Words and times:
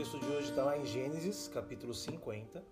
texto 0.00 0.18
de 0.18 0.26
hoje 0.28 0.48
está 0.48 0.64
lá 0.64 0.78
em 0.78 0.86
Gênesis, 0.86 1.46
capítulo 1.48 1.92
50, 1.92 2.64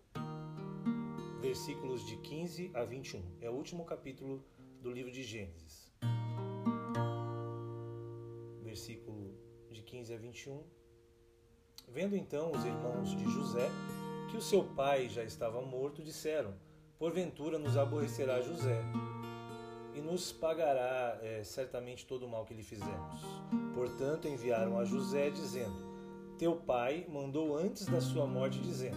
versículos 1.42 2.07
de 2.07 2.17
15 2.17 2.70
a 2.73 2.84
21. 2.84 3.23
É 3.42 3.50
o 3.50 3.52
último 3.52 3.84
capítulo 3.84 4.42
do 4.81 4.91
livro 4.91 5.12
de 5.12 5.23
Gênesis. 5.23 5.92
Versículo 8.62 9.34
de 9.70 9.82
15 9.82 10.14
a 10.14 10.16
21. 10.16 10.62
Vendo 11.89 12.17
então 12.17 12.51
os 12.51 12.64
irmãos 12.64 13.14
de 13.14 13.25
José 13.25 13.69
que 14.31 14.37
o 14.39 14.41
seu 14.41 14.65
pai 14.65 15.11
já 15.11 15.23
estava 15.23 15.61
morto, 15.61 16.03
disseram: 16.03 16.55
Porventura 16.99 17.59
nos 17.59 17.77
aborrecerá 17.77 18.41
José 18.41 18.81
e 19.95 20.01
nos 20.01 20.33
pagará 20.33 21.19
é, 21.21 21.45
certamente 21.45 22.07
todo 22.07 22.25
o 22.25 22.29
mal 22.31 22.47
que 22.47 22.55
lhe 22.55 22.63
fizemos. 22.63 23.21
Portanto, 23.75 24.27
enviaram 24.27 24.79
a 24.79 24.87
José, 24.87 25.29
dizendo: 25.29 25.88
Teu 26.39 26.55
pai 26.55 27.04
mandou 27.11 27.57
antes 27.57 27.85
da 27.86 28.00
sua 28.00 28.25
morte, 28.25 28.61
dizendo: 28.61 28.96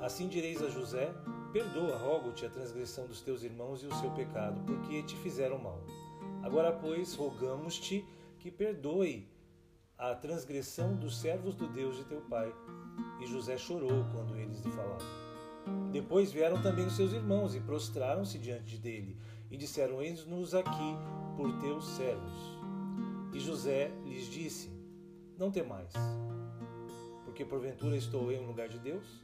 Assim 0.00 0.26
direis 0.26 0.60
a 0.60 0.68
José: 0.68 1.14
Perdoa, 1.52 1.96
rogo-te, 1.96 2.44
a 2.44 2.50
transgressão 2.50 3.06
dos 3.06 3.20
teus 3.20 3.44
irmãos 3.44 3.84
e 3.84 3.86
o 3.86 3.94
seu 3.94 4.10
pecado, 4.10 4.60
porque 4.66 5.00
te 5.04 5.14
fizeram 5.18 5.58
mal. 5.58 5.80
Agora, 6.42 6.72
pois, 6.72 7.14
rogamos-te 7.14 8.04
que 8.40 8.50
perdoe 8.50 9.28
a 9.96 10.12
transgressão 10.16 10.96
dos 10.96 11.18
servos 11.18 11.54
do 11.54 11.68
Deus 11.68 11.96
de 11.96 12.04
teu 12.04 12.20
pai. 12.22 12.52
E 13.20 13.26
José 13.26 13.56
chorou 13.56 14.04
quando 14.12 14.36
eles 14.36 14.60
lhe 14.64 14.72
falaram. 14.72 15.06
Depois 15.92 16.32
vieram 16.32 16.60
também 16.60 16.84
os 16.84 16.96
seus 16.96 17.12
irmãos 17.12 17.54
e 17.54 17.60
prostraram-se 17.60 18.38
diante 18.38 18.76
dele 18.76 19.16
e 19.52 19.56
disseram: 19.56 20.02
Eis-nos 20.02 20.52
aqui 20.52 20.96
por 21.36 21.60
teus 21.60 21.86
servos. 21.90 22.58
E 23.32 23.38
José 23.38 23.92
lhes 24.04 24.26
disse: 24.26 24.68
Não 25.38 25.48
temais 25.48 25.92
porque 27.32 27.46
porventura 27.46 27.96
estou 27.96 28.30
eu 28.30 28.42
em 28.42 28.46
lugar 28.46 28.68
de 28.68 28.78
Deus? 28.78 29.22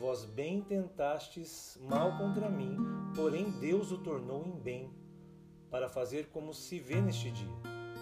Vós 0.00 0.24
bem 0.24 0.62
tentastes 0.62 1.78
mal 1.82 2.16
contra 2.16 2.48
mim, 2.48 2.78
porém 3.14 3.50
Deus 3.60 3.92
o 3.92 3.98
tornou 3.98 4.42
em 4.46 4.58
bem, 4.58 4.90
para 5.70 5.86
fazer 5.86 6.30
como 6.30 6.54
se 6.54 6.80
vê 6.80 7.02
neste 7.02 7.30
dia, 7.30 7.54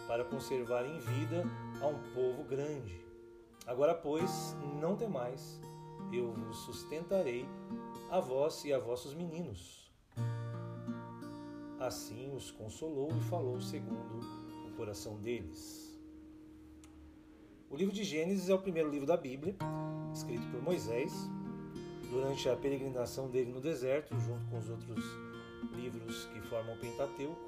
para 0.06 0.24
conservar 0.24 0.86
em 0.86 1.00
vida 1.00 1.42
a 1.80 1.86
um 1.88 1.98
povo 2.14 2.44
grande. 2.44 3.04
Agora, 3.66 3.92
pois, 3.92 4.56
não 4.80 4.94
temais, 4.96 5.60
eu 6.12 6.32
vos 6.32 6.58
sustentarei, 6.58 7.44
a 8.08 8.20
vós 8.20 8.64
e 8.64 8.72
a 8.72 8.78
vossos 8.78 9.14
meninos. 9.14 9.92
Assim 11.80 12.32
os 12.36 12.52
consolou 12.52 13.10
e 13.10 13.20
falou 13.22 13.60
segundo 13.60 14.20
o 14.68 14.76
coração 14.76 15.16
deles. 15.16 15.91
O 17.72 17.76
livro 17.76 17.94
de 17.94 18.04
Gênesis 18.04 18.50
é 18.50 18.54
o 18.54 18.58
primeiro 18.58 18.90
livro 18.90 19.06
da 19.06 19.16
Bíblia, 19.16 19.56
escrito 20.12 20.46
por 20.48 20.60
Moisés, 20.60 21.10
durante 22.10 22.46
a 22.46 22.54
peregrinação 22.54 23.30
dele 23.30 23.50
no 23.50 23.62
deserto, 23.62 24.14
junto 24.20 24.44
com 24.50 24.58
os 24.58 24.68
outros 24.68 25.02
livros 25.74 26.26
que 26.26 26.40
formam 26.42 26.74
o 26.74 26.78
Pentateuco. 26.78 27.40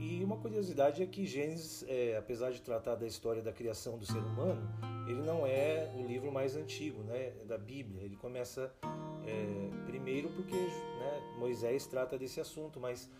E 0.00 0.24
uma 0.24 0.38
curiosidade 0.38 1.02
é 1.02 1.06
que 1.06 1.26
Gênesis, 1.26 1.84
é, 1.86 2.16
apesar 2.16 2.50
de 2.50 2.62
tratar 2.62 2.94
da 2.94 3.06
história 3.06 3.42
da 3.42 3.52
criação 3.52 3.98
do 3.98 4.06
ser 4.06 4.20
humano, 4.20 4.66
ele 5.06 5.20
não 5.20 5.46
é 5.46 5.92
o 5.94 6.06
livro 6.06 6.32
mais 6.32 6.56
antigo 6.56 7.02
né, 7.02 7.32
da 7.44 7.58
Bíblia. 7.58 8.02
Ele 8.02 8.16
começa 8.16 8.72
é, 9.26 9.84
primeiro 9.84 10.30
porque 10.30 10.56
né, 10.56 11.36
Moisés 11.38 11.86
trata 11.86 12.16
desse 12.16 12.40
assunto, 12.40 12.80
mas 12.80 13.10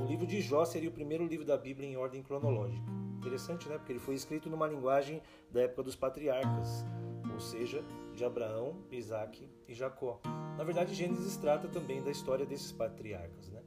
o 0.00 0.06
livro 0.06 0.28
de 0.28 0.40
Jó 0.40 0.64
seria 0.64 0.88
o 0.88 0.92
primeiro 0.92 1.26
livro 1.26 1.44
da 1.44 1.56
Bíblia 1.56 1.88
em 1.88 1.96
ordem 1.96 2.22
cronológica. 2.22 3.07
Interessante, 3.18 3.68
né? 3.68 3.76
Porque 3.76 3.92
ele 3.92 3.98
foi 3.98 4.14
escrito 4.14 4.48
numa 4.48 4.66
linguagem 4.66 5.20
da 5.50 5.62
época 5.62 5.82
dos 5.82 5.96
patriarcas, 5.96 6.84
ou 7.32 7.40
seja, 7.40 7.84
de 8.14 8.24
Abraão, 8.24 8.76
Isaac 8.92 9.48
e 9.66 9.74
Jacó. 9.74 10.20
Na 10.56 10.64
verdade, 10.64 10.94
Gênesis 10.94 11.36
trata 11.36 11.68
também 11.68 12.02
da 12.02 12.10
história 12.10 12.46
desses 12.46 12.70
patriarcas, 12.72 13.48
né? 13.50 13.60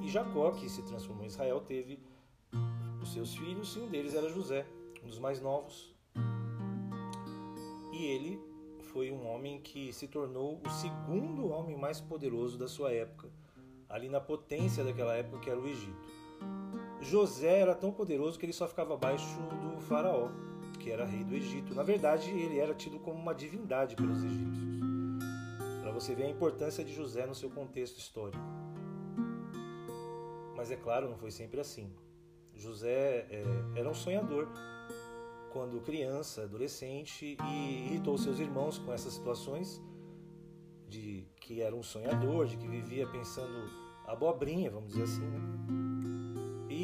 E 0.00 0.08
Jacó, 0.08 0.50
que 0.52 0.68
se 0.68 0.82
transformou 0.82 1.24
em 1.24 1.28
Israel, 1.28 1.60
teve 1.60 1.98
os 3.02 3.12
seus 3.12 3.34
filhos 3.34 3.74
e 3.76 3.80
um 3.80 3.88
deles 3.88 4.14
era 4.14 4.28
José, 4.28 4.66
um 5.02 5.08
dos 5.08 5.18
mais 5.18 5.40
novos. 5.40 5.94
E 7.92 8.04
ele 8.04 8.40
foi 8.92 9.10
um 9.10 9.26
homem 9.26 9.60
que 9.60 9.92
se 9.92 10.06
tornou 10.06 10.60
o 10.64 10.70
segundo 10.70 11.48
homem 11.48 11.76
mais 11.76 12.00
poderoso 12.00 12.58
da 12.58 12.68
sua 12.68 12.92
época, 12.92 13.30
ali 13.88 14.08
na 14.08 14.20
potência 14.20 14.84
daquela 14.84 15.14
época 15.14 15.38
que 15.38 15.50
era 15.50 15.58
o 15.58 15.66
Egito. 15.66 16.08
José 17.12 17.58
era 17.58 17.74
tão 17.74 17.92
poderoso 17.92 18.38
que 18.38 18.46
ele 18.46 18.54
só 18.54 18.66
ficava 18.66 18.94
abaixo 18.94 19.26
do 19.60 19.78
faraó, 19.82 20.30
que 20.80 20.90
era 20.90 21.04
rei 21.04 21.22
do 21.22 21.34
Egito. 21.34 21.74
Na 21.74 21.82
verdade, 21.82 22.30
ele 22.30 22.58
era 22.58 22.74
tido 22.74 22.98
como 22.98 23.20
uma 23.20 23.34
divindade 23.34 23.94
pelos 23.94 24.24
egípcios. 24.24 24.78
Para 25.82 25.92
você 25.92 26.14
ver 26.14 26.24
a 26.24 26.30
importância 26.30 26.82
de 26.82 26.90
José 26.90 27.26
no 27.26 27.34
seu 27.34 27.50
contexto 27.50 27.98
histórico. 27.98 28.42
Mas 30.56 30.70
é 30.70 30.76
claro, 30.76 31.06
não 31.06 31.18
foi 31.18 31.30
sempre 31.30 31.60
assim. 31.60 31.92
José 32.54 33.26
é, 33.28 33.44
era 33.76 33.90
um 33.90 33.94
sonhador 33.94 34.48
quando 35.52 35.82
criança, 35.82 36.44
adolescente, 36.44 37.36
e 37.46 37.88
irritou 37.88 38.16
seus 38.16 38.38
irmãos 38.38 38.78
com 38.78 38.90
essas 38.90 39.12
situações 39.12 39.82
de 40.88 41.26
que 41.42 41.60
era 41.60 41.76
um 41.76 41.82
sonhador, 41.82 42.46
de 42.46 42.56
que 42.56 42.66
vivia 42.66 43.06
pensando 43.06 43.68
abobrinha, 44.06 44.70
vamos 44.70 44.88
dizer 44.88 45.02
assim, 45.02 45.26
né? 45.26 45.81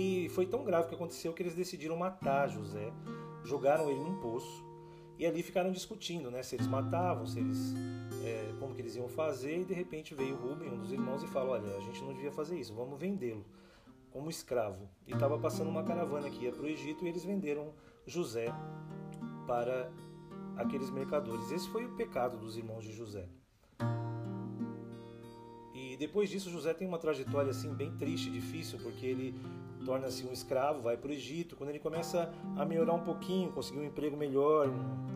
E 0.01 0.29
foi 0.29 0.47
tão 0.47 0.63
grave 0.63 0.87
o 0.87 0.89
que 0.89 0.95
aconteceu 0.95 1.33
que 1.33 1.43
eles 1.43 1.57
decidiram 1.57 1.97
matar 1.97 2.49
José, 2.49 2.93
jogaram 3.43 3.91
ele 3.91 3.99
num 3.99 4.21
poço 4.21 4.65
e 5.19 5.27
ali 5.27 5.43
ficaram 5.43 5.73
discutindo, 5.73 6.31
né, 6.31 6.41
se 6.41 6.55
eles 6.55 6.69
matavam, 6.69 7.27
se 7.27 7.41
eles 7.41 7.75
é, 8.25 8.55
como 8.61 8.77
que 8.77 8.81
eles 8.81 8.95
iam 8.95 9.09
fazer 9.09 9.63
e 9.63 9.65
de 9.65 9.75
repente 9.75 10.15
veio 10.15 10.37
Rubem, 10.37 10.71
um 10.71 10.79
dos 10.79 10.93
irmãos, 10.93 11.25
e 11.25 11.27
falou: 11.27 11.55
olha, 11.55 11.77
a 11.77 11.81
gente 11.81 12.01
não 12.05 12.13
devia 12.13 12.31
fazer 12.31 12.57
isso, 12.57 12.73
vamos 12.73 12.97
vendê-lo 12.97 13.45
como 14.13 14.31
escravo. 14.31 14.89
E 15.05 15.13
estava 15.13 15.37
passando 15.37 15.69
uma 15.69 15.83
caravana 15.83 16.31
que 16.31 16.45
ia 16.45 16.53
para 16.53 16.63
o 16.63 16.69
Egito 16.69 17.05
e 17.05 17.09
eles 17.09 17.25
venderam 17.25 17.75
José 18.07 18.47
para 19.49 19.91
aqueles 20.57 20.91
mercadores. 20.91 21.51
Esse 21.51 21.69
foi 21.71 21.87
o 21.87 21.97
pecado 21.97 22.39
dos 22.39 22.57
irmãos 22.57 22.85
de 22.85 22.93
José. 22.93 23.29
E 25.75 25.97
depois 25.97 26.31
disso 26.31 26.51
José 26.51 26.73
tem 26.73 26.87
uma 26.87 26.99
trajetória 26.99 27.51
assim 27.51 27.75
bem 27.75 27.97
triste, 27.97 28.31
difícil, 28.31 28.79
porque 28.79 29.05
ele 29.05 29.35
torna-se 29.89 30.23
um 30.27 30.33
escravo, 30.33 30.83
vai 30.83 30.99
para 30.99 31.09
o 31.09 31.13
Egito. 31.15 31.57
Quando 31.57 31.71
ele 31.71 31.79
começa 31.79 32.31
a 32.59 32.65
melhorar 32.67 32.93
um 32.93 33.03
pouquinho, 33.03 33.51
conseguiu 33.51 33.81
um 33.81 33.87
emprego 33.87 34.19
melhor, 34.19 34.69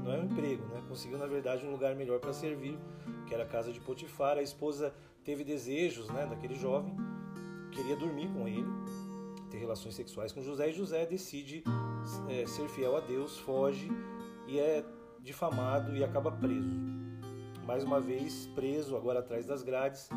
não 0.02 0.10
é 0.10 0.18
um 0.18 0.24
emprego, 0.24 0.64
né? 0.68 0.82
Conseguiu 0.88 1.18
na 1.18 1.26
verdade 1.26 1.66
um 1.66 1.70
lugar 1.70 1.94
melhor 1.94 2.18
para 2.20 2.32
servir, 2.32 2.78
que 3.26 3.34
era 3.34 3.42
a 3.42 3.46
casa 3.46 3.70
de 3.70 3.78
Potifar. 3.80 4.38
A 4.38 4.42
esposa 4.42 4.94
teve 5.22 5.44
desejos, 5.44 6.08
né, 6.08 6.24
daquele 6.24 6.54
jovem, 6.54 6.96
queria 7.70 7.94
dormir 7.96 8.28
com 8.28 8.48
ele, 8.48 8.66
ter 9.50 9.58
relações 9.58 9.94
sexuais 9.94 10.32
com 10.32 10.40
José 10.40 10.70
e 10.70 10.72
José 10.72 11.04
decide 11.04 11.62
é, 12.30 12.46
ser 12.46 12.66
fiel 12.70 12.96
a 12.96 13.00
Deus, 13.00 13.38
foge 13.40 13.92
e 14.48 14.58
é 14.58 14.82
difamado 15.20 15.94
e 15.94 16.02
acaba 16.02 16.32
preso. 16.32 16.80
Mais 17.66 17.84
uma 17.84 18.00
vez 18.00 18.46
preso, 18.54 18.96
agora 18.96 19.18
atrás 19.18 19.44
das 19.44 19.62
grades 19.62 20.08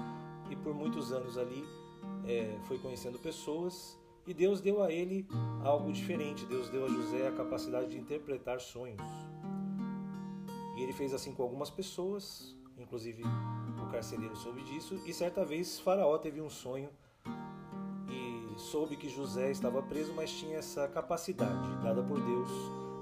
e 0.49 0.55
por 0.55 0.73
muitos 0.73 1.11
anos 1.11 1.37
ali 1.37 1.61
é, 2.25 2.57
foi 2.63 2.79
conhecendo 2.79 3.19
pessoas 3.19 3.99
e 4.27 4.33
Deus 4.33 4.59
deu 4.59 4.81
a 4.81 4.91
ele 4.91 5.27
algo 5.63 5.91
diferente. 5.91 6.45
Deus 6.45 6.69
deu 6.69 6.85
a 6.85 6.89
José 6.89 7.27
a 7.27 7.31
capacidade 7.31 7.89
de 7.89 7.97
interpretar 7.97 8.59
sonhos. 8.59 9.01
E 10.75 10.81
ele 10.81 10.93
fez 10.93 11.13
assim 11.13 11.33
com 11.33 11.43
algumas 11.43 11.69
pessoas, 11.69 12.55
inclusive 12.77 13.23
o 13.23 13.91
carcereiro 13.91 14.35
soube 14.35 14.63
disso. 14.63 14.99
E 15.05 15.13
certa 15.13 15.45
vez 15.45 15.79
Faraó 15.79 16.17
teve 16.17 16.41
um 16.41 16.49
sonho 16.49 16.89
e 18.09 18.59
soube 18.59 18.97
que 18.97 19.09
José 19.09 19.51
estava 19.51 19.81
preso, 19.81 20.13
mas 20.13 20.31
tinha 20.31 20.57
essa 20.57 20.87
capacidade 20.87 21.83
dada 21.83 22.01
por 22.01 22.19
Deus 22.19 22.49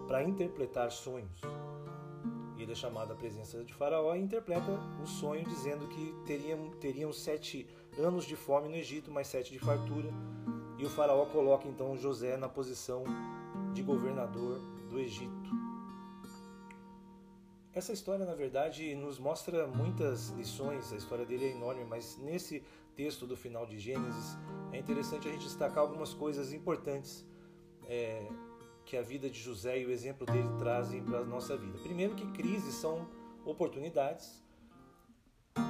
para 0.07 0.23
interpretar 0.23 0.91
sonhos. 0.91 1.41
E 2.57 2.61
ele 2.61 2.73
é 2.73 2.75
chamado 2.75 3.13
à 3.13 3.15
presença 3.15 3.63
de 3.63 3.73
Faraó 3.73 4.13
e 4.13 4.19
interpreta 4.19 4.79
o 5.01 5.07
sonho 5.07 5.43
dizendo 5.45 5.87
que 5.87 6.13
teriam, 6.25 6.69
teriam 6.79 7.11
sete 7.11 7.67
anos 7.97 8.25
de 8.25 8.35
fome 8.35 8.69
no 8.69 8.75
Egito, 8.75 9.09
mais 9.09 9.27
sete 9.27 9.51
de 9.51 9.59
fartura 9.59 10.13
e 10.83 10.85
o 10.85 10.89
faraó 10.89 11.25
coloca 11.27 11.65
então 11.65 11.95
José 11.95 12.35
na 12.35 12.49
posição 12.49 13.05
de 13.73 13.81
governador 13.81 14.59
do 14.89 14.99
Egito. 14.99 15.49
Essa 17.73 17.93
história, 17.93 18.25
na 18.25 18.35
verdade, 18.35 18.93
nos 18.93 19.17
mostra 19.17 19.65
muitas 19.65 20.31
lições. 20.31 20.91
A 20.91 20.97
história 20.97 21.25
dele 21.25 21.45
é 21.45 21.51
enorme, 21.51 21.85
mas 21.85 22.17
nesse 22.17 22.61
texto 22.97 23.25
do 23.25 23.37
final 23.37 23.65
de 23.65 23.79
Gênesis 23.79 24.37
é 24.73 24.77
interessante 24.77 25.29
a 25.29 25.31
gente 25.31 25.45
destacar 25.45 25.79
algumas 25.79 26.13
coisas 26.13 26.51
importantes 26.51 27.25
é, 27.87 28.27
que 28.83 28.97
a 28.97 29.01
vida 29.01 29.29
de 29.29 29.39
José 29.39 29.79
e 29.79 29.85
o 29.85 29.89
exemplo 29.89 30.25
dele 30.25 30.49
trazem 30.59 31.01
para 31.01 31.19
a 31.19 31.23
nossa 31.23 31.55
vida. 31.55 31.79
Primeiro, 31.79 32.13
que 32.13 32.29
crises 32.33 32.75
são 32.75 33.07
oportunidades 33.45 34.43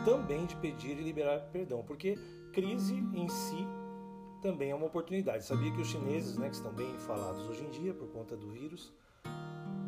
também 0.04 0.48
de 0.48 0.56
pedir 0.56 0.98
e 0.98 1.04
liberar 1.04 1.52
perdão, 1.52 1.84
porque 1.84 2.18
crise 2.52 2.96
em 2.96 3.30
si 3.30 3.68
também 4.44 4.72
é 4.72 4.76
uma 4.76 4.86
oportunidade. 4.88 5.46
Sabia 5.46 5.72
que 5.72 5.80
os 5.80 5.88
chineses, 5.88 6.38
né, 6.38 6.50
que 6.50 6.56
estão 6.56 6.74
bem 6.74 6.94
falados 7.00 7.48
hoje 7.48 7.64
em 7.64 7.70
dia 7.70 7.94
por 7.94 8.10
conta 8.10 8.36
do 8.36 8.50
vírus, 8.50 8.94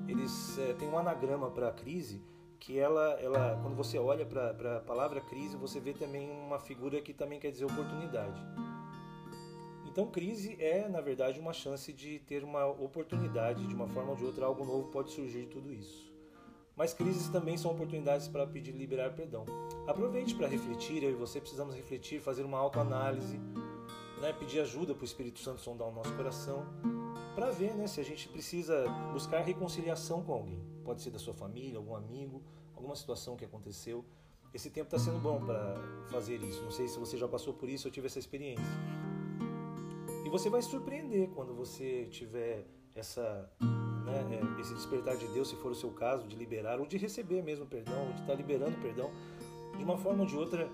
eles 0.08 0.58
é, 0.58 0.74
têm 0.74 0.88
um 0.88 0.98
anagrama 0.98 1.52
para 1.52 1.72
crise 1.74 2.24
que 2.58 2.80
ela, 2.80 3.20
ela, 3.20 3.60
quando 3.62 3.76
você 3.76 4.00
olha 4.00 4.26
para 4.26 4.78
a 4.78 4.80
palavra 4.80 5.20
crise, 5.20 5.58
você 5.58 5.80
vê 5.80 5.94
também 5.94 6.32
uma 6.32 6.58
figura 6.58 7.02
que 7.02 7.14
também 7.14 7.38
quer 7.38 7.52
dizer 7.52 7.66
oportunidade. 7.66 8.42
Então, 9.86 10.08
crise 10.08 10.56
é, 10.60 10.88
na 10.88 11.02
verdade, 11.02 11.40
uma 11.40 11.54
chance 11.54 11.92
de 11.92 12.20
ter 12.20 12.44
uma 12.44 12.66
oportunidade, 12.66 13.68
de 13.68 13.76
uma 13.76 13.88
forma 13.88 14.12
ou 14.12 14.16
de 14.16 14.26
outra, 14.26 14.46
algo 14.46 14.66
novo 14.66 14.88
pode 14.88 15.12
surgir 15.12 15.42
de 15.42 15.48
tudo 15.48 15.72
isso. 15.72 16.14
Mas 16.76 16.94
crises 16.94 17.30
também 17.30 17.58
são 17.58 17.72
oportunidades 17.72 18.28
para 18.28 18.48
pedir 18.48 18.72
liberar 18.72 19.14
perdão. 19.14 19.46
Aproveite 19.88 20.34
para 20.34 20.48
refletir, 20.48 21.04
eu 21.04 21.12
e 21.12 21.16
você 21.16 21.40
precisamos 21.40 21.76
refletir, 21.76 22.20
fazer 22.20 22.44
uma 22.44 22.58
autoanálise, 22.58 23.40
né, 24.22 24.34
pedir 24.34 24.60
ajuda 24.60 24.94
para 24.94 25.02
o 25.02 25.06
Espírito 25.06 25.40
Santo 25.40 25.62
sondar 25.62 25.88
o 25.88 25.92
nosso 25.92 26.14
coração, 26.16 26.66
para 27.36 27.52
ver 27.52 27.74
né, 27.76 27.88
se 27.88 28.00
a 28.00 28.04
gente 28.04 28.30
precisa 28.30 28.88
buscar 29.12 29.42
reconciliação 29.42 30.24
com 30.24 30.34
alguém. 30.34 30.64
Pode 30.84 31.02
ser 31.02 31.12
da 31.12 31.20
sua 31.20 31.34
família, 31.34 31.78
algum 31.78 31.96
amigo, 31.96 32.42
alguma 32.76 32.96
situação 32.96 33.36
que 33.36 33.44
aconteceu. 33.44 34.06
Esse 34.54 34.70
tempo 34.70 34.88
está 34.88 34.98
sendo 34.98 35.20
bom 35.20 35.46
para 35.46 35.76
fazer 36.10 36.42
isso. 36.42 36.62
Não 36.64 36.72
sei 36.72 36.88
se 36.88 36.98
você 36.98 37.18
já 37.18 37.28
passou 37.28 37.54
por 37.54 37.68
isso, 37.68 37.88
eu 37.88 37.92
tive 37.92 38.08
essa 38.08 38.20
experiência. 38.20 38.64
E 40.24 40.30
você 40.30 40.50
vai 40.50 40.62
se 40.62 40.70
surpreender 40.70 41.30
quando 41.30 41.54
você 41.54 42.06
tiver 42.06 42.66
essa, 42.96 43.52
né, 43.60 44.40
é, 44.58 44.62
esse 44.62 44.74
despertar 44.74 45.18
de 45.18 45.28
Deus, 45.28 45.50
se 45.50 45.56
for 45.58 45.72
o 45.72 45.76
seu 45.76 45.92
caso, 45.92 46.26
de 46.26 46.38
liberar 46.38 46.80
ou 46.80 46.88
de 46.88 46.98
receber 46.98 47.44
mesmo 47.44 47.66
perdão, 47.66 48.08
ou 48.08 48.14
de 48.14 48.22
estar 48.22 48.28
tá 48.28 48.36
liberando 48.36 48.78
perdão. 48.78 49.12
De 49.78 49.84
uma 49.84 49.98
forma 49.98 50.22
ou 50.22 50.26
de 50.26 50.38
outra, 50.38 50.70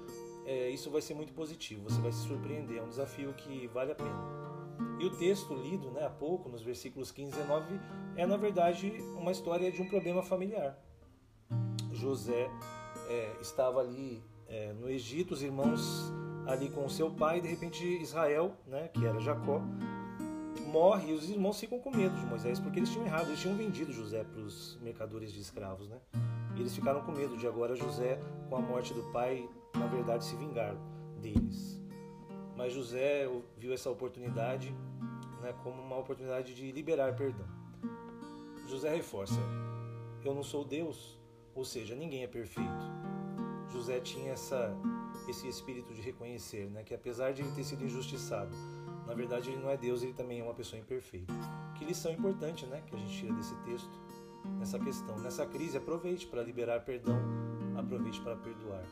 é, 0.45 0.69
isso 0.69 0.89
vai 0.89 1.01
ser 1.01 1.13
muito 1.13 1.33
positivo. 1.33 1.83
Você 1.89 2.01
vai 2.01 2.11
se 2.11 2.27
surpreender. 2.27 2.77
É 2.77 2.81
um 2.81 2.89
desafio 2.89 3.33
que 3.33 3.67
vale 3.67 3.91
a 3.91 3.95
pena. 3.95 4.41
E 4.99 5.05
o 5.05 5.09
texto 5.17 5.53
lido 5.53 5.89
né, 5.91 6.05
há 6.05 6.09
pouco, 6.09 6.49
nos 6.49 6.61
versículos 6.61 7.11
15 7.11 7.31
e 7.31 7.35
19, 7.35 7.79
é 8.15 8.25
na 8.25 8.37
verdade 8.37 8.91
uma 9.17 9.31
história 9.31 9.71
de 9.71 9.81
um 9.81 9.87
problema 9.87 10.21
familiar. 10.21 10.77
José 11.91 12.49
é, 13.09 13.35
estava 13.41 13.79
ali 13.79 14.23
é, 14.47 14.73
no 14.73 14.89
Egito, 14.89 15.33
os 15.33 15.41
irmãos 15.41 16.11
ali 16.47 16.69
com 16.69 16.87
seu 16.89 17.11
pai, 17.11 17.37
e 17.37 17.41
de 17.41 17.47
repente 17.47 17.83
Israel, 17.83 18.53
né, 18.67 18.89
que 18.89 19.05
era 19.05 19.19
Jacó, 19.19 19.61
morre 20.67 21.11
e 21.11 21.13
os 21.13 21.29
irmãos 21.29 21.59
ficam 21.59 21.79
com 21.79 21.91
medo 21.91 22.15
de 22.15 22.25
Moisés 22.25 22.59
porque 22.59 22.79
eles 22.79 22.89
tinham 22.89 23.05
errado, 23.05 23.27
eles 23.27 23.39
tinham 23.39 23.55
vendido 23.55 23.91
José 23.91 24.23
para 24.23 24.41
os 24.41 24.77
mercadores 24.81 25.31
de 25.31 25.39
escravos, 25.39 25.89
né? 25.89 25.97
E 26.55 26.61
eles 26.61 26.73
ficaram 26.73 27.01
com 27.01 27.11
medo 27.11 27.37
de 27.37 27.45
agora 27.47 27.75
José, 27.75 28.19
com 28.49 28.55
a 28.55 28.61
morte 28.61 28.93
do 28.93 29.03
pai, 29.11 29.47
na 29.73 29.87
verdade 29.87 30.25
se 30.25 30.35
vingar 30.35 30.75
deles. 31.21 31.81
Mas 32.55 32.73
José 32.73 33.27
viu 33.57 33.73
essa 33.73 33.89
oportunidade 33.89 34.75
né, 35.41 35.53
como 35.63 35.81
uma 35.81 35.97
oportunidade 35.97 36.53
de 36.53 36.71
liberar 36.71 37.15
perdão. 37.15 37.47
José 38.67 38.93
reforça: 38.93 39.39
Eu 40.23 40.33
não 40.33 40.43
sou 40.43 40.63
Deus, 40.63 41.19
ou 41.55 41.65
seja, 41.65 41.95
ninguém 41.95 42.23
é 42.23 42.27
perfeito. 42.27 42.69
José 43.69 43.99
tinha 43.99 44.31
essa 44.33 44.75
esse 45.27 45.47
espírito 45.47 45.93
de 45.93 46.01
reconhecer, 46.01 46.69
né, 46.69 46.83
que 46.83 46.93
apesar 46.93 47.31
de 47.31 47.41
ele 47.41 47.51
ter 47.51 47.63
sido 47.63 47.85
injustiçado, 47.85 48.55
na 49.05 49.13
verdade 49.13 49.49
ele 49.49 49.61
não 49.61 49.69
é 49.69 49.77
Deus, 49.77 50.01
ele 50.01 50.13
também 50.13 50.39
é 50.39 50.43
uma 50.43 50.53
pessoa 50.53 50.79
imperfeita. 50.79 51.33
Que 51.75 51.85
lição 51.85 52.11
importante, 52.11 52.65
né, 52.65 52.81
que 52.85 52.95
a 52.95 52.97
gente 52.97 53.17
tira 53.17 53.33
desse 53.33 53.55
texto, 53.63 54.01
nessa 54.57 54.79
questão. 54.79 55.17
Nessa 55.19 55.45
crise, 55.45 55.77
aproveite 55.77 56.27
para 56.27 56.41
liberar 56.41 56.81
perdão, 56.81 57.19
aproveite 57.77 58.19
para 58.21 58.35
perdoar. 58.35 58.83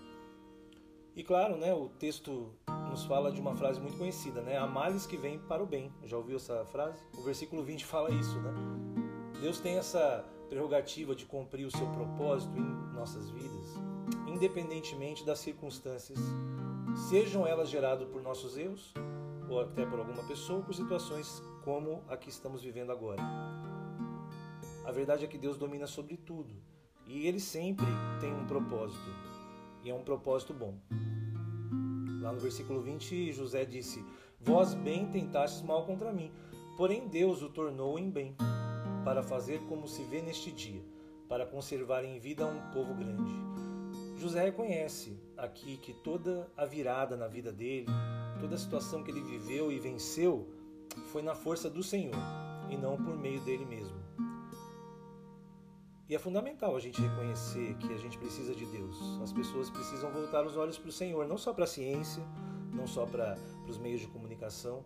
E 1.20 1.24
claro, 1.24 1.58
né, 1.58 1.74
o 1.74 1.90
texto 1.90 2.54
nos 2.90 3.04
fala 3.04 3.30
de 3.30 3.42
uma 3.42 3.54
frase 3.54 3.78
muito 3.78 3.98
conhecida, 3.98 4.42
né? 4.42 4.58
Há 4.58 4.66
males 4.66 5.06
que 5.06 5.18
vêm 5.18 5.38
para 5.38 5.62
o 5.62 5.66
bem. 5.66 5.92
Já 6.06 6.16
ouviu 6.16 6.38
essa 6.38 6.64
frase? 6.64 6.98
O 7.18 7.22
versículo 7.22 7.62
20 7.62 7.84
fala 7.84 8.10
isso, 8.10 8.40
né? 8.40 8.54
Deus 9.42 9.60
tem 9.60 9.78
essa 9.78 10.24
prerrogativa 10.48 11.14
de 11.14 11.26
cumprir 11.26 11.66
o 11.66 11.72
seu 11.72 11.88
propósito 11.88 12.58
em 12.58 12.96
nossas 12.96 13.30
vidas 13.32 13.78
independentemente 14.28 15.26
das 15.26 15.40
circunstâncias, 15.40 16.18
sejam 17.10 17.46
elas 17.46 17.70
geradas 17.70 18.08
por 18.08 18.22
nossos 18.22 18.58
erros 18.58 18.94
ou 19.50 19.60
até 19.60 19.86
por 19.86 20.00
alguma 20.00 20.24
pessoa, 20.24 20.60
ou 20.60 20.64
por 20.64 20.74
situações 20.74 21.44
como 21.66 22.02
a 22.08 22.16
que 22.16 22.30
estamos 22.30 22.62
vivendo 22.62 22.94
agora. 22.94 23.22
A 24.86 24.92
verdade 24.94 25.26
é 25.26 25.28
que 25.28 25.38
Deus 25.38 25.58
domina 25.58 25.86
sobre 25.86 26.16
tudo 26.16 26.54
e 27.06 27.28
Ele 27.28 27.42
sempre 27.42 27.86
tem 28.22 28.34
um 28.34 28.46
propósito 28.46 29.39
e 29.84 29.90
é 29.90 29.94
um 29.94 30.04
propósito 30.04 30.54
bom. 30.54 30.76
Lá 32.22 32.32
no 32.32 32.40
versículo 32.40 32.82
20, 32.82 33.32
José 33.32 33.66
disse: 33.66 34.04
Vós 34.40 34.74
bem 34.74 35.08
tentastes 35.08 35.62
mal 35.62 35.86
contra 35.86 36.12
mim, 36.12 36.32
porém 36.78 37.08
Deus 37.08 37.42
o 37.42 37.50
tornou 37.50 37.98
em 37.98 38.10
bem, 38.10 38.36
para 39.04 39.24
fazer 39.24 39.60
como 39.68 39.88
se 39.88 40.04
vê 40.04 40.22
neste 40.22 40.52
dia, 40.52 40.82
para 41.28 41.46
conservar 41.46 42.04
em 42.04 42.20
vida 42.20 42.46
um 42.46 42.72
povo 42.72 42.94
grande. 42.94 43.32
José 44.18 44.44
reconhece 44.44 45.18
aqui 45.38 45.78
que 45.78 45.94
toda 45.94 46.52
a 46.58 46.66
virada 46.66 47.16
na 47.16 47.28
vida 47.28 47.52
dele, 47.52 47.88
toda 48.40 48.56
a 48.56 48.60
situação 48.60 49.02
que 49.02 49.12
ele 49.12 49.22
viveu 49.22 49.72
e 49.72 49.80
venceu, 49.80 50.48
foi 51.08 51.22
na 51.22 51.34
força 51.34 51.70
do 51.70 51.82
Senhor 51.82 52.16
e 52.70 52.78
não 52.78 52.98
por 52.98 53.18
meio 53.18 53.40
dele 53.42 53.66
mesmo. 53.66 53.99
E 56.10 56.16
é 56.16 56.18
fundamental 56.18 56.76
a 56.76 56.80
gente 56.80 57.00
reconhecer 57.00 57.76
que 57.76 57.94
a 57.94 57.98
gente 57.98 58.18
precisa 58.18 58.56
de 58.56 58.66
Deus. 58.66 58.98
As 59.22 59.32
pessoas 59.32 59.70
precisam 59.70 60.10
voltar 60.10 60.44
os 60.44 60.58
olhos 60.58 60.76
para 60.76 60.90
o 60.90 60.92
Senhor, 60.92 61.28
não 61.28 61.38
só 61.38 61.54
para 61.54 61.66
a 61.66 61.68
ciência, 61.68 62.24
não 62.74 62.88
só 62.88 63.06
para, 63.06 63.38
os 63.68 63.78
meios 63.78 64.02
de 64.02 64.08
comunicação, 64.08 64.84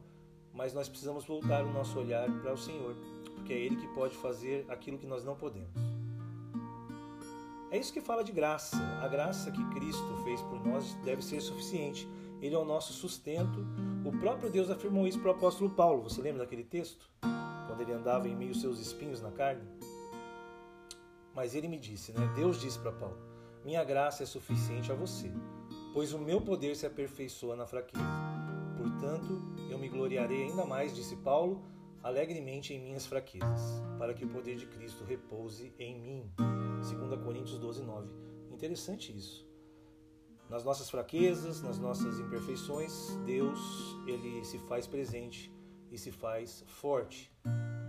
mas 0.54 0.74
nós 0.74 0.90
precisamos 0.90 1.24
voltar 1.24 1.64
o 1.64 1.72
nosso 1.72 1.98
olhar 1.98 2.30
para 2.42 2.52
o 2.52 2.58
Senhor, 2.58 2.94
porque 3.36 3.54
é 3.54 3.58
Ele 3.58 3.78
que 3.78 3.88
pode 3.94 4.18
fazer 4.18 4.66
aquilo 4.68 4.98
que 4.98 5.08
nós 5.08 5.24
não 5.24 5.34
podemos. 5.34 5.72
É 7.72 7.78
isso 7.78 7.94
que 7.94 8.02
fala 8.02 8.22
de 8.22 8.34
graça. 8.34 8.76
A 9.02 9.08
graça 9.08 9.50
que 9.50 9.66
Cristo 9.70 10.22
fez 10.26 10.42
por 10.42 10.64
nós 10.68 10.94
deve 11.06 11.24
ser 11.24 11.40
suficiente. 11.40 12.06
Ele 12.42 12.54
é 12.54 12.60
o 12.60 12.66
nosso 12.66 12.92
sustento. 12.92 13.66
O 14.04 14.12
próprio 14.20 14.52
Deus 14.52 14.70
afirmou 14.70 15.08
isso 15.08 15.20
para 15.20 15.32
o 15.32 15.36
apóstolo 15.36 15.70
Paulo. 15.70 16.04
Você 16.04 16.22
lembra 16.22 16.44
daquele 16.44 16.66
texto? 16.66 17.10
Quando 17.66 17.80
ele 17.80 17.94
andava 17.94 18.28
em 18.28 18.36
meio 18.36 18.52
aos 18.52 18.60
seus 18.60 18.80
espinhos 18.80 19.22
na 19.22 19.32
carne? 19.32 19.64
Mas 21.34 21.56
ele 21.56 21.68
me 21.68 21.80
disse, 21.80 22.12
né? 22.12 22.32
Deus 22.36 22.60
disse 22.60 22.80
para 22.80 22.92
Paulo: 22.92 23.18
Minha 23.64 23.84
graça 23.84 24.24
é 24.24 24.26
suficiente 24.26 24.92
a 24.92 24.96
você, 24.96 25.32
pois 25.94 26.14
o 26.14 26.20
meu 26.20 26.42
poder 26.42 26.76
se 26.76 26.86
aperfeiçoa 26.86 27.56
na 27.56 27.66
fraqueza. 27.66 28.04
Portanto, 28.78 29.42
eu 29.70 29.78
me 29.78 29.90
gloriarei 29.90 30.44
ainda 30.44 30.66
mais, 30.66 30.96
disse 30.96 31.16
Paulo, 31.18 31.64
alegremente 32.04 32.74
em 32.74 32.82
minhas 32.82 33.06
fraquezas, 33.06 33.82
para 33.98 34.14
que 34.14 34.26
o 34.26 34.30
poder 34.30 34.58
de 34.58 34.68
Cristo 34.68 35.04
repouse 35.04 35.74
em 35.80 36.00
mim. 36.00 36.32
2 36.38 37.22
Coríntios 37.24 37.58
12, 37.58 37.82
9. 37.82 38.10
Interessante 38.52 39.16
isso. 39.16 39.48
Nas 40.50 40.64
nossas 40.64 40.90
fraquezas, 40.90 41.62
nas 41.62 41.80
nossas 41.80 42.20
imperfeições, 42.20 43.16
Deus 43.26 43.60
ele 44.06 44.44
se 44.44 44.60
faz 44.60 44.86
presente 44.86 45.52
e 45.90 45.98
se 45.98 46.12
faz 46.12 46.64
forte. 46.68 47.32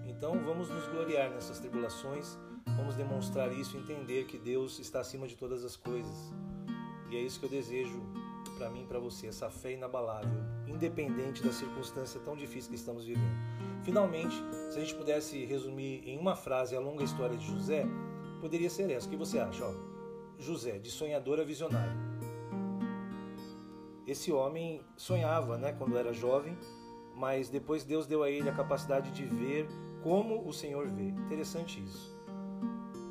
Então 0.07 0.39
vamos 0.45 0.71
nos 0.71 0.87
gloriar 0.87 1.31
nessas 1.31 1.59
tribulações, 1.59 2.39
vamos 2.67 2.95
demonstrar 2.97 3.53
isso, 3.53 3.77
entender 3.77 4.27
que 4.27 4.39
Deus 4.39 4.79
está 4.79 5.01
acima 5.01 5.27
de 5.27 5.37
todas 5.37 5.65
as 5.65 5.77
coisas. 5.77 6.33
E 7.11 7.17
é 7.17 7.21
isso 7.21 7.39
que 7.39 7.47
eu 7.47 7.51
desejo 7.51 8.01
para 8.57 8.71
mim 8.71 8.83
e 8.83 8.87
para 8.87 8.99
você, 8.99 9.27
essa 9.27 9.51
fé 9.51 9.73
inabalável, 9.73 10.41
independente 10.67 11.43
da 11.43 11.53
circunstância 11.53 12.21
tão 12.21 12.37
difícil 12.37 12.71
que 12.71 12.77
estamos 12.77 13.05
vivendo. 13.05 13.35
Finalmente, 13.83 14.37
se 14.71 14.79
a 14.79 14.81
gente 14.81 14.95
pudesse 14.95 15.45
resumir 15.45 16.03
em 16.09 16.19
uma 16.19 16.37
frase 16.37 16.77
a 16.77 16.81
longa 16.81 17.05
história 17.05 17.37
de 17.37 17.47
José, 17.47 17.85
poderia 18.41 18.71
ser 18.71 18.91
essa. 18.91 19.07
O 19.07 19.11
que 19.11 19.17
você 19.17 19.39
acha? 19.39 19.65
Ó, 19.65 19.75
José, 20.39 20.79
de 20.79 20.91
sonhador 20.91 21.41
a 21.41 21.45
visionário. 21.45 22.15
Esse 24.07 24.33
homem 24.33 24.81
sonhava, 24.97 25.57
né, 25.57 25.73
quando 25.73 25.97
era 25.97 26.13
jovem, 26.13 26.57
mas 27.17 27.49
depois 27.49 27.85
Deus 27.85 28.07
deu 28.07 28.23
a 28.23 28.31
ele 28.31 28.49
a 28.49 28.55
capacidade 28.55 29.11
de 29.11 29.25
ver 29.25 29.67
como 30.03 30.47
o 30.47 30.53
Senhor 30.53 30.89
vê. 30.89 31.09
Interessante 31.09 31.83
isso. 31.83 32.14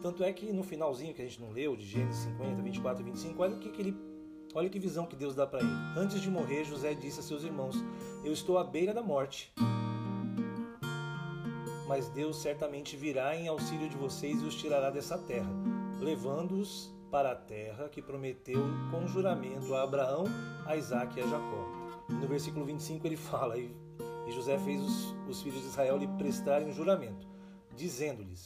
Tanto 0.04 0.24
é 0.24 0.32
que 0.32 0.54
no 0.54 0.64
finalzinho 0.64 1.14
que 1.14 1.22
a 1.22 1.26
gente 1.26 1.42
não 1.42 1.52
leu, 1.52 1.76
de 1.76 1.88
Gênesis 1.88 2.24
50, 2.26 2.62
24 2.62 3.02
e 3.02 3.06
25, 3.06 3.42
olha 3.42 3.56
o 3.56 3.60
que, 3.60 3.70
que 3.70 3.82
ele 3.82 4.14
Olha 4.56 4.70
que 4.70 4.78
visão 4.78 5.08
que 5.08 5.16
Deus 5.16 5.34
dá 5.34 5.48
para 5.48 5.62
ele. 5.62 5.72
Antes 5.98 6.22
de 6.22 6.30
morrer, 6.30 6.64
José 6.64 6.94
disse 6.94 7.20
a 7.20 7.24
seus 7.24 7.44
irmãos: 7.44 7.76
Eu 8.24 8.32
estou 8.32 8.60
à 8.60 8.64
beira 8.64 8.94
da 8.94 9.02
morte 9.02 9.52
mas 11.94 12.10
Deus 12.10 12.38
certamente 12.38 12.98
virá 12.98 13.36
em 13.36 13.48
auxílio 13.48 13.88
de 13.88 13.96
vocês 13.96 14.42
e 14.42 14.46
os 14.46 14.56
tirará 14.56 14.90
dessa 14.90 15.16
terra, 15.16 15.52
levando-os 16.00 16.92
para 17.12 17.34
a 17.34 17.36
terra 17.36 17.88
que 17.88 18.02
prometeu 18.02 18.64
com 18.90 19.08
juramento 19.08 19.76
a 19.76 19.84
Abraão, 19.84 20.24
a 20.66 20.76
Isaac 20.76 21.20
e 21.20 21.22
a 21.22 21.28
Jacó. 21.28 21.70
No 22.10 22.28
versículo 22.28 22.66
25 22.66 23.06
ele 23.06 23.16
fala: 23.18 23.60
E 23.60 23.72
José 24.32 24.58
fez 24.58 24.82
os, 24.82 25.16
os 25.30 25.42
filhos 25.44 25.62
de 25.62 25.68
Israel 25.68 25.98
lhe 25.98 26.08
prestarem 26.08 26.68
um 26.68 26.74
juramento, 26.74 27.28
dizendo-lhes: 27.76 28.44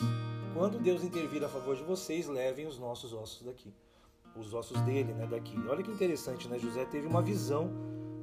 Quando 0.53 0.79
Deus 0.79 1.03
intervir 1.03 1.43
a 1.43 1.49
favor 1.49 1.75
de 1.75 1.83
vocês, 1.83 2.27
levem 2.27 2.65
os 2.67 2.79
nossos 2.79 3.13
ossos 3.13 3.43
daqui. 3.43 3.73
Os 4.35 4.53
ossos 4.53 4.79
dele, 4.81 5.13
né, 5.13 5.25
daqui. 5.27 5.55
Olha 5.67 5.83
que 5.83 5.91
interessante, 5.91 6.47
né? 6.47 6.59
José 6.59 6.85
teve 6.85 7.07
uma 7.07 7.21
visão 7.21 7.71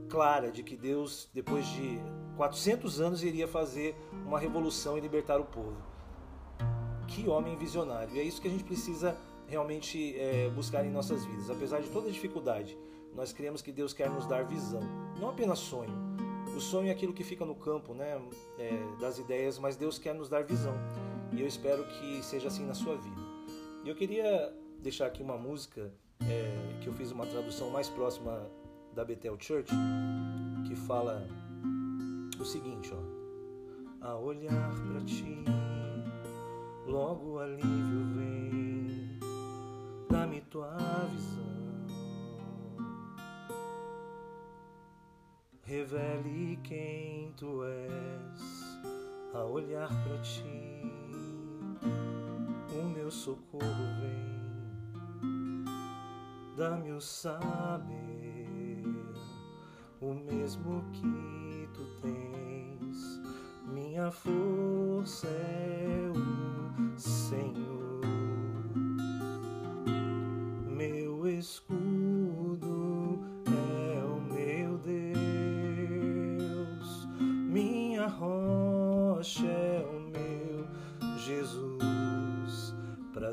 clara 0.09 0.51
de 0.51 0.63
que 0.63 0.77
Deus, 0.77 1.29
depois 1.33 1.67
de 1.67 1.99
400 2.37 3.01
anos, 3.01 3.23
iria 3.23 3.49
fazer 3.49 3.97
uma 4.25 4.39
revolução 4.39 4.97
e 4.97 5.01
libertar 5.01 5.41
o 5.41 5.45
povo. 5.45 5.77
que 7.07 7.29
homem 7.29 7.57
visionário. 7.57 8.17
E 8.17 8.19
é 8.19 8.23
isso 8.23 8.41
que 8.41 8.49
a 8.49 8.51
gente 8.51 8.65
precisa 8.65 9.17
realmente 9.47 10.19
é, 10.19 10.49
buscar 10.51 10.85
em 10.85 10.91
nossas 10.91 11.25
vidas. 11.25 11.51
Apesar 11.51 11.81
de 11.81 11.89
toda 11.91 12.11
dificuldade, 12.11 12.77
nós 13.15 13.33
cremos 13.33 13.63
que 13.63 13.71
Deus 13.71 13.93
quer 13.93 14.11
nos 14.11 14.27
dar 14.27 14.45
visão, 14.45 14.81
não 15.21 15.31
apenas 15.31 15.59
sonho. 15.59 15.93
O 16.57 16.61
sonho 16.61 16.89
é 16.89 16.91
aquilo 16.91 17.13
que 17.13 17.25
fica 17.25 17.45
no 17.45 17.55
campo 17.55 17.95
né, 17.95 18.21
é, 18.59 18.79
das 19.01 19.19
ideias, 19.19 19.59
mas 19.59 19.77
Deus 19.77 19.99
quer 19.99 20.15
nos 20.15 20.29
dar 20.29 20.45
visão. 20.45 20.75
E 21.37 21.41
eu 21.41 21.47
espero 21.47 21.85
que 21.85 22.23
seja 22.23 22.49
assim 22.49 22.65
na 22.65 22.75
sua 22.75 22.97
vida. 22.97 23.21
E 23.85 23.89
eu 23.89 23.95
queria 23.95 24.55
deixar 24.81 25.07
aqui 25.07 25.23
uma 25.23 25.37
música 25.37 25.93
é, 26.29 26.79
que 26.81 26.87
eu 26.87 26.93
fiz 26.93 27.11
uma 27.11 27.27
tradução 27.27 27.71
mais 27.71 27.89
próxima 27.89 28.49
da 28.95 29.05
Bethel 29.05 29.37
Church, 29.39 29.71
que 30.67 30.77
fala 30.77 31.27
o 32.39 32.45
seguinte, 32.45 32.93
ó. 32.93 34.07
A 34.07 34.17
olhar 34.17 34.71
para 34.71 35.01
ti, 35.05 35.45
logo 36.87 37.33
o 37.33 37.39
alívio 37.39 38.05
vem, 38.15 39.19
dá-me 40.11 40.41
tua 40.43 40.77
visão. 41.11 41.45
Revele 45.63 46.59
quem 46.63 47.33
tu 47.37 47.65
és, 47.65 48.81
a 49.33 49.43
olhar 49.45 49.89
para 49.89 50.19
ti, 50.19 51.04
meu 53.05 53.11
socorro 53.11 53.85
vem, 54.01 55.65
dá-me 56.57 56.91
o 56.93 57.01
saber 57.03 58.83
o 60.01 60.15
mesmo 60.15 60.83
que 60.91 61.69
tu 61.75 61.85
tens. 62.01 63.21
Minha 63.67 64.11
força 64.11 65.27
é 65.27 66.11
o 66.15 66.99
Senhor, 66.99 68.01
meu 70.67 71.29
escudo 71.29 71.74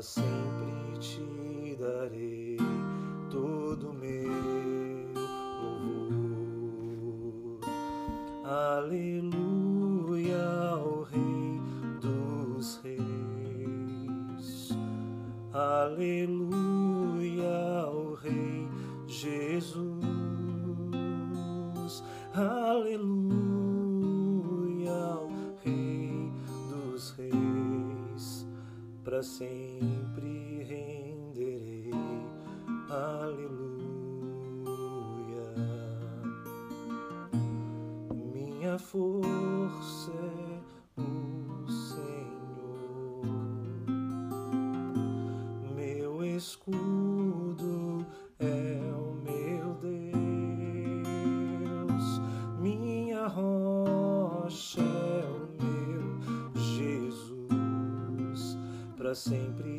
sempre 0.02 0.98
te 0.98 1.76
darei 1.78 2.56
todo 3.30 3.92
meu. 3.92 4.32
Aleluia 8.44 10.42
ao 10.72 11.02
Rei 11.02 11.60
dos 12.00 12.80
Reis. 12.82 14.70
Aleluia 15.52 16.24
ao 17.84 18.14
Rei 18.14 18.68
Jesus. 19.06 20.02
Aleluia 22.34 23.30
ao 24.92 25.28
Rei 25.62 26.32
dos 26.68 27.10
Reis. 27.12 28.44
Para 29.04 29.22
sempre 29.22 29.71
força 38.92 40.12
o 40.98 41.66
Senhor, 41.66 43.24
meu 45.74 46.22
escudo 46.22 48.04
é 48.38 48.78
o 48.94 49.14
meu 49.24 49.72
Deus, 49.80 51.00
minha 52.60 53.26
rocha 53.28 54.82
é 54.82 55.24
o 55.24 55.48
meu 55.58 56.20
Jesus, 56.54 58.58
para 58.94 59.14
sempre 59.14 59.71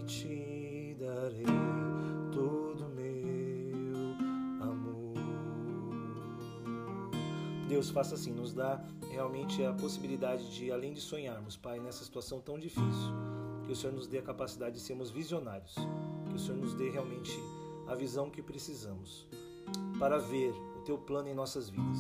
Deus 7.73 7.89
faça 7.89 8.13
assim, 8.13 8.31
nos 8.31 8.53
dá 8.53 8.79
realmente 9.09 9.65
a 9.65 9.73
possibilidade 9.73 10.47
de, 10.53 10.71
além 10.71 10.93
de 10.93 11.01
sonharmos, 11.01 11.57
Pai, 11.57 11.79
nessa 11.79 12.03
situação 12.03 12.39
tão 12.39 12.59
difícil, 12.59 13.11
que 13.65 13.71
o 13.71 13.75
Senhor 13.75 13.91
nos 13.91 14.05
dê 14.05 14.19
a 14.19 14.21
capacidade 14.21 14.75
de 14.75 14.79
sermos 14.79 15.09
visionários, 15.09 15.73
que 16.29 16.35
o 16.35 16.37
Senhor 16.37 16.59
nos 16.59 16.75
dê 16.75 16.91
realmente 16.91 17.31
a 17.87 17.95
visão 17.95 18.29
que 18.29 18.43
precisamos 18.43 19.25
para 19.97 20.19
ver 20.19 20.51
o 20.77 20.81
Teu 20.81 20.99
plano 20.99 21.29
em 21.29 21.33
nossas 21.33 21.67
vidas. 21.67 21.97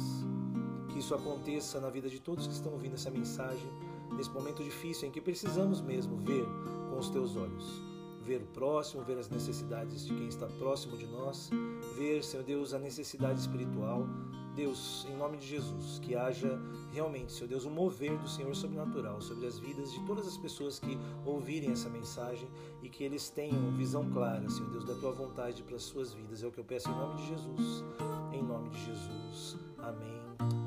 Que 0.89 0.99
isso 0.99 1.15
aconteça 1.15 1.79
na 1.79 1.89
vida 1.89 2.07
de 2.07 2.19
todos 2.19 2.45
que 2.45 2.53
estão 2.53 2.73
ouvindo 2.73 2.93
essa 2.93 3.09
mensagem, 3.09 3.67
nesse 4.15 4.29
momento 4.29 4.63
difícil 4.63 5.07
em 5.07 5.11
que 5.11 5.19
precisamos 5.19 5.81
mesmo 5.81 6.17
ver 6.17 6.45
com 6.91 6.99
os 6.99 7.09
Teus 7.09 7.35
olhos. 7.35 7.81
Ver 8.23 8.43
o 8.43 8.45
próximo, 8.53 9.01
ver 9.03 9.17
as 9.17 9.27
necessidades 9.27 10.05
de 10.05 10.13
quem 10.13 10.27
está 10.27 10.45
próximo 10.45 10.95
de 10.95 11.07
nós, 11.07 11.49
ver, 11.97 12.23
Senhor 12.23 12.43
Deus, 12.43 12.75
a 12.75 12.79
necessidade 12.79 13.39
espiritual, 13.39 14.07
Deus, 14.55 15.05
em 15.09 15.17
nome 15.17 15.37
de 15.37 15.47
Jesus, 15.47 15.99
que 15.99 16.15
haja 16.15 16.59
realmente, 16.93 17.31
Senhor 17.31 17.47
Deus, 17.47 17.65
um 17.65 17.71
mover 17.71 18.17
do 18.17 18.29
Senhor 18.29 18.55
sobrenatural 18.55 19.19
sobre 19.21 19.47
as 19.47 19.57
vidas 19.57 19.91
de 19.91 19.99
todas 20.05 20.27
as 20.27 20.37
pessoas 20.37 20.79
que 20.79 20.97
ouvirem 21.25 21.71
essa 21.71 21.89
mensagem 21.89 22.47
e 22.81 22.89
que 22.89 23.03
eles 23.03 23.29
tenham 23.29 23.75
visão 23.75 24.09
clara, 24.11 24.47
Senhor 24.49 24.69
Deus, 24.69 24.85
da 24.85 24.95
tua 24.95 25.11
vontade 25.11 25.63
para 25.63 25.75
as 25.75 25.83
suas 25.83 26.13
vidas. 26.13 26.43
É 26.43 26.47
o 26.47 26.51
que 26.51 26.59
eu 26.59 26.63
peço 26.63 26.89
em 26.89 26.93
nome 26.93 27.15
de 27.21 27.27
Jesus. 27.29 27.83
Em 28.31 28.43
nome 28.43 28.69
de 28.69 28.85
Jesus. 28.85 29.57
Amém 29.79 30.21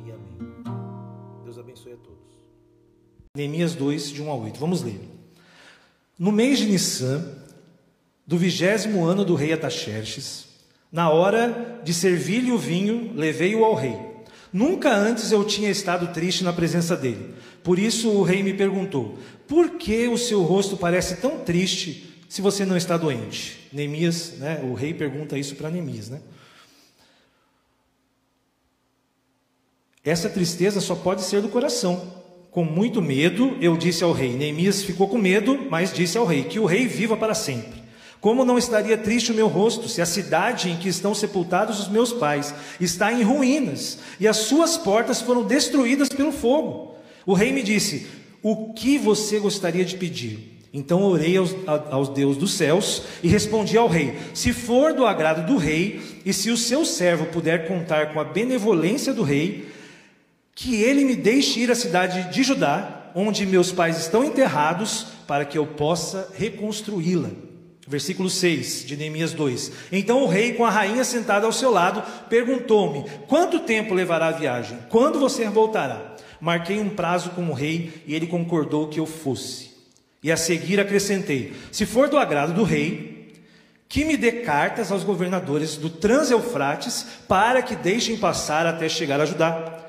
e 0.05 0.11
amém. 0.11 1.43
Deus 1.45 1.59
abençoe 1.59 1.93
a 1.93 1.97
todos. 1.97 2.37
Neemias 3.37 3.75
2, 3.75 4.11
de 4.11 4.23
1 4.23 4.31
a 4.31 4.35
8. 4.35 4.59
Vamos 4.59 4.83
ler. 4.83 5.01
No 6.19 6.33
mês 6.33 6.59
de 6.59 6.67
Nissan, 6.67 7.23
do 8.27 8.37
vigésimo 8.37 9.05
ano 9.05 9.25
do 9.25 9.35
rei 9.35 9.53
Ataxerxes, 9.53 10.56
na 10.91 11.11
hora 11.11 11.81
de 11.85 11.93
servir-lhe 11.93 12.53
o 12.53 12.59
vinho, 12.59 13.13
levei-o 13.15 13.65
ao 13.65 13.75
rei. 13.75 13.97
Nunca 14.53 14.95
antes 14.95 15.33
eu 15.33 15.45
tinha 15.45 15.71
estado 15.71 16.13
triste 16.13 16.43
na 16.43 16.53
presença 16.53 16.97
dele. 16.97 17.35
Por 17.63 17.79
isso 17.79 18.11
o 18.11 18.23
rei 18.23 18.43
me 18.43 18.55
perguntou: 18.55 19.19
Por 19.47 19.71
que 19.71 20.09
o 20.09 20.17
seu 20.17 20.43
rosto 20.43 20.77
parece 20.77 21.17
tão 21.17 21.41
triste 21.41 22.25
se 22.29 22.41
você 22.41 22.65
não 22.65 22.77
está 22.77 22.97
doente? 22.97 23.69
Neemias, 23.73 24.35
né, 24.39 24.61
o 24.63 24.73
rei 24.73 24.95
pergunta 24.95 25.37
isso 25.37 25.57
para 25.57 25.71
Neemias, 25.71 26.09
né? 26.09 26.21
Essa 30.05 30.31
tristeza 30.31 30.81
só 30.81 30.95
pode 30.95 31.23
ser 31.23 31.43
do 31.43 31.49
coração. 31.49 32.25
Com 32.53 32.65
muito 32.65 33.03
medo, 33.03 33.57
eu 33.61 33.77
disse 33.77 34.05
ao 34.05 34.13
rei. 34.13 34.33
Neemias 34.33 34.83
ficou 34.83 35.09
com 35.09 35.19
medo, 35.19 35.67
mas 35.69 35.93
disse 35.93 36.17
ao 36.17 36.25
rei: 36.25 36.45
Que 36.45 36.61
o 36.61 36.65
rei 36.65 36.87
viva 36.87 37.17
para 37.17 37.35
sempre. 37.35 37.86
Como 38.21 38.45
não 38.45 38.59
estaria 38.59 38.97
triste 38.97 39.31
o 39.31 39.35
meu 39.35 39.47
rosto 39.47 39.89
se 39.89 40.01
a 40.01 40.07
cidade 40.07 40.71
em 40.71 40.77
que 40.77 40.89
estão 40.89 41.15
sepultados 41.15 41.79
os 41.79 41.89
meus 41.89 42.13
pais 42.13 42.55
está 42.81 43.13
em 43.13 43.23
ruínas 43.23 43.99
e 44.19 44.27
as 44.27 44.39
suas 44.39 44.77
portas 44.77 45.21
foram 45.21 45.45
destruídas 45.45 46.09
pelo 46.09 46.33
fogo? 46.33 46.95
O 47.25 47.35
rei 47.35 47.53
me 47.53 47.63
disse: 47.63 48.07
O 48.43 48.73
que 48.73 48.99
você 48.99 49.39
gostaria 49.39 49.85
de 49.85 49.97
pedir? 49.97 50.57
Então 50.73 51.03
orei 51.03 51.37
aos, 51.37 51.55
aos 51.91 52.09
Deus 52.11 52.37
dos 52.37 52.53
céus 52.53 53.03
e 53.23 53.29
respondi 53.29 53.79
ao 53.79 53.89
rei: 53.89 54.17
Se 54.35 54.53
for 54.53 54.93
do 54.93 55.07
agrado 55.07 55.47
do 55.47 55.57
rei, 55.57 56.21
e 56.25 56.33
se 56.33 56.51
o 56.51 56.57
seu 56.57 56.85
servo 56.85 57.27
puder 57.27 57.67
contar 57.67 58.13
com 58.13 58.21
a 58.21 58.25
benevolência 58.25 59.13
do 59.13 59.23
rei, 59.23 59.69
que 60.55 60.83
ele 60.83 61.05
me 61.05 61.17
deixe 61.17 61.61
ir 61.61 61.71
à 61.71 61.75
cidade 61.75 62.33
de 62.33 62.43
Judá, 62.43 63.11
onde 63.15 63.47
meus 63.47 63.73
pais 63.73 63.99
estão 63.99 64.25
enterrados, 64.25 65.07
para 65.27 65.45
que 65.45 65.57
eu 65.57 65.67
possa 65.67 66.29
reconstruí-la. 66.37 67.31
Versículo 67.87 68.29
6 68.29 68.85
de 68.85 68.97
Neemias 68.97 69.33
2. 69.33 69.71
Então 69.93 70.23
o 70.23 70.27
rei, 70.27 70.55
com 70.55 70.65
a 70.65 70.71
rainha 70.71 71.05
sentada 71.05 71.47
ao 71.47 71.53
seu 71.53 71.71
lado, 71.71 72.03
perguntou-me: 72.29 73.05
Quanto 73.29 73.61
tempo 73.61 73.95
levará 73.95 74.27
a 74.27 74.33
viagem? 74.33 74.79
Quando 74.89 75.21
você 75.21 75.49
voltará? 75.49 76.17
Marquei 76.41 76.81
um 76.81 76.89
prazo 76.89 77.31
com 77.31 77.49
o 77.49 77.55
rei 77.55 78.03
e 78.07 78.15
ele 78.15 78.27
concordou 78.27 78.89
que 78.89 78.99
eu 78.99 79.07
fosse. 79.07 79.71
E 80.21 80.33
a 80.33 80.37
seguir 80.37 80.81
acrescentei: 80.81 81.55
Se 81.71 81.87
for 81.87 82.09
do 82.09 82.19
agrado 82.19 82.53
do 82.53 82.65
rei, 82.65 83.33
que 83.89 84.05
me 84.05 84.17
dê 84.17 84.33
cartas 84.33 84.91
aos 84.91 85.05
governadores 85.05 85.77
do 85.77 85.89
Trans-Eufrates 85.89 87.07
para 87.29 87.63
que 87.63 87.77
deixem 87.77 88.17
passar 88.17 88.67
até 88.67 88.89
chegar 88.89 89.21
a 89.21 89.27
Judá. 89.27 89.86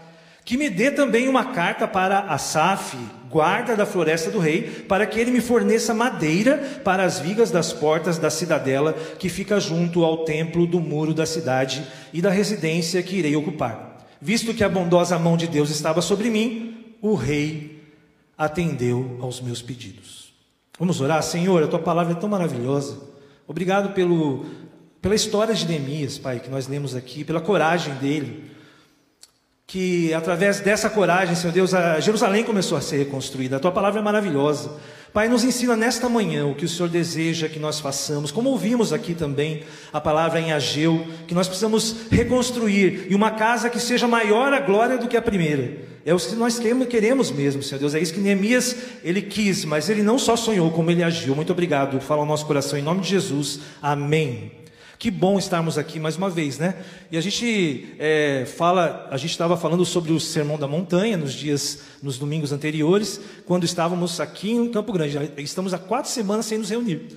Que 0.48 0.56
me 0.56 0.70
dê 0.70 0.90
também 0.90 1.28
uma 1.28 1.52
carta 1.52 1.86
para 1.86 2.20
Asaf, 2.20 2.98
guarda 3.30 3.76
da 3.76 3.86
floresta 3.86 4.32
do 4.32 4.40
rei, 4.40 4.62
para 4.88 5.06
que 5.06 5.20
ele 5.20 5.30
me 5.30 5.42
forneça 5.42 5.94
madeira 5.94 6.80
para 6.86 7.04
as 7.04 7.20
vigas 7.20 7.52
das 7.52 7.74
portas 7.74 8.18
da 8.18 8.30
cidadela 8.30 8.94
que 8.94 9.28
fica 9.28 9.60
junto 9.60 10.06
ao 10.06 10.24
templo 10.24 10.66
do 10.66 10.80
muro 10.80 11.14
da 11.14 11.26
cidade 11.26 11.86
e 12.14 12.22
da 12.22 12.30
residência 12.30 13.04
que 13.04 13.18
irei 13.18 13.36
ocupar. 13.36 14.08
Visto 14.22 14.54
que 14.54 14.64
a 14.64 14.70
bondosa 14.70 15.20
mão 15.20 15.36
de 15.36 15.48
Deus 15.48 15.70
estava 15.70 16.02
sobre 16.02 16.30
mim, 16.30 16.96
o 17.02 17.14
rei 17.14 17.84
atendeu 18.38 19.18
aos 19.20 19.42
meus 19.42 19.62
pedidos. 19.62 20.34
Vamos 20.80 21.02
orar, 21.02 21.22
Senhor, 21.24 21.62
a 21.62 21.68
tua 21.68 21.80
palavra 21.80 22.14
é 22.14 22.16
tão 22.16 22.30
maravilhosa. 22.30 22.98
Obrigado 23.46 23.94
pelo, 23.94 24.46
pela 25.02 25.14
história 25.14 25.54
de 25.54 25.68
Neemias, 25.68 26.18
Pai, 26.18 26.40
que 26.40 26.50
nós 26.50 26.70
lemos 26.70 26.96
aqui, 26.96 27.26
pela 27.26 27.42
coragem 27.42 27.96
dele. 27.96 28.56
Que 29.70 30.14
através 30.14 30.62
dessa 30.62 30.90
coragem, 30.90 31.36
Senhor 31.36 31.52
Deus, 31.52 31.74
a 31.74 32.00
Jerusalém 32.00 32.42
começou 32.42 32.78
a 32.78 32.82
ser 32.82 33.00
reconstruída. 33.00 33.58
A 33.58 33.60
tua 33.60 33.72
palavra 33.72 34.00
é 34.00 34.04
maravilhosa. 34.04 34.72
Pai, 35.12 35.28
nos 35.28 35.44
ensina 35.44 35.76
nesta 35.76 36.08
manhã 36.08 36.46
o 36.46 36.56
que 36.56 36.64
o 36.64 36.70
Senhor 36.70 36.88
deseja 36.88 37.50
que 37.50 37.60
nós 37.60 37.78
façamos, 37.78 38.32
como 38.32 38.50
ouvimos 38.50 38.94
aqui 38.94 39.14
também 39.14 39.64
a 39.92 40.00
palavra 40.00 40.40
em 40.40 40.54
Ageu, 40.54 41.06
que 41.28 41.34
nós 41.34 41.48
precisamos 41.48 42.08
reconstruir 42.10 43.08
e 43.10 43.16
uma 43.16 43.32
casa 43.32 43.70
que 43.70 43.80
seja 43.80 44.08
maior 44.08 44.54
a 44.54 44.62
glória 44.62 44.98
do 44.98 45.08
que 45.08 45.18
a 45.18 45.22
primeira. 45.22 45.86
É 46.06 46.14
o 46.14 46.18
que 46.18 46.36
nós 46.36 46.58
queremos 46.88 47.30
mesmo, 47.30 47.62
Senhor 47.62 47.80
Deus. 47.80 47.94
É 47.94 48.00
isso 48.00 48.14
que 48.14 48.22
Neemias 48.22 48.74
ele 49.04 49.22
quis, 49.22 49.66
mas 49.66 49.90
ele 49.90 50.02
não 50.02 50.18
só 50.18 50.38
sonhou, 50.38 50.72
como 50.72 50.90
ele 50.92 51.04
agiu. 51.04 51.36
Muito 51.36 51.52
obrigado. 51.52 52.00
Fala 52.00 52.22
ao 52.22 52.26
nosso 52.26 52.46
coração 52.46 52.80
em 52.80 52.82
nome 52.82 53.02
de 53.02 53.10
Jesus. 53.10 53.60
Amém. 53.82 54.57
Que 55.00 55.12
bom 55.12 55.38
estarmos 55.38 55.78
aqui 55.78 56.00
mais 56.00 56.18
uma 56.18 56.28
vez, 56.28 56.58
né? 56.58 56.84
E 57.12 57.18
a 57.18 57.22
gente 57.22 57.94
é, 58.00 58.46
fala, 58.58 59.08
a 59.12 59.18
gente 59.18 59.30
estava 59.30 59.56
falando 59.56 59.86
sobre 59.86 60.12
o 60.12 60.20
Sermão 60.20 60.58
da 60.58 60.68
Montanha 60.68 61.16
nos 61.16 61.34
dias, 61.34 61.82
nos 62.02 62.18
domingos 62.18 62.52
anteriores, 62.52 63.22
quando 63.46 63.64
estávamos 63.64 64.20
aqui 64.20 64.50
em 64.50 64.72
Campo 64.72 64.92
Grande. 64.92 65.16
Estamos 65.38 65.72
há 65.72 65.78
quatro 65.78 66.10
semanas 66.10 66.48
sem 66.48 66.58
nos 66.58 66.72
reunir. 66.72 67.16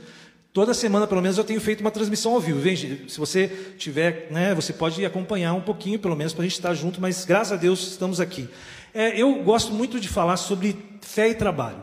Toda 0.52 0.74
semana, 0.74 1.06
pelo 1.06 1.22
menos, 1.22 1.38
eu 1.38 1.44
tenho 1.44 1.60
feito 1.60 1.80
uma 1.80 1.90
transmissão 1.90 2.34
ao 2.34 2.40
vivo. 2.40 2.60
Vem, 2.60 2.76
se 2.76 3.18
você 3.18 3.48
tiver, 3.78 4.26
né, 4.30 4.54
você 4.54 4.74
pode 4.74 5.02
acompanhar 5.02 5.54
um 5.54 5.62
pouquinho, 5.62 5.98
pelo 5.98 6.14
menos, 6.14 6.34
para 6.34 6.42
a 6.42 6.44
gente 6.46 6.56
estar 6.56 6.74
junto. 6.74 7.00
Mas 7.00 7.24
graças 7.24 7.52
a 7.52 7.56
Deus 7.56 7.92
estamos 7.92 8.20
aqui. 8.20 8.46
É, 8.92 9.18
eu 9.18 9.42
gosto 9.42 9.72
muito 9.72 9.98
de 9.98 10.08
falar 10.08 10.36
sobre 10.36 10.76
fé 11.00 11.30
e 11.30 11.34
trabalho. 11.34 11.80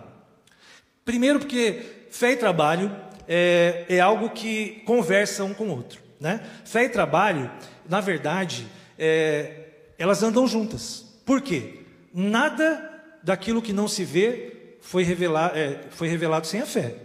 Primeiro, 1.04 1.40
porque 1.40 1.82
fé 2.12 2.34
e 2.34 2.38
trabalho 2.38 3.07
é, 3.28 3.86
é 3.90 4.00
algo 4.00 4.30
que 4.30 4.82
conversa 4.86 5.44
um 5.44 5.54
com 5.54 5.66
o 5.66 5.72
outro. 5.72 6.00
Né? 6.20 6.42
Fé 6.66 6.86
e 6.86 6.90
trabalho, 6.90 7.52
na 7.88 8.02
verdade, 8.02 8.68
é, 8.98 9.66
elas 9.98 10.24
andam 10.24 10.48
juntas. 10.48 11.06
Por 11.26 11.42
quê? 11.42 11.82
Nada 12.14 13.02
daquilo 13.22 13.62
que 13.62 13.74
não 13.74 13.88
se 13.88 14.04
vê 14.04 14.78
foi, 14.82 15.04
revelado, 15.04 15.58
é, 15.58 15.82
foi 15.90 16.08
revelado 16.08 16.48
sem 16.48 16.62
a 16.62 16.66
fé. 16.66 16.96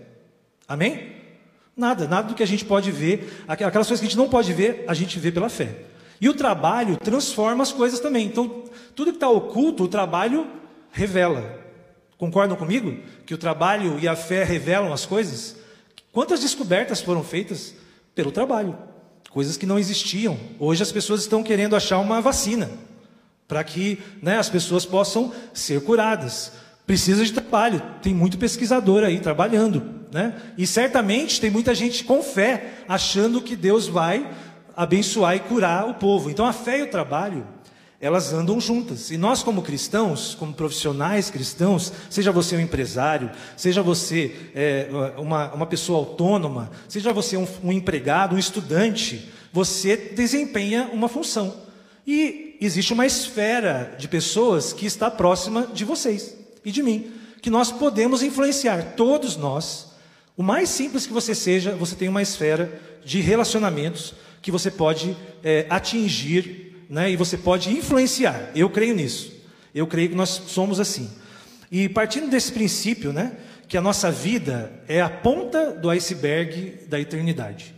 Amém? 0.67 1.13
Nada, 1.77 2.07
nada 2.07 2.29
do 2.29 2.35
que 2.35 2.43
a 2.43 2.47
gente 2.47 2.65
pode 2.65 2.91
ver, 2.91 3.45
aquelas 3.49 3.87
coisas 3.87 4.01
que 4.01 4.07
a 4.07 4.09
gente 4.09 4.19
não 4.19 4.29
pode 4.29 4.53
ver, 4.53 4.85
a 4.87 4.95
gente 4.95 5.19
vê 5.19 5.33
pela 5.33 5.49
fé. 5.49 5.71
E 6.21 6.29
o 6.29 6.35
trabalho 6.35 6.97
transforma 6.97 7.63
as 7.63 7.73
coisas 7.73 7.99
também. 7.99 8.27
Então, 8.27 8.65
tudo 8.95 9.11
que 9.11 9.17
está 9.17 9.29
oculto, 9.29 9.83
o 9.85 9.89
trabalho 9.89 10.47
revela. 10.93 11.59
Concordam 12.17 12.57
comigo? 12.57 12.97
Que 13.27 13.35
o 13.35 13.39
trabalho 13.39 13.99
e 13.99 14.07
a 14.07 14.15
fé 14.15 14.45
revelam 14.45 14.93
as 14.93 15.05
coisas? 15.05 15.57
Quantas 16.13 16.41
descobertas 16.41 17.01
foram 17.01 17.25
feitas 17.25 17.75
pelo 18.15 18.31
trabalho? 18.31 18.77
Coisas 19.31 19.57
que 19.57 19.65
não 19.65 19.79
existiam. 19.79 20.39
Hoje 20.59 20.83
as 20.83 20.93
pessoas 20.93 21.23
estão 21.23 21.43
querendo 21.43 21.75
achar 21.75 21.99
uma 21.99 22.21
vacina 22.21 22.71
para 23.49 23.65
que 23.65 23.99
né, 24.21 24.39
as 24.39 24.51
pessoas 24.51 24.85
possam 24.85 25.33
ser 25.55 25.83
curadas. 25.83 26.53
Precisa 26.87 27.25
de 27.25 27.33
trabalho, 27.33 27.83
tem 28.03 28.15
muito 28.15 28.37
pesquisador 28.37 29.05
aí 29.05 29.21
trabalhando. 29.21 30.03
Né? 30.13 30.35
E 30.59 30.67
certamente 30.67 31.41
tem 31.41 31.51
muita 31.51 31.75
gente 31.75 32.05
com 32.05 32.23
fé, 32.23 32.85
achando 32.87 33.41
que 33.41 33.57
Deus 33.57 33.87
vai 33.87 34.31
abençoar 34.77 35.37
e 35.37 35.41
curar 35.41 35.89
o 35.89 35.95
povo. 35.95 36.31
Então 36.31 36.45
a 36.45 36.53
fé 36.53 36.81
e 36.81 36.83
o 36.83 36.91
trabalho 36.91 37.47
elas 38.03 38.33
andam 38.33 38.61
juntas. 38.61 39.13
E 39.13 39.17
nós, 39.17 39.45
como 39.45 39.63
cristãos, 39.63 40.35
como 40.35 40.53
profissionais 40.53 41.31
cristãos, 41.31 41.93
seja 42.11 42.33
você 42.33 42.57
um 42.57 42.61
empresário, 42.61 43.31
seja 43.57 43.81
você 43.81 44.35
é, 44.57 44.89
uma, 45.17 45.55
uma 45.55 45.67
pessoa 45.67 46.01
autônoma, 46.01 46.73
seja 46.89 47.13
você 47.13 47.37
um, 47.37 47.47
um 47.63 47.71
empregado, 47.71 48.35
um 48.35 48.39
estudante, 48.39 49.31
você 49.53 49.97
desempenha 49.97 50.91
uma 50.93 51.09
função. 51.09 51.55
E 52.05 52.57
existe 52.61 52.93
uma 52.93 53.07
esfera 53.07 53.95
de 53.97 54.09
pessoas 54.09 54.73
que 54.73 54.85
está 54.85 55.09
próxima 55.09 55.69
de 55.73 55.85
vocês 55.85 56.37
e 56.65 56.73
de 56.73 56.83
mim, 56.83 57.13
que 57.41 57.51
nós 57.51 57.71
podemos 57.71 58.21
influenciar, 58.21 58.95
todos 58.97 59.37
nós. 59.37 59.93
O 60.37 60.43
mais 60.43 60.69
simples 60.71 61.07
que 61.07 61.13
você 61.13 61.37
seja, 61.37 61.77
você 61.77 61.95
tem 61.95 62.09
uma 62.09 62.23
esfera 62.23 62.81
de 63.05 63.21
relacionamentos 63.21 64.13
que 64.41 64.51
você 64.51 64.73
pode 64.73 65.17
é, 65.45 65.67
atingir 65.71 66.72
né? 66.93 67.11
e 67.11 67.17
você 67.17 67.39
pode 67.39 67.71
influenciar. 67.71 68.51
Eu 68.55 68.69
creio 68.69 68.95
nisso. 68.95 69.33
Eu 69.75 69.87
creio 69.87 70.11
que 70.11 70.15
nós 70.15 70.29
somos 70.29 70.79
assim. 70.79 71.11
E 71.71 71.89
partindo 71.89 72.29
desse 72.29 72.53
princípio, 72.53 73.15
né, 73.15 73.33
que 73.67 73.79
a 73.79 73.81
nossa 73.81 74.11
vida 74.11 74.71
é 74.87 75.01
a 75.01 75.09
ponta 75.09 75.71
do 75.71 75.89
iceberg 75.89 76.81
da 76.89 77.01
eternidade. 77.01 77.75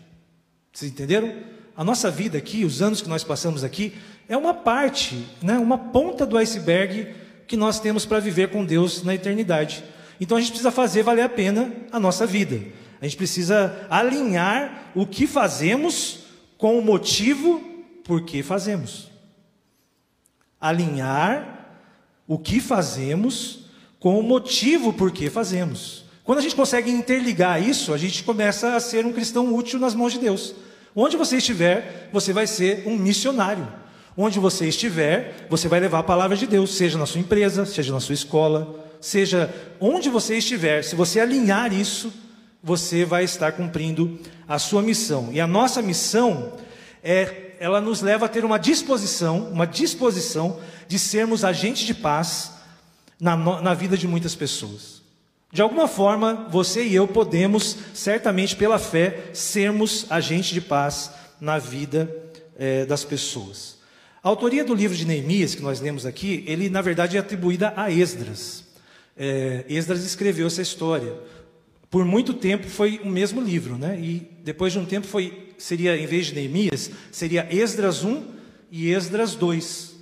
Vocês 0.72 0.90
entenderam? 0.90 1.32
A 1.76 1.84
nossa 1.84 2.10
vida 2.10 2.36
aqui, 2.36 2.64
os 2.64 2.82
anos 2.82 3.00
que 3.00 3.08
nós 3.08 3.22
passamos 3.22 3.62
aqui, 3.62 3.94
é 4.28 4.36
uma 4.36 4.52
parte, 4.52 5.24
né, 5.40 5.58
uma 5.58 5.78
ponta 5.78 6.26
do 6.26 6.36
iceberg 6.36 7.14
que 7.46 7.56
nós 7.56 7.78
temos 7.78 8.04
para 8.04 8.18
viver 8.18 8.48
com 8.48 8.64
Deus 8.64 9.04
na 9.04 9.14
eternidade. 9.14 9.84
Então 10.20 10.36
a 10.36 10.40
gente 10.40 10.50
precisa 10.50 10.72
fazer 10.72 11.04
valer 11.04 11.22
a 11.22 11.28
pena 11.28 11.72
a 11.92 12.00
nossa 12.00 12.26
vida. 12.26 12.60
A 13.00 13.04
gente 13.04 13.16
precisa 13.16 13.86
alinhar 13.88 14.90
o 14.92 15.06
que 15.06 15.24
fazemos 15.24 16.24
com 16.58 16.76
o 16.76 16.82
motivo 16.82 17.73
por 18.04 18.22
que 18.22 18.42
fazemos. 18.42 19.10
Alinhar 20.60 21.78
o 22.26 22.38
que 22.38 22.60
fazemos 22.60 23.66
com 23.98 24.18
o 24.18 24.22
motivo 24.22 24.92
por 24.92 25.10
que 25.10 25.28
fazemos. 25.28 26.04
Quando 26.22 26.38
a 26.38 26.42
gente 26.42 26.54
consegue 26.54 26.90
interligar 26.90 27.62
isso, 27.62 27.92
a 27.92 27.98
gente 27.98 28.22
começa 28.22 28.74
a 28.74 28.80
ser 28.80 29.04
um 29.04 29.12
cristão 29.12 29.54
útil 29.54 29.78
nas 29.78 29.94
mãos 29.94 30.12
de 30.12 30.18
Deus. 30.18 30.54
Onde 30.94 31.16
você 31.16 31.38
estiver, 31.38 32.08
você 32.12 32.32
vai 32.32 32.46
ser 32.46 32.86
um 32.86 32.96
missionário. 32.96 33.66
Onde 34.16 34.38
você 34.38 34.68
estiver, 34.68 35.46
você 35.50 35.68
vai 35.68 35.80
levar 35.80 35.98
a 35.98 36.04
palavra 36.04 36.36
de 36.36 36.46
Deus, 36.46 36.76
seja 36.76 36.96
na 36.96 37.04
sua 37.04 37.20
empresa, 37.20 37.66
seja 37.66 37.92
na 37.92 38.00
sua 38.00 38.14
escola, 38.14 38.88
seja 39.00 39.52
onde 39.80 40.08
você 40.08 40.38
estiver. 40.38 40.82
Se 40.82 40.94
você 40.94 41.18
alinhar 41.18 41.72
isso, 41.72 42.12
você 42.62 43.04
vai 43.04 43.24
estar 43.24 43.52
cumprindo 43.52 44.18
a 44.48 44.58
sua 44.58 44.80
missão. 44.80 45.28
E 45.32 45.40
a 45.40 45.46
nossa 45.46 45.82
missão 45.82 46.54
é 47.02 47.43
ela 47.58 47.80
nos 47.80 48.00
leva 48.00 48.26
a 48.26 48.28
ter 48.28 48.44
uma 48.44 48.58
disposição, 48.58 49.48
uma 49.50 49.66
disposição 49.66 50.60
de 50.88 50.98
sermos 50.98 51.44
agentes 51.44 51.86
de 51.86 51.94
paz 51.94 52.52
na, 53.20 53.36
na 53.36 53.74
vida 53.74 53.96
de 53.96 54.06
muitas 54.06 54.34
pessoas. 54.34 55.02
De 55.52 55.62
alguma 55.62 55.86
forma, 55.86 56.48
você 56.50 56.84
e 56.84 56.94
eu 56.94 57.06
podemos, 57.06 57.76
certamente 57.94 58.56
pela 58.56 58.78
fé, 58.78 59.30
sermos 59.32 60.06
agentes 60.10 60.52
de 60.52 60.60
paz 60.60 61.12
na 61.40 61.58
vida 61.58 62.10
é, 62.58 62.84
das 62.84 63.04
pessoas. 63.04 63.78
A 64.22 64.28
autoria 64.28 64.64
do 64.64 64.74
livro 64.74 64.96
de 64.96 65.04
Neemias, 65.04 65.54
que 65.54 65.62
nós 65.62 65.80
lemos 65.80 66.06
aqui, 66.06 66.42
ele 66.46 66.68
na 66.68 66.80
verdade 66.80 67.16
é 67.16 67.20
atribuída 67.20 67.72
a 67.76 67.90
Esdras. 67.90 68.64
É, 69.16 69.64
Esdras 69.68 70.04
escreveu 70.04 70.46
essa 70.46 70.62
história. 70.62 71.14
Por 71.90 72.04
muito 72.04 72.34
tempo 72.34 72.66
foi 72.66 73.00
o 73.04 73.08
mesmo 73.08 73.40
livro, 73.40 73.76
né? 73.76 73.96
E 74.00 74.28
depois 74.42 74.72
de 74.72 74.78
um 74.78 74.84
tempo 74.84 75.06
foi 75.06 75.43
seria, 75.58 75.96
em 75.96 76.06
vez 76.06 76.26
de 76.26 76.34
Neemias, 76.34 76.90
seria 77.10 77.46
Esdras 77.50 78.04
1 78.04 78.22
e 78.70 78.90
Esdras 78.90 79.34
2. 79.34 79.94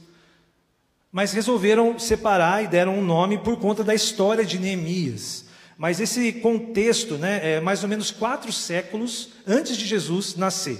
Mas 1.10 1.32
resolveram 1.32 1.98
separar 1.98 2.64
e 2.64 2.68
deram 2.68 2.98
um 2.98 3.04
nome 3.04 3.38
por 3.38 3.58
conta 3.58 3.84
da 3.84 3.94
história 3.94 4.44
de 4.44 4.58
Neemias. 4.58 5.44
Mas 5.76 6.00
esse 6.00 6.32
contexto 6.32 7.16
né, 7.16 7.56
é 7.56 7.60
mais 7.60 7.82
ou 7.82 7.88
menos 7.88 8.10
quatro 8.10 8.52
séculos 8.52 9.30
antes 9.46 9.76
de 9.76 9.84
Jesus 9.84 10.36
nascer. 10.36 10.78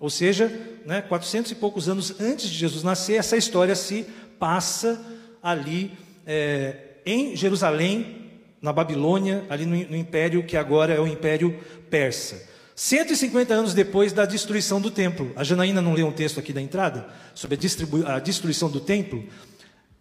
Ou 0.00 0.08
seja, 0.08 0.50
né, 0.86 1.02
400 1.02 1.52
e 1.52 1.54
poucos 1.54 1.88
anos 1.88 2.20
antes 2.20 2.48
de 2.48 2.56
Jesus 2.56 2.82
nascer, 2.82 3.14
essa 3.14 3.36
história 3.36 3.74
se 3.74 4.06
passa 4.38 5.04
ali 5.42 5.92
é, 6.26 6.76
em 7.04 7.36
Jerusalém, 7.36 8.30
na 8.60 8.72
Babilônia, 8.72 9.44
ali 9.48 9.64
no, 9.64 9.76
no 9.90 9.96
império 9.96 10.44
que 10.44 10.56
agora 10.56 10.94
é 10.94 11.00
o 11.00 11.06
Império 11.06 11.58
Persa. 11.90 12.48
150 12.78 13.52
anos 13.52 13.74
depois 13.74 14.12
da 14.12 14.24
destruição 14.24 14.80
do 14.80 14.88
templo. 14.88 15.32
A 15.34 15.42
Janaína 15.42 15.82
não 15.82 15.94
leu 15.94 16.06
um 16.06 16.12
texto 16.12 16.38
aqui 16.38 16.52
da 16.52 16.62
entrada 16.62 17.08
sobre 17.34 17.58
a, 18.06 18.14
a 18.14 18.18
destruição 18.20 18.70
do 18.70 18.78
templo? 18.78 19.24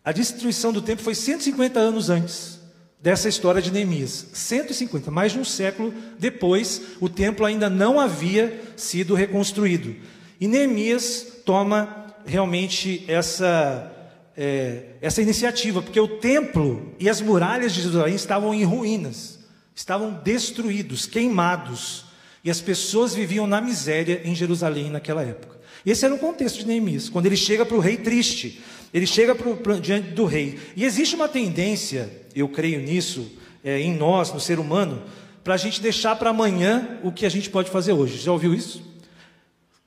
A 0.06 0.12
destruição 0.12 0.72
do 0.72 0.80
templo 0.80 1.04
foi 1.04 1.16
150 1.16 1.80
anos 1.80 2.12
antes 2.12 2.60
dessa 3.02 3.28
história 3.28 3.64
de 3.64 3.72
Neemias. 3.72 4.28
150, 4.32 5.10
mais 5.10 5.32
de 5.32 5.40
um 5.40 5.44
século 5.44 5.92
depois, 6.20 6.80
o 7.02 7.10
templo 7.10 7.48
ainda 7.48 7.68
não 7.68 8.00
havia 8.00 8.62
sido 8.76 9.16
reconstruído. 9.16 9.96
E 10.40 10.48
Neemias 10.48 11.26
toma 11.44 12.14
realmente 12.28 13.04
essa, 13.08 13.92
é, 14.38 14.84
essa 15.02 15.20
iniciativa, 15.20 15.82
porque 15.82 16.00
o 16.00 16.20
templo 16.20 16.94
e 17.00 17.10
as 17.10 17.22
muralhas 17.22 17.74
de 17.74 17.82
Jerusalém 17.82 18.14
estavam 18.14 18.54
em 18.54 18.64
ruínas, 18.64 19.40
estavam 19.74 20.14
destruídos, 20.24 21.08
queimados. 21.08 22.06
E 22.44 22.52
as 22.52 22.62
pessoas 22.62 23.14
viviam 23.14 23.48
na 23.48 23.60
miséria 23.60 24.22
em 24.24 24.36
Jerusalém 24.36 24.90
naquela 24.90 25.24
época. 25.24 25.58
Esse 25.86 26.06
era 26.06 26.14
o 26.14 26.20
contexto 26.20 26.60
de 26.60 26.68
Neemias, 26.68 27.10
quando 27.10 27.26
ele 27.26 27.38
chega 27.38 27.66
para 27.66 27.78
o 27.78 27.80
rei 27.80 27.98
triste, 27.98 28.62
ele 28.94 29.06
chega 29.08 29.36
pro, 29.36 29.56
pro, 29.58 29.80
diante 29.80 30.10
do 30.10 30.26
rei. 30.26 30.60
E 30.76 30.84
existe 30.84 31.16
uma 31.16 31.28
tendência, 31.28 32.10
eu 32.36 32.48
creio 32.50 32.80
nisso, 32.80 33.32
é, 33.64 33.80
em 33.80 33.96
nós, 33.96 34.32
no 34.34 34.40
ser 34.40 34.60
humano, 34.60 35.04
para 35.44 35.54
a 35.54 35.58
gente 35.58 35.82
deixar 35.82 36.16
para 36.16 36.30
amanhã 36.30 37.00
o 37.04 37.12
que 37.12 37.26
a 37.26 37.30
gente 37.30 37.50
pode 37.50 37.70
fazer 37.70 37.94
hoje. 37.94 38.18
Já 38.18 38.32
ouviu 38.32 38.54
isso? 38.54 38.82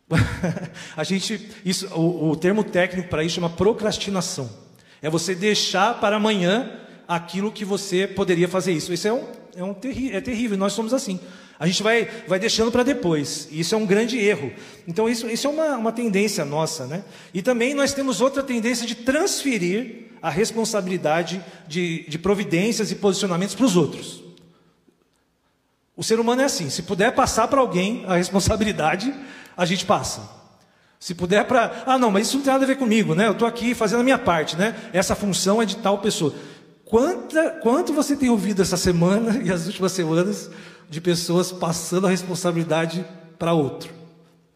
a 0.97 1.05
gente, 1.05 1.51
isso, 1.65 1.87
o, 1.95 2.31
o 2.31 2.37
termo 2.37 2.65
técnico 2.65 3.09
para 3.09 3.23
isso 3.23 3.37
chama 3.37 3.51
procrastinação. 3.51 4.51
É 5.03 5.09
você 5.09 5.35
deixar 5.35 6.01
para 6.01 6.17
amanhã 6.17 6.79
aquilo 7.07 7.53
que 7.53 7.65
você 7.65 8.07
poderia 8.07 8.49
fazer 8.49 8.73
isso. 8.73 8.93
Isso 8.93 9.09
é 9.09 9.13
um, 9.13 9.25
é 9.57 9.65
um 9.65 9.75
terri 9.75 10.13
é 10.13 10.21
terrível. 10.21 10.57
Nós 10.57 10.73
somos 10.73 10.93
assim. 10.93 11.19
A 11.61 11.66
gente 11.66 11.83
vai, 11.83 12.09
vai 12.27 12.38
deixando 12.38 12.73
para 12.73 12.83
depois. 12.83 13.46
E 13.51 13.61
isso 13.61 13.75
é 13.75 13.79
um 13.79 13.85
grande 13.85 14.18
erro. 14.18 14.51
Então, 14.88 15.07
isso, 15.07 15.29
isso 15.29 15.46
é 15.46 15.51
uma, 15.51 15.77
uma 15.77 15.92
tendência 15.92 16.42
nossa. 16.42 16.87
Né? 16.87 17.05
E 17.35 17.42
também 17.42 17.75
nós 17.75 17.92
temos 17.92 18.23
outra 18.23 18.42
tendência 18.42 18.87
de 18.87 18.94
transferir 18.94 20.07
a 20.23 20.31
responsabilidade 20.31 21.44
de, 21.68 22.07
de 22.09 22.18
providências 22.18 22.90
e 22.90 22.94
posicionamentos 22.94 23.55
para 23.55 23.66
os 23.66 23.77
outros. 23.77 24.25
O 25.94 26.03
ser 26.03 26.18
humano 26.18 26.40
é 26.40 26.46
assim: 26.46 26.70
se 26.70 26.83
puder 26.83 27.14
passar 27.14 27.46
para 27.46 27.61
alguém 27.61 28.05
a 28.07 28.16
responsabilidade, 28.16 29.14
a 29.55 29.66
gente 29.66 29.85
passa. 29.85 30.31
Se 30.99 31.14
puder 31.14 31.44
para. 31.44 31.83
Ah, 31.85 31.99
não, 31.99 32.11
mas 32.11 32.27
isso 32.27 32.38
não 32.38 32.44
tem 32.44 32.53
nada 32.55 32.64
a 32.64 32.68
ver 32.68 32.79
comigo, 32.79 33.14
né? 33.14 33.27
Eu 33.27 33.33
estou 33.33 33.46
aqui 33.46 33.75
fazendo 33.75 34.01
a 34.01 34.05
minha 34.05 34.18
parte, 34.18 34.57
né? 34.57 34.75
Essa 34.94 35.14
função 35.14 35.61
é 35.61 35.66
de 35.66 35.77
tal 35.77 35.99
pessoa. 35.99 36.35
Quanta, 36.87 37.51
quanto 37.62 37.92
você 37.92 38.16
tem 38.16 38.31
ouvido 38.31 38.62
essa 38.62 38.79
semana 38.79 39.40
e 39.44 39.53
as 39.53 39.66
últimas 39.66 39.92
semanas 39.92 40.51
de 40.90 41.00
pessoas 41.00 41.53
passando 41.53 42.07
a 42.07 42.11
responsabilidade 42.11 43.07
para 43.38 43.55
outro? 43.55 43.90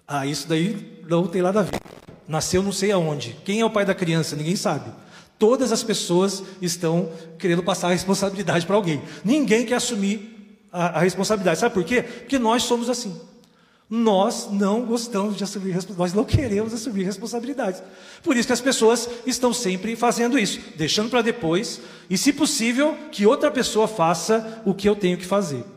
Ah, 0.06 0.26
isso 0.26 0.46
daí 0.46 1.00
não 1.08 1.26
tem 1.26 1.40
nada 1.40 1.60
a 1.60 1.62
ver. 1.62 1.80
Nasceu 2.26 2.62
não 2.62 2.72
sei 2.72 2.90
aonde. 2.90 3.36
Quem 3.44 3.60
é 3.60 3.64
o 3.64 3.70
pai 3.70 3.84
da 3.84 3.94
criança? 3.94 4.34
Ninguém 4.34 4.56
sabe. 4.56 4.90
Todas 5.38 5.72
as 5.72 5.82
pessoas 5.82 6.42
estão 6.60 7.10
querendo 7.38 7.62
passar 7.62 7.88
a 7.88 7.92
responsabilidade 7.92 8.66
para 8.66 8.76
alguém. 8.76 9.00
Ninguém 9.24 9.64
quer 9.64 9.76
assumir 9.76 10.58
a, 10.72 10.98
a 10.98 11.00
responsabilidade. 11.00 11.60
Sabe 11.60 11.72
por 11.72 11.84
quê? 11.84 12.02
Porque 12.02 12.38
nós 12.38 12.64
somos 12.64 12.90
assim. 12.90 13.18
Nós 13.88 14.48
não 14.50 14.84
gostamos 14.84 15.36
de 15.36 15.44
assumir 15.44 15.76
nós 15.96 16.12
não 16.12 16.24
queremos 16.24 16.72
assumir 16.72 17.04
responsabilidades. 17.04 17.82
Por 18.22 18.36
isso 18.36 18.48
que 18.48 18.52
as 18.52 18.60
pessoas 18.60 19.08
estão 19.26 19.52
sempre 19.52 19.94
fazendo 19.94 20.38
isso, 20.38 20.58
deixando 20.74 21.10
para 21.10 21.22
depois, 21.22 21.80
e 22.08 22.16
se 22.16 22.32
possível, 22.32 22.96
que 23.12 23.26
outra 23.26 23.50
pessoa 23.50 23.86
faça 23.86 24.62
o 24.64 24.74
que 24.74 24.88
eu 24.88 24.96
tenho 24.96 25.18
que 25.18 25.26
fazer. 25.26 25.73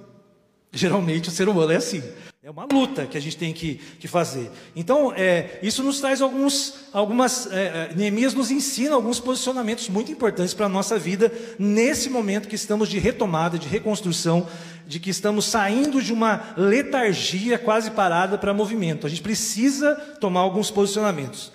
Geralmente 0.77 1.29
o 1.29 1.31
ser 1.31 1.49
humano 1.49 1.71
é 1.71 1.77
assim. 1.77 2.03
É 2.43 2.51
uma 2.51 2.65
luta 2.71 3.05
que 3.05 3.17
a 3.17 3.19
gente 3.19 3.35
tem 3.35 3.51
que, 3.51 3.75
que 3.99 4.07
fazer. 4.07 4.49
Então, 4.75 5.11
é, 5.11 5.59
isso 5.61 5.83
nos 5.83 5.99
traz 5.99 6.21
alguns, 6.21 6.75
algumas. 6.93 7.51
É, 7.51 7.89
é 7.91 7.93
Neemias 7.95 8.33
nos 8.33 8.51
ensina 8.51 8.95
alguns 8.95 9.19
posicionamentos 9.19 9.89
muito 9.89 10.11
importantes 10.11 10.53
para 10.53 10.67
a 10.67 10.69
nossa 10.69 10.97
vida, 10.97 11.29
nesse 11.57 12.09
momento 12.09 12.47
que 12.47 12.55
estamos 12.55 12.87
de 12.87 12.99
retomada, 12.99 13.57
de 13.57 13.67
reconstrução, 13.67 14.47
de 14.85 14.99
que 14.99 15.09
estamos 15.09 15.45
saindo 15.45 16.01
de 16.01 16.13
uma 16.13 16.53
letargia 16.55 17.57
quase 17.57 17.91
parada 17.91 18.37
para 18.37 18.53
movimento. 18.53 19.05
A 19.05 19.09
gente 19.09 19.23
precisa 19.23 19.95
tomar 20.21 20.41
alguns 20.41 20.71
posicionamentos. 20.71 21.51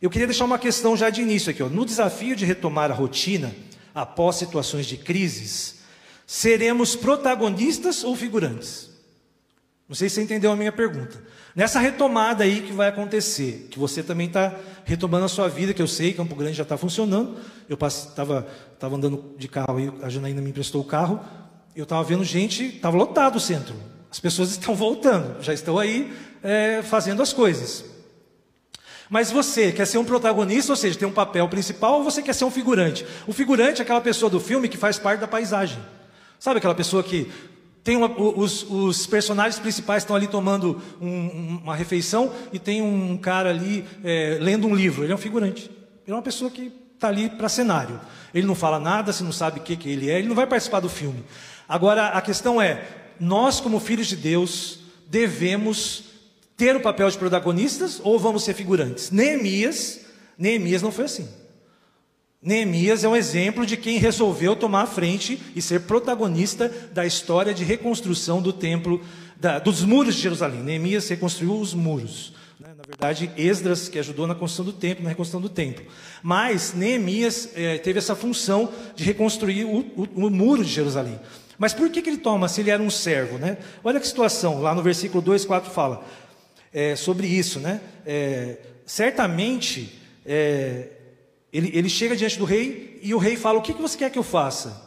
Eu 0.00 0.10
queria 0.10 0.28
deixar 0.28 0.44
uma 0.44 0.58
questão 0.58 0.96
já 0.96 1.10
de 1.10 1.22
início 1.22 1.50
aqui. 1.50 1.62
Ó. 1.62 1.68
No 1.68 1.84
desafio 1.84 2.36
de 2.36 2.44
retomar 2.44 2.92
a 2.92 2.94
rotina, 2.94 3.52
após 3.92 4.36
situações 4.36 4.86
de 4.86 4.96
crises, 4.98 5.77
seremos 6.28 6.94
protagonistas 6.94 8.04
ou 8.04 8.14
figurantes? 8.14 8.90
Não 9.88 9.96
sei 9.96 10.10
se 10.10 10.16
você 10.16 10.22
entendeu 10.22 10.52
a 10.52 10.56
minha 10.56 10.70
pergunta. 10.70 11.18
Nessa 11.56 11.80
retomada 11.80 12.44
aí 12.44 12.60
que 12.60 12.72
vai 12.72 12.88
acontecer, 12.88 13.66
que 13.70 13.78
você 13.78 14.02
também 14.02 14.26
está 14.26 14.54
retomando 14.84 15.24
a 15.24 15.28
sua 15.28 15.48
vida, 15.48 15.72
que 15.72 15.80
eu 15.80 15.88
sei, 15.88 16.12
Campo 16.12 16.34
Grande 16.34 16.52
já 16.52 16.64
está 16.64 16.76
funcionando. 16.76 17.38
Eu 17.66 17.78
estava 17.82 18.46
tava 18.78 18.96
andando 18.96 19.34
de 19.38 19.48
carro 19.48 19.78
aí, 19.78 19.90
a 20.02 20.10
Janaína 20.10 20.42
me 20.42 20.50
emprestou 20.50 20.82
o 20.82 20.84
carro. 20.84 21.18
Eu 21.74 21.84
estava 21.84 22.04
vendo 22.04 22.22
gente, 22.22 22.76
estava 22.76 22.94
lotado 22.94 23.36
o 23.36 23.40
centro. 23.40 23.74
As 24.10 24.20
pessoas 24.20 24.50
estão 24.52 24.74
voltando, 24.74 25.42
já 25.42 25.54
estão 25.54 25.78
aí 25.78 26.12
é, 26.42 26.82
fazendo 26.82 27.22
as 27.22 27.32
coisas. 27.32 27.86
Mas 29.08 29.30
você 29.30 29.72
quer 29.72 29.86
ser 29.86 29.96
um 29.96 30.04
protagonista, 30.04 30.72
ou 30.72 30.76
seja, 30.76 30.98
tem 30.98 31.08
um 31.08 31.12
papel 31.12 31.48
principal, 31.48 31.94
ou 31.94 32.04
você 32.04 32.20
quer 32.20 32.34
ser 32.34 32.44
um 32.44 32.50
figurante? 32.50 33.06
O 33.26 33.32
figurante 33.32 33.80
é 33.80 33.82
aquela 33.82 34.02
pessoa 34.02 34.28
do 34.28 34.38
filme 34.38 34.68
que 34.68 34.76
faz 34.76 34.98
parte 34.98 35.20
da 35.20 35.26
paisagem. 35.26 35.78
Sabe 36.38 36.58
aquela 36.58 36.74
pessoa 36.74 37.02
que 37.02 37.30
tem 37.82 37.96
uma, 37.96 38.10
os, 38.10 38.66
os, 38.68 39.06
personagens 39.06 39.58
principais 39.58 40.02
estão 40.02 40.14
ali 40.14 40.26
tomando 40.26 40.80
um, 41.00 41.60
uma 41.62 41.74
refeição 41.74 42.32
e 42.52 42.58
tem 42.58 42.82
um 42.82 43.16
cara 43.16 43.48
ali 43.50 43.84
é, 44.04 44.38
lendo 44.40 44.66
um 44.66 44.74
livro. 44.74 45.04
Ele 45.04 45.12
é 45.12 45.14
um 45.14 45.18
figurante. 45.18 45.70
Ele 46.06 46.12
é 46.12 46.14
uma 46.14 46.22
pessoa 46.22 46.50
que 46.50 46.70
está 46.94 47.08
ali 47.08 47.30
para 47.30 47.48
cenário. 47.48 47.98
Ele 48.34 48.46
não 48.46 48.54
fala 48.54 48.78
nada, 48.78 49.12
você 49.12 49.24
não 49.24 49.32
sabe 49.32 49.60
o 49.60 49.62
que, 49.62 49.76
que 49.76 49.88
ele 49.88 50.10
é, 50.10 50.18
ele 50.18 50.28
não 50.28 50.34
vai 50.34 50.46
participar 50.46 50.80
do 50.80 50.88
filme. 50.88 51.24
Agora, 51.68 52.08
a 52.08 52.20
questão 52.20 52.60
é: 52.60 52.84
nós, 53.18 53.60
como 53.60 53.80
filhos 53.80 54.06
de 54.06 54.16
Deus, 54.16 54.80
devemos 55.08 56.04
ter 56.56 56.76
o 56.76 56.80
papel 56.80 57.08
de 57.08 57.16
protagonistas 57.16 58.00
ou 58.02 58.18
vamos 58.18 58.44
ser 58.44 58.52
figurantes? 58.52 59.10
Neemias, 59.10 60.00
Neemias 60.36 60.82
não 60.82 60.92
foi 60.92 61.06
assim. 61.06 61.28
Neemias 62.40 63.02
é 63.02 63.08
um 63.08 63.16
exemplo 63.16 63.66
de 63.66 63.76
quem 63.76 63.98
resolveu 63.98 64.54
tomar 64.54 64.82
a 64.82 64.86
frente 64.86 65.40
e 65.56 65.60
ser 65.60 65.80
protagonista 65.80 66.72
da 66.92 67.04
história 67.04 67.52
de 67.52 67.64
reconstrução 67.64 68.40
do 68.40 68.52
templo, 68.52 69.02
da, 69.36 69.58
dos 69.58 69.82
muros 69.82 70.14
de 70.14 70.22
Jerusalém. 70.22 70.62
Neemias 70.62 71.08
reconstruiu 71.08 71.58
os 71.58 71.74
muros. 71.74 72.32
Né? 72.60 72.68
Na 72.76 72.84
verdade, 72.86 73.28
Esdras, 73.36 73.88
que 73.88 73.98
ajudou 73.98 74.24
na 74.24 74.36
construção 74.36 74.64
do 74.64 74.72
templo, 74.72 75.02
na 75.02 75.08
reconstrução 75.08 75.40
do 75.40 75.48
templo. 75.48 75.84
Mas 76.22 76.74
Neemias 76.74 77.50
é, 77.56 77.76
teve 77.78 77.98
essa 77.98 78.14
função 78.14 78.72
de 78.94 79.02
reconstruir 79.02 79.64
o, 79.64 79.78
o, 79.96 80.26
o, 80.26 80.30
muro 80.30 80.64
de 80.64 80.70
Jerusalém. 80.70 81.18
Mas 81.58 81.74
por 81.74 81.90
que, 81.90 82.00
que 82.00 82.08
ele 82.08 82.18
toma 82.18 82.48
se 82.48 82.60
ele 82.60 82.70
era 82.70 82.80
um 82.80 82.90
servo? 82.90 83.36
Né? 83.36 83.58
Olha 83.82 83.98
que 83.98 84.06
situação, 84.06 84.62
lá 84.62 84.76
no 84.76 84.82
versículo 84.82 85.20
2, 85.20 85.44
4 85.44 85.72
fala 85.72 86.04
é, 86.72 86.94
sobre 86.94 87.26
isso. 87.26 87.58
Né? 87.58 87.80
É, 88.06 88.58
certamente. 88.86 89.98
É, 90.24 90.97
ele, 91.58 91.72
ele 91.74 91.88
chega 91.88 92.14
diante 92.14 92.38
do 92.38 92.44
rei 92.44 93.00
e 93.02 93.12
o 93.12 93.18
rei 93.18 93.36
fala: 93.36 93.58
O 93.58 93.62
que, 93.62 93.74
que 93.74 93.82
você 93.82 93.98
quer 93.98 94.10
que 94.10 94.18
eu 94.18 94.22
faça? 94.22 94.80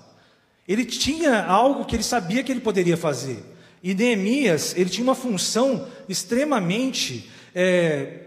Ele 0.66 0.86
tinha 0.86 1.44
algo 1.44 1.84
que 1.84 1.98
ele 1.98 2.04
sabia 2.04 2.42
que 2.44 2.52
ele 2.52 2.62
poderia 2.62 2.96
fazer. 2.96 3.44
E 3.84 3.94
Neemias, 3.94 4.74
ele 4.78 4.90
tinha 4.90 5.04
uma 5.04 5.16
função 5.16 5.86
extremamente 6.08 7.30
é, 7.54 8.20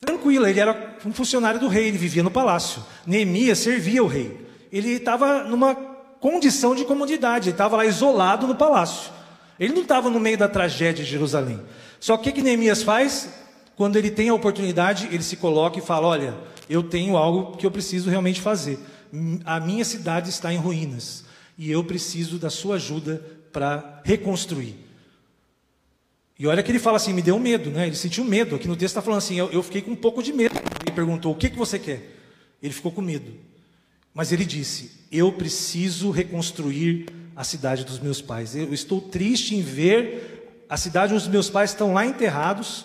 tranquila. 0.00 0.48
Ele 0.48 0.60
era 0.60 0.96
um 1.04 1.12
funcionário 1.12 1.60
do 1.60 1.68
rei, 1.68 1.88
ele 1.88 1.98
vivia 1.98 2.22
no 2.22 2.30
palácio. 2.30 2.82
Neemias 3.06 3.58
servia 3.58 4.02
o 4.02 4.06
rei. 4.06 4.40
Ele 4.72 4.92
estava 4.92 5.44
numa 5.44 5.74
condição 5.74 6.74
de 6.74 6.86
comodidade, 6.86 7.50
ele 7.50 7.54
estava 7.54 7.76
lá 7.76 7.84
isolado 7.84 8.46
no 8.46 8.54
palácio. 8.54 9.12
Ele 9.60 9.74
não 9.74 9.82
estava 9.82 10.08
no 10.08 10.18
meio 10.18 10.38
da 10.38 10.48
tragédia 10.48 11.04
de 11.04 11.10
Jerusalém. 11.10 11.60
Só 12.00 12.16
que 12.16 12.30
o 12.30 12.32
que 12.32 12.40
Neemias 12.40 12.82
faz? 12.82 13.28
Quando 13.76 13.96
ele 13.96 14.10
tem 14.10 14.28
a 14.28 14.34
oportunidade, 14.34 15.08
ele 15.10 15.22
se 15.22 15.36
coloca 15.36 15.78
e 15.78 15.82
fala: 15.82 16.06
Olha, 16.06 16.34
eu 16.68 16.82
tenho 16.82 17.16
algo 17.16 17.56
que 17.56 17.66
eu 17.66 17.70
preciso 17.70 18.10
realmente 18.10 18.40
fazer. 18.40 18.78
A 19.44 19.60
minha 19.60 19.84
cidade 19.84 20.30
está 20.30 20.52
em 20.52 20.56
ruínas 20.56 21.24
e 21.56 21.70
eu 21.70 21.84
preciso 21.84 22.38
da 22.38 22.50
sua 22.50 22.76
ajuda 22.76 23.24
para 23.52 24.00
reconstruir. 24.04 24.76
E 26.36 26.46
olha 26.48 26.62
que 26.62 26.70
ele 26.70 26.80
fala 26.80 26.96
assim, 26.96 27.12
me 27.12 27.22
deu 27.22 27.38
medo, 27.38 27.70
né? 27.70 27.86
Ele 27.86 27.94
sentiu 27.94 28.24
medo. 28.24 28.56
Aqui 28.56 28.66
no 28.66 28.74
texto 28.74 28.92
está 28.92 29.02
falando 29.02 29.18
assim, 29.18 29.38
eu, 29.38 29.50
eu, 29.52 29.62
fiquei 29.62 29.80
com 29.80 29.92
um 29.92 29.96
pouco 29.96 30.20
de 30.20 30.32
medo. 30.32 30.56
Ele 30.84 30.90
perguntou, 30.94 31.32
o 31.32 31.36
que, 31.36 31.48
que 31.48 31.56
você 31.56 31.78
quer? 31.78 32.10
Ele 32.60 32.74
ficou 32.74 32.90
com 32.90 33.00
medo. 33.00 33.32
Mas 34.12 34.32
ele 34.32 34.44
disse, 34.44 34.90
eu 35.12 35.30
preciso 35.32 36.10
reconstruir 36.10 37.06
a 37.36 37.44
cidade 37.44 37.84
dos 37.84 38.00
meus 38.00 38.20
pais. 38.20 38.56
Eu 38.56 38.74
estou 38.74 39.00
triste 39.00 39.54
em 39.54 39.62
ver 39.62 40.64
a 40.68 40.76
cidade 40.76 41.14
onde 41.14 41.22
os 41.22 41.28
meus 41.28 41.48
pais 41.48 41.70
estão 41.70 41.94
lá 41.94 42.04
enterrados. 42.04 42.84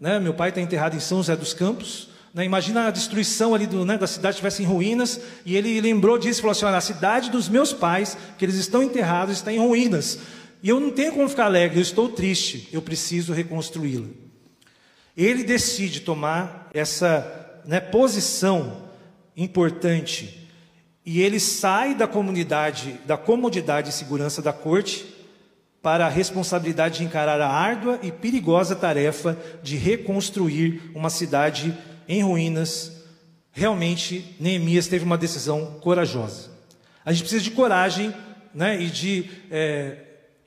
Né? 0.00 0.18
Meu 0.18 0.32
pai 0.32 0.48
está 0.48 0.60
enterrado 0.60 0.96
em 0.96 1.00
São 1.00 1.18
José 1.18 1.36
dos 1.36 1.52
Campos. 1.52 2.08
Né? 2.32 2.44
Imagina 2.44 2.86
a 2.86 2.90
destruição 2.90 3.54
ali 3.54 3.66
do, 3.66 3.84
né, 3.84 3.98
da 3.98 4.06
cidade 4.06 4.36
estivesse 4.36 4.62
em 4.62 4.66
ruínas, 4.66 5.20
e 5.44 5.56
ele 5.56 5.80
lembrou 5.80 6.16
disso 6.16 6.40
e 6.40 6.42
falou 6.42 6.52
assim: 6.52 6.64
Olha, 6.64 6.78
a 6.78 6.80
cidade 6.80 7.30
dos 7.30 7.48
meus 7.48 7.72
pais, 7.72 8.16
que 8.38 8.44
eles 8.44 8.54
estão 8.54 8.82
enterrados, 8.82 9.36
está 9.36 9.52
em 9.52 9.58
ruínas. 9.58 10.18
E 10.62 10.68
eu 10.68 10.80
não 10.80 10.90
tenho 10.90 11.12
como 11.12 11.28
ficar 11.28 11.46
alegre, 11.46 11.78
eu 11.78 11.82
estou 11.82 12.08
triste, 12.08 12.68
eu 12.72 12.80
preciso 12.80 13.32
reconstruí-la. 13.32 14.08
Ele 15.16 15.42
decide 15.42 16.00
tomar 16.00 16.70
essa 16.72 17.60
né, 17.66 17.80
posição 17.80 18.88
importante, 19.36 20.48
e 21.04 21.20
ele 21.20 21.40
sai 21.40 21.94
da 21.94 22.06
comunidade, 22.06 23.00
da 23.06 23.16
comodidade 23.16 23.90
e 23.90 23.92
segurança 23.92 24.40
da 24.40 24.52
corte, 24.52 25.06
para 25.82 26.06
a 26.06 26.10
responsabilidade 26.10 26.98
de 26.98 27.04
encarar 27.04 27.40
a 27.40 27.48
árdua 27.48 27.98
e 28.02 28.12
perigosa 28.12 28.76
tarefa 28.76 29.38
de 29.62 29.76
reconstruir 29.76 30.90
uma 30.94 31.08
cidade 31.08 31.76
em 32.06 32.22
ruínas, 32.22 32.92
realmente 33.50 34.36
Neemias 34.38 34.86
teve 34.86 35.04
uma 35.04 35.16
decisão 35.16 35.78
corajosa. 35.80 36.50
A 37.04 37.12
gente 37.12 37.22
precisa 37.22 37.42
de 37.42 37.50
coragem 37.52 38.14
né, 38.54 38.80
e 38.80 38.90
de 38.90 39.30
é, 39.50 39.96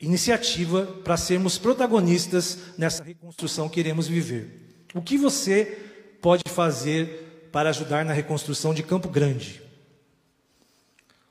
iniciativa 0.00 0.86
para 1.02 1.16
sermos 1.16 1.58
protagonistas 1.58 2.58
nessa 2.78 3.02
reconstrução 3.02 3.68
que 3.68 3.80
iremos 3.80 4.06
viver. 4.06 4.60
O 4.94 5.02
que 5.02 5.18
você 5.18 5.78
pode 6.20 6.44
fazer 6.48 7.48
para 7.50 7.70
ajudar 7.70 8.04
na 8.04 8.12
reconstrução 8.12 8.72
de 8.72 8.82
Campo 8.82 9.08
Grande? 9.08 9.62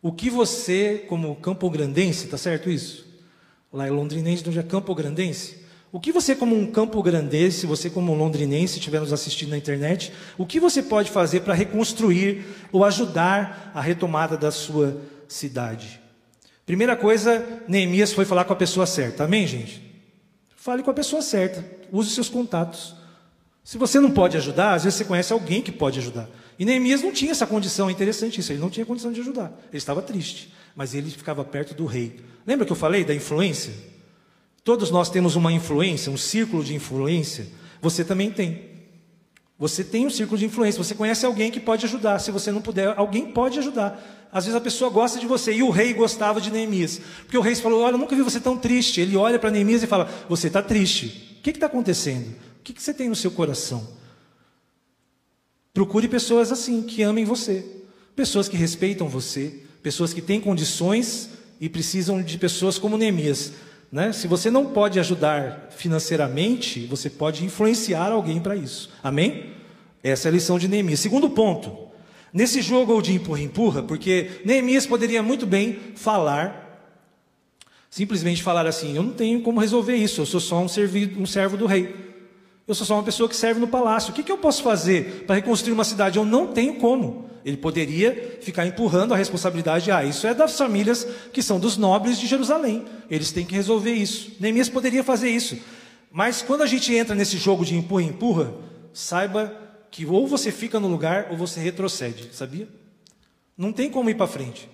O 0.01 0.11
que 0.11 0.29
você, 0.29 1.05
como 1.07 1.33
campo 1.37 1.69
grandense, 1.69 2.25
está 2.25 2.37
certo 2.37 2.69
isso? 2.69 3.12
Lá 3.73 3.87
é 3.87 3.89
londrinense, 3.89 4.47
onde 4.47 4.59
é 4.59 4.63
campo 4.63 4.93
grandense. 4.93 5.63
O 5.91 5.99
que 5.99 6.11
você, 6.11 6.35
como 6.35 6.55
um 6.55 6.71
campo 6.71 7.01
grandense, 7.01 7.65
você, 7.65 7.89
como 7.89 8.13
um 8.13 8.15
londrinense, 8.15 8.77
estiver 8.77 8.99
nos 8.99 9.11
assistindo 9.11 9.49
na 9.49 9.57
internet, 9.57 10.13
o 10.37 10.45
que 10.45 10.59
você 10.59 10.81
pode 10.81 11.09
fazer 11.11 11.41
para 11.41 11.53
reconstruir 11.53 12.45
ou 12.71 12.85
ajudar 12.85 13.71
a 13.73 13.81
retomada 13.81 14.37
da 14.37 14.51
sua 14.51 14.97
cidade? 15.27 15.99
Primeira 16.65 16.95
coisa, 16.95 17.45
Neemias 17.67 18.13
foi 18.13 18.25
falar 18.25 18.45
com 18.45 18.53
a 18.53 18.55
pessoa 18.55 18.85
certa. 18.85 19.25
Amém, 19.25 19.45
gente? 19.45 19.83
Fale 20.55 20.81
com 20.81 20.91
a 20.91 20.93
pessoa 20.93 21.21
certa. 21.21 21.63
Use 21.91 22.09
seus 22.11 22.29
contatos. 22.29 22.95
Se 23.63 23.77
você 23.77 23.99
não 23.99 24.11
pode 24.11 24.35
ajudar, 24.35 24.73
às 24.73 24.83
vezes 24.83 24.97
você 24.97 25.05
conhece 25.05 25.31
alguém 25.31 25.61
que 25.61 25.71
pode 25.71 25.99
ajudar. 25.99 26.29
E 26.59 26.65
Neemias 26.65 27.01
não 27.01 27.11
tinha 27.11 27.31
essa 27.31 27.47
condição, 27.47 27.89
é 27.89 27.91
interessante 27.91 28.39
isso, 28.39 28.51
ele 28.51 28.59
não 28.59 28.69
tinha 28.69 28.85
condição 28.85 29.11
de 29.11 29.21
ajudar. 29.21 29.57
Ele 29.69 29.77
estava 29.77 30.01
triste, 30.01 30.53
mas 30.75 30.93
ele 30.93 31.09
ficava 31.09 31.43
perto 31.43 31.73
do 31.73 31.85
rei. 31.85 32.19
Lembra 32.45 32.65
que 32.65 32.71
eu 32.71 32.75
falei 32.75 33.05
da 33.05 33.13
influência? 33.15 33.73
Todos 34.63 34.91
nós 34.91 35.09
temos 35.09 35.35
uma 35.35 35.51
influência, 35.51 36.11
um 36.11 36.17
círculo 36.17 36.63
de 36.63 36.75
influência. 36.75 37.47
Você 37.81 38.03
também 38.03 38.31
tem. 38.31 38.71
Você 39.57 39.83
tem 39.83 40.05
um 40.05 40.09
círculo 40.09 40.37
de 40.37 40.45
influência, 40.45 40.83
você 40.83 40.93
conhece 40.93 41.25
alguém 41.25 41.49
que 41.49 41.59
pode 41.59 41.85
ajudar. 41.85 42.19
Se 42.19 42.31
você 42.31 42.51
não 42.51 42.61
puder, 42.61 42.93
alguém 42.97 43.31
pode 43.31 43.59
ajudar. 43.59 44.29
Às 44.31 44.45
vezes 44.45 44.57
a 44.57 44.61
pessoa 44.61 44.89
gosta 44.89 45.19
de 45.19 45.27
você, 45.27 45.53
e 45.53 45.63
o 45.63 45.69
rei 45.69 45.93
gostava 45.93 46.41
de 46.41 46.51
Neemias. 46.51 46.99
Porque 47.21 47.37
o 47.37 47.41
rei 47.41 47.55
falou: 47.55 47.81
Olha, 47.81 47.93
eu 47.93 47.97
nunca 47.97 48.15
vi 48.15 48.21
você 48.21 48.39
tão 48.39 48.57
triste. 48.57 48.99
Ele 48.99 49.15
olha 49.15 49.39
para 49.39 49.51
Neemias 49.51 49.83
e 49.83 49.87
fala: 49.87 50.09
Você 50.27 50.47
está 50.47 50.61
triste. 50.61 51.37
O 51.39 51.43
que 51.43 51.51
está 51.51 51.67
acontecendo? 51.67 52.33
O 52.63 52.65
que, 52.65 52.71
que 52.71 52.81
você 52.81 52.93
tem 52.93 53.09
no 53.09 53.15
seu 53.15 53.29
coração? 53.29 53.85
Procure 55.73 56.07
pessoas 56.07 56.49
assim, 56.49 56.81
que 56.81 57.03
amem 57.03 57.25
você, 57.25 57.65
pessoas 58.15 58.47
que 58.47 58.55
respeitam 58.55 59.09
você, 59.09 59.63
pessoas 59.81 60.13
que 60.13 60.21
têm 60.21 60.39
condições 60.39 61.31
e 61.59 61.67
precisam 61.67 62.21
de 62.23 62.37
pessoas 62.37 62.79
como 62.79 62.97
Neemias. 62.97 63.51
Né? 63.91 64.13
Se 64.13 64.29
você 64.29 64.49
não 64.49 64.67
pode 64.67 64.97
ajudar 64.97 65.71
financeiramente, 65.75 66.85
você 66.85 67.09
pode 67.09 67.43
influenciar 67.43 68.13
alguém 68.13 68.39
para 68.39 68.55
isso. 68.55 68.89
Amém? 69.03 69.51
Essa 70.01 70.29
é 70.29 70.31
a 70.31 70.33
lição 70.33 70.57
de 70.57 70.69
Neemias. 70.69 71.01
Segundo 71.01 71.29
ponto, 71.31 71.89
nesse 72.31 72.61
jogo 72.61 73.01
de 73.01 73.11
empurra-empurra, 73.11 73.83
porque 73.83 74.39
Neemias 74.45 74.85
poderia 74.85 75.21
muito 75.21 75.45
bem 75.45 75.77
falar, 75.95 76.81
simplesmente 77.89 78.41
falar 78.41 78.65
assim: 78.65 78.95
Eu 78.95 79.03
não 79.03 79.11
tenho 79.11 79.41
como 79.41 79.59
resolver 79.59 79.97
isso, 79.97 80.21
eu 80.21 80.25
sou 80.25 80.39
só 80.39 80.61
um, 80.61 80.69
servido, 80.69 81.21
um 81.21 81.25
servo 81.25 81.57
do 81.57 81.65
rei. 81.65 82.12
Eu 82.67 82.73
sou 82.73 82.87
só 82.87 82.95
uma 82.95 83.03
pessoa 83.03 83.27
que 83.27 83.35
serve 83.35 83.59
no 83.59 83.67
palácio. 83.67 84.11
O 84.11 84.13
que, 84.13 84.23
que 84.23 84.31
eu 84.31 84.37
posso 84.37 84.63
fazer 84.63 85.25
para 85.25 85.35
reconstruir 85.35 85.73
uma 85.73 85.83
cidade? 85.83 86.17
Eu 86.17 86.25
não 86.25 86.47
tenho 86.47 86.75
como. 86.75 87.29
Ele 87.43 87.57
poderia 87.57 88.39
ficar 88.41 88.65
empurrando 88.65 89.13
a 89.13 89.17
responsabilidade. 89.17 89.91
Ah, 89.91 90.03
isso 90.03 90.25
é 90.25 90.33
das 90.33 90.57
famílias 90.57 91.05
que 91.33 91.43
são 91.43 91.59
dos 91.59 91.75
nobres 91.75 92.17
de 92.17 92.25
Jerusalém. 92.25 92.85
Eles 93.09 93.31
têm 93.31 93.45
que 93.45 93.53
resolver 93.53 93.91
isso. 93.91 94.31
Neemias 94.39 94.69
poderia 94.69 95.03
fazer 95.03 95.29
isso. 95.29 95.57
Mas 96.09 96.41
quando 96.41 96.61
a 96.61 96.65
gente 96.65 96.93
entra 96.93 97.13
nesse 97.13 97.37
jogo 97.37 97.65
de 97.65 97.75
empurra-empurra, 97.75 98.53
saiba 98.93 99.53
que 99.91 100.05
ou 100.05 100.25
você 100.25 100.51
fica 100.51 100.79
no 100.79 100.87
lugar 100.87 101.27
ou 101.31 101.37
você 101.37 101.59
retrocede, 101.59 102.29
sabia? 102.31 102.67
Não 103.57 103.73
tem 103.73 103.89
como 103.89 104.09
ir 104.09 104.15
para 104.15 104.25
frente. 104.25 104.69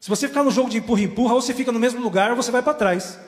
Se 0.00 0.08
você 0.08 0.26
ficar 0.26 0.42
no 0.42 0.50
jogo 0.50 0.70
de 0.70 0.78
empurra-empurra, 0.78 1.34
ou 1.34 1.42
você 1.42 1.52
fica 1.52 1.70
no 1.70 1.78
mesmo 1.78 2.00
lugar 2.00 2.30
ou 2.30 2.36
você 2.36 2.50
vai 2.50 2.62
para 2.62 2.74
trás. 2.74 3.18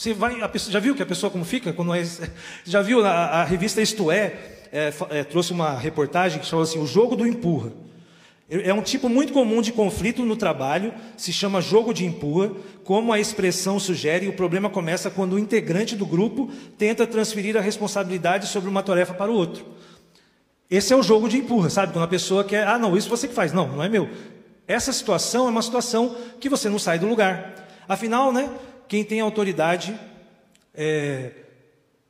Você 0.00 0.14
vai, 0.14 0.48
pessoa, 0.48 0.72
já 0.72 0.80
viu 0.80 0.94
que 0.94 1.02
a 1.02 1.06
pessoa 1.06 1.30
como 1.30 1.44
fica? 1.44 1.74
Quando 1.74 1.92
é, 1.92 2.02
já 2.64 2.80
viu 2.80 3.04
a, 3.04 3.10
a 3.10 3.44
revista 3.44 3.82
Isto 3.82 4.10
é, 4.10 4.32
é, 4.72 4.90
é, 5.10 5.24
trouxe 5.24 5.52
uma 5.52 5.76
reportagem 5.76 6.40
que 6.40 6.46
chama 6.46 6.62
assim, 6.62 6.78
o 6.78 6.86
jogo 6.86 7.14
do 7.14 7.26
empurra. 7.26 7.70
É 8.48 8.72
um 8.72 8.80
tipo 8.80 9.10
muito 9.10 9.30
comum 9.34 9.60
de 9.60 9.72
conflito 9.72 10.24
no 10.24 10.36
trabalho, 10.36 10.94
se 11.18 11.34
chama 11.34 11.60
jogo 11.60 11.92
de 11.92 12.06
empurra, 12.06 12.50
como 12.82 13.12
a 13.12 13.20
expressão 13.20 13.78
sugere, 13.78 14.26
o 14.26 14.32
problema 14.32 14.70
começa 14.70 15.10
quando 15.10 15.34
o 15.34 15.38
integrante 15.38 15.94
do 15.94 16.06
grupo 16.06 16.50
tenta 16.78 17.06
transferir 17.06 17.54
a 17.58 17.60
responsabilidade 17.60 18.46
sobre 18.46 18.70
uma 18.70 18.82
tarefa 18.82 19.12
para 19.12 19.30
o 19.30 19.34
outro. 19.34 19.66
Esse 20.70 20.94
é 20.94 20.96
o 20.96 21.02
jogo 21.02 21.28
de 21.28 21.36
empurra, 21.36 21.68
sabe? 21.68 21.92
Quando 21.92 22.06
a 22.06 22.08
pessoa 22.08 22.42
quer, 22.42 22.66
ah, 22.66 22.78
não, 22.78 22.96
isso 22.96 23.10
você 23.10 23.28
que 23.28 23.34
faz. 23.34 23.52
Não, 23.52 23.68
não 23.68 23.82
é 23.82 23.88
meu. 23.90 24.08
Essa 24.66 24.94
situação 24.94 25.46
é 25.46 25.50
uma 25.50 25.62
situação 25.62 26.16
que 26.40 26.48
você 26.48 26.70
não 26.70 26.78
sai 26.78 26.98
do 26.98 27.06
lugar. 27.06 27.60
Afinal, 27.86 28.32
né, 28.32 28.48
quem 28.90 29.04
tem 29.04 29.20
autoridade 29.20 29.96
é, 30.74 31.30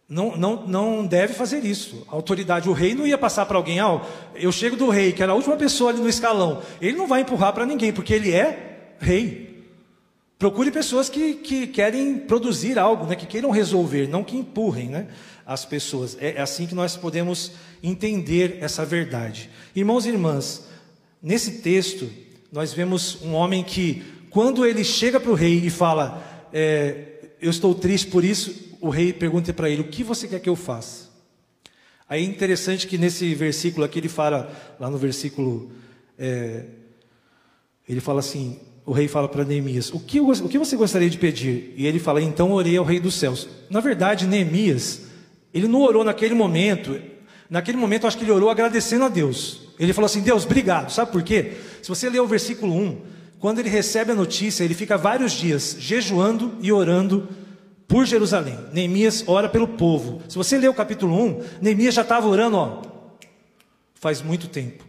não, 0.09 0.35
não, 0.35 0.67
não 0.67 1.07
deve 1.07 1.35
fazer 1.35 1.63
isso. 1.63 2.07
A 2.09 2.15
autoridade, 2.15 2.71
o 2.71 2.73
rei 2.73 2.95
não 2.95 3.07
ia 3.07 3.19
passar 3.19 3.45
para 3.45 3.59
alguém, 3.59 3.79
ah, 3.81 4.01
eu 4.35 4.51
chego 4.51 4.77
do 4.77 4.89
rei, 4.89 5.13
que 5.13 5.23
era 5.23 5.33
a 5.33 5.35
última 5.35 5.59
pessoa 5.59 5.91
ali 5.91 6.01
no 6.01 6.09
escalão. 6.09 6.63
Ele 6.81 6.97
não 6.97 7.07
vai 7.07 7.21
empurrar 7.21 7.53
para 7.53 7.67
ninguém, 7.67 7.93
porque 7.93 8.15
ele 8.15 8.33
é 8.33 8.95
rei. 8.99 9.63
Procure 10.39 10.71
pessoas 10.71 11.11
que, 11.11 11.35
que 11.35 11.67
querem 11.67 12.17
produzir 12.17 12.79
algo, 12.79 13.05
né, 13.05 13.15
que 13.15 13.27
queiram 13.27 13.51
resolver, 13.51 14.09
não 14.09 14.25
que 14.25 14.39
empurrem 14.39 14.89
né, 14.89 15.09
as 15.45 15.67
pessoas. 15.67 16.17
É, 16.19 16.37
é 16.37 16.41
assim 16.41 16.67
que 16.67 16.75
nós 16.75 16.97
podemos 16.97 17.53
entender 17.83 18.57
essa 18.63 18.87
verdade. 18.87 19.51
Irmãos 19.77 20.07
e 20.07 20.09
irmãs, 20.09 20.67
nesse 21.23 21.59
texto, 21.59 22.11
nós 22.51 22.73
vemos 22.73 23.21
um 23.21 23.35
homem 23.35 23.63
que, 23.63 24.03
quando 24.31 24.65
ele 24.65 24.83
chega 24.83 25.21
para 25.21 25.31
o 25.31 25.35
rei 25.35 25.61
e 25.63 25.69
fala: 25.69 26.30
é, 26.53 27.31
eu 27.41 27.51
estou 27.51 27.75
triste 27.75 28.09
por 28.09 28.25
isso, 28.25 28.77
o 28.81 28.89
rei 28.89 29.13
pergunta 29.13 29.53
para 29.53 29.69
ele: 29.69 29.83
o 29.83 29.89
que 29.89 30.03
você 30.03 30.29
quer 30.29 30.41
que 30.41 30.49
eu 30.49 30.57
faça? 30.57 31.11
Aí 32.09 32.23
é 32.23 32.27
interessante 32.27 32.87
que 32.87 32.99
nesse 32.99 33.35
versículo 33.35 33.85
aqui 33.85 34.01
ele 34.01 34.09
fala, 34.09 34.51
lá 34.81 34.91
no 34.91 34.99
versículo, 34.99 35.71
é, 36.19 36.65
ele 37.89 38.01
fala 38.01 38.21
assim: 38.21 38.59
o 38.85 38.93
rei 38.93 39.07
fala 39.07 39.29
para 39.29 39.45
Neemias: 39.45 39.93
o 39.93 40.01
que, 40.01 40.21
o 40.21 40.49
que 40.49 40.59
você 40.59 40.77
gostaria 40.77 41.09
de 41.09 41.19
pedir? 41.19 41.73
E 41.77 41.87
ele 41.87 41.99
fala: 41.99 42.21
então 42.21 42.53
orei 42.53 42.77
ao 42.77 42.85
rei 42.85 42.99
dos 42.99 43.15
céus. 43.15 43.49
Na 43.71 43.81
verdade, 43.81 44.27
Neemias, 44.27 45.03
ele 45.55 45.69
não 45.69 45.83
orou 45.83 46.03
naquele 46.03 46.35
momento, 46.35 47.01
naquele 47.49 47.79
momento 47.79 48.05
eu 48.05 48.09
acho 48.09 48.19
que 48.19 48.25
ele 48.25 48.33
orou 48.33 48.51
agradecendo 48.51 49.05
a 49.05 49.09
Deus. 49.09 49.69
Ele 49.79 49.93
falou 49.93 50.07
assim: 50.07 50.21
Deus, 50.21 50.45
obrigado. 50.45 50.91
Sabe 50.91 51.13
por 51.13 51.23
quê? 51.23 51.53
Se 51.81 51.89
você 51.89 52.11
ler 52.11 52.21
o 52.21 52.27
versículo 52.27 52.75
1, 52.75 53.01
quando 53.41 53.59
ele 53.59 53.71
recebe 53.71 54.13
a 54.13 54.15
notícia, 54.15 54.63
ele 54.63 54.75
fica 54.75 54.99
vários 54.99 55.33
dias 55.33 55.75
jejuando 55.81 56.53
e 56.61 56.71
orando 56.71 57.27
por 57.89 58.05
Jerusalém. 58.05 58.59
Neemias 58.71 59.25
ora 59.27 59.49
pelo 59.49 59.67
povo. 59.67 60.23
Se 60.29 60.37
você 60.37 60.59
ler 60.59 60.69
o 60.69 60.75
capítulo 60.75 61.19
1, 61.19 61.41
Neemias 61.63 61.95
já 61.95 62.03
estava 62.03 62.29
orando, 62.29 62.57
ó, 62.59 62.83
faz 63.95 64.21
muito 64.21 64.47
tempo. 64.47 64.85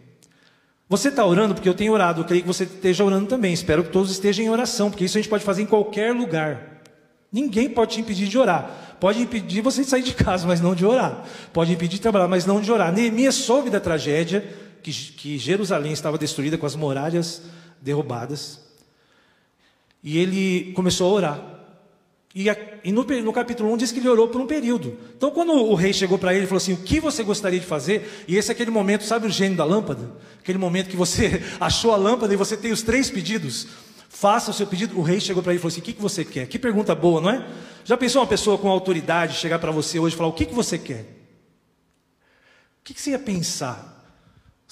Você 0.86 1.08
está 1.08 1.24
orando 1.24 1.54
porque 1.54 1.68
eu 1.68 1.72
tenho 1.72 1.94
orado, 1.94 2.20
eu 2.20 2.24
creio 2.26 2.42
que 2.42 2.46
você 2.46 2.64
esteja 2.64 3.02
orando 3.02 3.26
também. 3.26 3.54
Espero 3.54 3.82
que 3.84 3.90
todos 3.90 4.10
estejam 4.10 4.44
em 4.44 4.50
oração, 4.50 4.90
porque 4.90 5.06
isso 5.06 5.16
a 5.16 5.20
gente 5.22 5.30
pode 5.30 5.42
fazer 5.42 5.62
em 5.62 5.66
qualquer 5.66 6.14
lugar. 6.14 6.82
Ninguém 7.32 7.70
pode 7.70 7.94
te 7.94 8.00
impedir 8.02 8.28
de 8.28 8.36
orar. 8.36 8.96
Pode 9.00 9.18
impedir 9.22 9.62
você 9.62 9.82
de 9.82 9.88
sair 9.88 10.02
de 10.02 10.12
casa, 10.12 10.46
mas 10.46 10.60
não 10.60 10.74
de 10.74 10.84
orar. 10.84 11.24
Pode 11.54 11.72
impedir 11.72 11.96
de 11.96 12.02
trabalhar, 12.02 12.28
mas 12.28 12.44
não 12.44 12.60
de 12.60 12.70
orar. 12.70 12.92
Neemias 12.92 13.34
soube 13.34 13.70
da 13.70 13.80
tragédia 13.80 14.46
que, 14.82 14.92
que 14.92 15.38
Jerusalém 15.38 15.92
estava 15.92 16.18
destruída 16.18 16.58
com 16.58 16.66
as 16.66 16.76
muralhas 16.76 17.40
derrubadas. 17.82 18.60
E 20.02 20.18
ele 20.18 20.72
começou 20.72 21.10
a 21.10 21.12
orar. 21.12 21.52
E, 22.34 22.46
e 22.82 22.92
no, 22.92 23.04
no, 23.04 23.32
capítulo 23.32 23.70
1 23.74 23.76
diz 23.76 23.92
que 23.92 24.00
ele 24.00 24.08
orou 24.08 24.28
por 24.28 24.40
um 24.40 24.46
período. 24.46 24.96
Então, 25.14 25.30
quando 25.30 25.52
o 25.52 25.74
rei 25.74 25.92
chegou 25.92 26.18
para 26.18 26.32
ele 26.32 26.44
e 26.44 26.46
falou 26.46 26.56
assim: 26.56 26.72
O 26.72 26.78
que 26.78 26.98
você 26.98 27.22
gostaria 27.22 27.60
de 27.60 27.66
fazer? 27.66 28.24
E 28.26 28.36
esse 28.36 28.50
é 28.50 28.52
aquele 28.52 28.70
momento, 28.70 29.04
sabe 29.04 29.26
o 29.26 29.30
gênio 29.30 29.56
da 29.56 29.64
lâmpada? 29.64 30.10
Aquele 30.40 30.58
momento 30.58 30.88
que 30.88 30.96
você 30.96 31.42
achou 31.60 31.92
a 31.92 31.96
lâmpada 31.96 32.32
e 32.32 32.36
você 32.36 32.56
tem 32.56 32.72
os 32.72 32.82
três 32.82 33.10
pedidos. 33.10 33.68
Faça 34.08 34.50
o 34.50 34.54
seu 34.54 34.66
pedido. 34.66 34.98
O 34.98 35.02
rei 35.02 35.20
chegou 35.20 35.42
para 35.42 35.52
ele 35.52 35.58
e 35.58 35.60
falou 35.60 35.72
assim: 35.72 35.80
O 35.80 35.84
que, 35.84 35.92
que 35.92 36.00
você 36.00 36.24
quer? 36.24 36.46
Que 36.46 36.58
pergunta 36.58 36.94
boa, 36.94 37.20
não 37.20 37.30
é? 37.30 37.46
Já 37.84 37.96
pensou 37.96 38.22
uma 38.22 38.28
pessoa 38.28 38.56
com 38.56 38.68
autoridade 38.68 39.36
chegar 39.36 39.58
para 39.58 39.70
você 39.70 39.98
hoje 39.98 40.14
e 40.14 40.18
falar: 40.18 40.30
O 40.30 40.34
que, 40.34 40.46
que 40.46 40.54
você 40.54 40.78
quer? 40.78 41.00
O 42.80 42.84
que, 42.84 42.94
que 42.94 43.00
você 43.00 43.10
ia 43.10 43.18
pensar? 43.18 44.01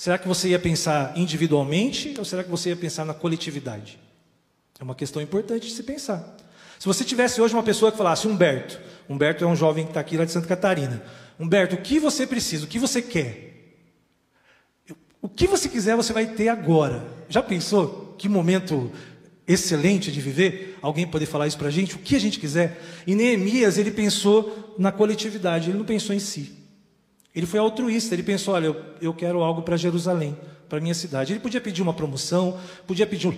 Será 0.00 0.16
que 0.16 0.26
você 0.26 0.48
ia 0.48 0.58
pensar 0.58 1.12
individualmente 1.14 2.14
ou 2.16 2.24
será 2.24 2.42
que 2.42 2.48
você 2.48 2.70
ia 2.70 2.76
pensar 2.76 3.04
na 3.04 3.12
coletividade? 3.12 3.98
É 4.78 4.82
uma 4.82 4.94
questão 4.94 5.20
importante 5.20 5.66
de 5.66 5.74
se 5.74 5.82
pensar. 5.82 6.38
Se 6.78 6.86
você 6.86 7.04
tivesse 7.04 7.38
hoje 7.38 7.52
uma 7.52 7.62
pessoa 7.62 7.92
que 7.92 7.98
falasse, 7.98 8.26
Humberto, 8.26 8.80
Humberto 9.06 9.44
é 9.44 9.46
um 9.46 9.54
jovem 9.54 9.84
que 9.84 9.90
está 9.90 10.00
aqui 10.00 10.16
lá 10.16 10.24
de 10.24 10.32
Santa 10.32 10.46
Catarina. 10.46 11.02
Humberto, 11.38 11.74
o 11.74 11.82
que 11.82 12.00
você 12.00 12.26
precisa? 12.26 12.64
O 12.64 12.66
que 12.66 12.78
você 12.78 13.02
quer? 13.02 13.76
O 15.20 15.28
que 15.28 15.46
você 15.46 15.68
quiser, 15.68 15.94
você 15.96 16.14
vai 16.14 16.28
ter 16.28 16.48
agora. 16.48 17.06
Já 17.28 17.42
pensou? 17.42 18.14
Que 18.16 18.26
momento 18.26 18.90
excelente 19.46 20.10
de 20.10 20.18
viver? 20.18 20.78
Alguém 20.80 21.06
poder 21.06 21.26
falar 21.26 21.46
isso 21.46 21.58
para 21.58 21.68
a 21.68 21.70
gente? 21.70 21.96
O 21.96 21.98
que 21.98 22.16
a 22.16 22.20
gente 22.20 22.40
quiser? 22.40 22.82
E 23.06 23.14
Neemias, 23.14 23.76
ele 23.76 23.90
pensou 23.90 24.74
na 24.78 24.90
coletividade, 24.90 25.68
ele 25.68 25.76
não 25.76 25.84
pensou 25.84 26.16
em 26.16 26.20
si. 26.20 26.59
Ele 27.34 27.46
foi 27.46 27.60
altruísta, 27.60 28.14
ele 28.14 28.22
pensou: 28.22 28.54
olha, 28.54 28.66
eu, 28.66 28.84
eu 29.00 29.14
quero 29.14 29.42
algo 29.42 29.62
para 29.62 29.76
Jerusalém, 29.76 30.36
para 30.68 30.80
minha 30.80 30.94
cidade. 30.94 31.32
Ele 31.32 31.40
podia 31.40 31.60
pedir 31.60 31.82
uma 31.82 31.94
promoção, 31.94 32.58
podia 32.86 33.06
pedir 33.06 33.36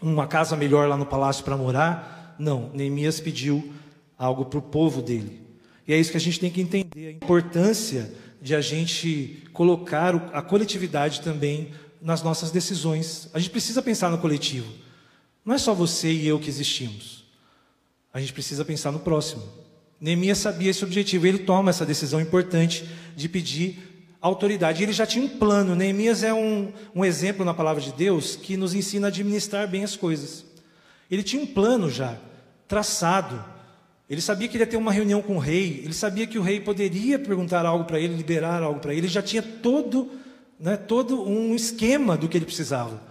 uma 0.00 0.26
casa 0.26 0.56
melhor 0.56 0.88
lá 0.88 0.96
no 0.96 1.06
palácio 1.06 1.44
para 1.44 1.56
morar. 1.56 2.36
Não, 2.38 2.70
Neemias 2.72 3.20
pediu 3.20 3.72
algo 4.16 4.44
para 4.44 4.58
o 4.58 4.62
povo 4.62 5.02
dele. 5.02 5.42
E 5.86 5.92
é 5.92 5.98
isso 5.98 6.10
que 6.10 6.16
a 6.16 6.20
gente 6.20 6.40
tem 6.40 6.50
que 6.50 6.60
entender: 6.60 7.08
a 7.08 7.10
importância 7.12 8.12
de 8.40 8.54
a 8.54 8.60
gente 8.60 9.42
colocar 9.52 10.14
a 10.32 10.40
coletividade 10.40 11.20
também 11.20 11.72
nas 12.00 12.22
nossas 12.22 12.50
decisões. 12.50 13.28
A 13.34 13.38
gente 13.38 13.50
precisa 13.50 13.82
pensar 13.82 14.10
no 14.10 14.18
coletivo. 14.18 14.72
Não 15.44 15.54
é 15.54 15.58
só 15.58 15.74
você 15.74 16.12
e 16.12 16.26
eu 16.26 16.38
que 16.38 16.48
existimos. 16.48 17.24
a 18.12 18.20
gente 18.20 18.32
precisa 18.32 18.64
pensar 18.64 18.92
no 18.92 19.00
próximo. 19.00 19.42
Neemias 20.00 20.38
sabia 20.38 20.70
esse 20.70 20.84
objetivo, 20.84 21.26
ele 21.26 21.38
toma 21.38 21.70
essa 21.70 21.84
decisão 21.84 22.20
importante 22.20 22.88
de 23.16 23.28
pedir 23.28 23.88
autoridade. 24.20 24.82
Ele 24.82 24.92
já 24.92 25.06
tinha 25.06 25.24
um 25.24 25.28
plano. 25.28 25.74
Neemias 25.74 26.22
é 26.22 26.32
um, 26.32 26.72
um 26.94 27.04
exemplo 27.04 27.44
na 27.44 27.54
palavra 27.54 27.82
de 27.82 27.92
Deus 27.92 28.36
que 28.36 28.56
nos 28.56 28.74
ensina 28.74 29.06
a 29.06 29.10
administrar 29.10 29.66
bem 29.68 29.84
as 29.84 29.96
coisas. 29.96 30.44
Ele 31.10 31.22
tinha 31.22 31.42
um 31.42 31.46
plano 31.46 31.90
já, 31.90 32.16
traçado. 32.66 33.42
Ele 34.08 34.20
sabia 34.20 34.48
que 34.48 34.56
ele 34.56 34.64
ia 34.64 34.70
ter 34.70 34.76
uma 34.76 34.92
reunião 34.92 35.20
com 35.20 35.36
o 35.36 35.38
rei, 35.38 35.82
ele 35.84 35.92
sabia 35.92 36.26
que 36.26 36.38
o 36.38 36.42
rei 36.42 36.60
poderia 36.60 37.18
perguntar 37.18 37.66
algo 37.66 37.84
para 37.84 38.00
ele, 38.00 38.14
liberar 38.14 38.62
algo 38.62 38.80
para 38.80 38.92
ele, 38.92 39.02
ele 39.02 39.08
já 39.08 39.20
tinha 39.20 39.42
todo, 39.42 40.10
né, 40.58 40.78
todo 40.78 41.28
um 41.28 41.54
esquema 41.54 42.16
do 42.16 42.26
que 42.26 42.38
ele 42.38 42.46
precisava. 42.46 43.02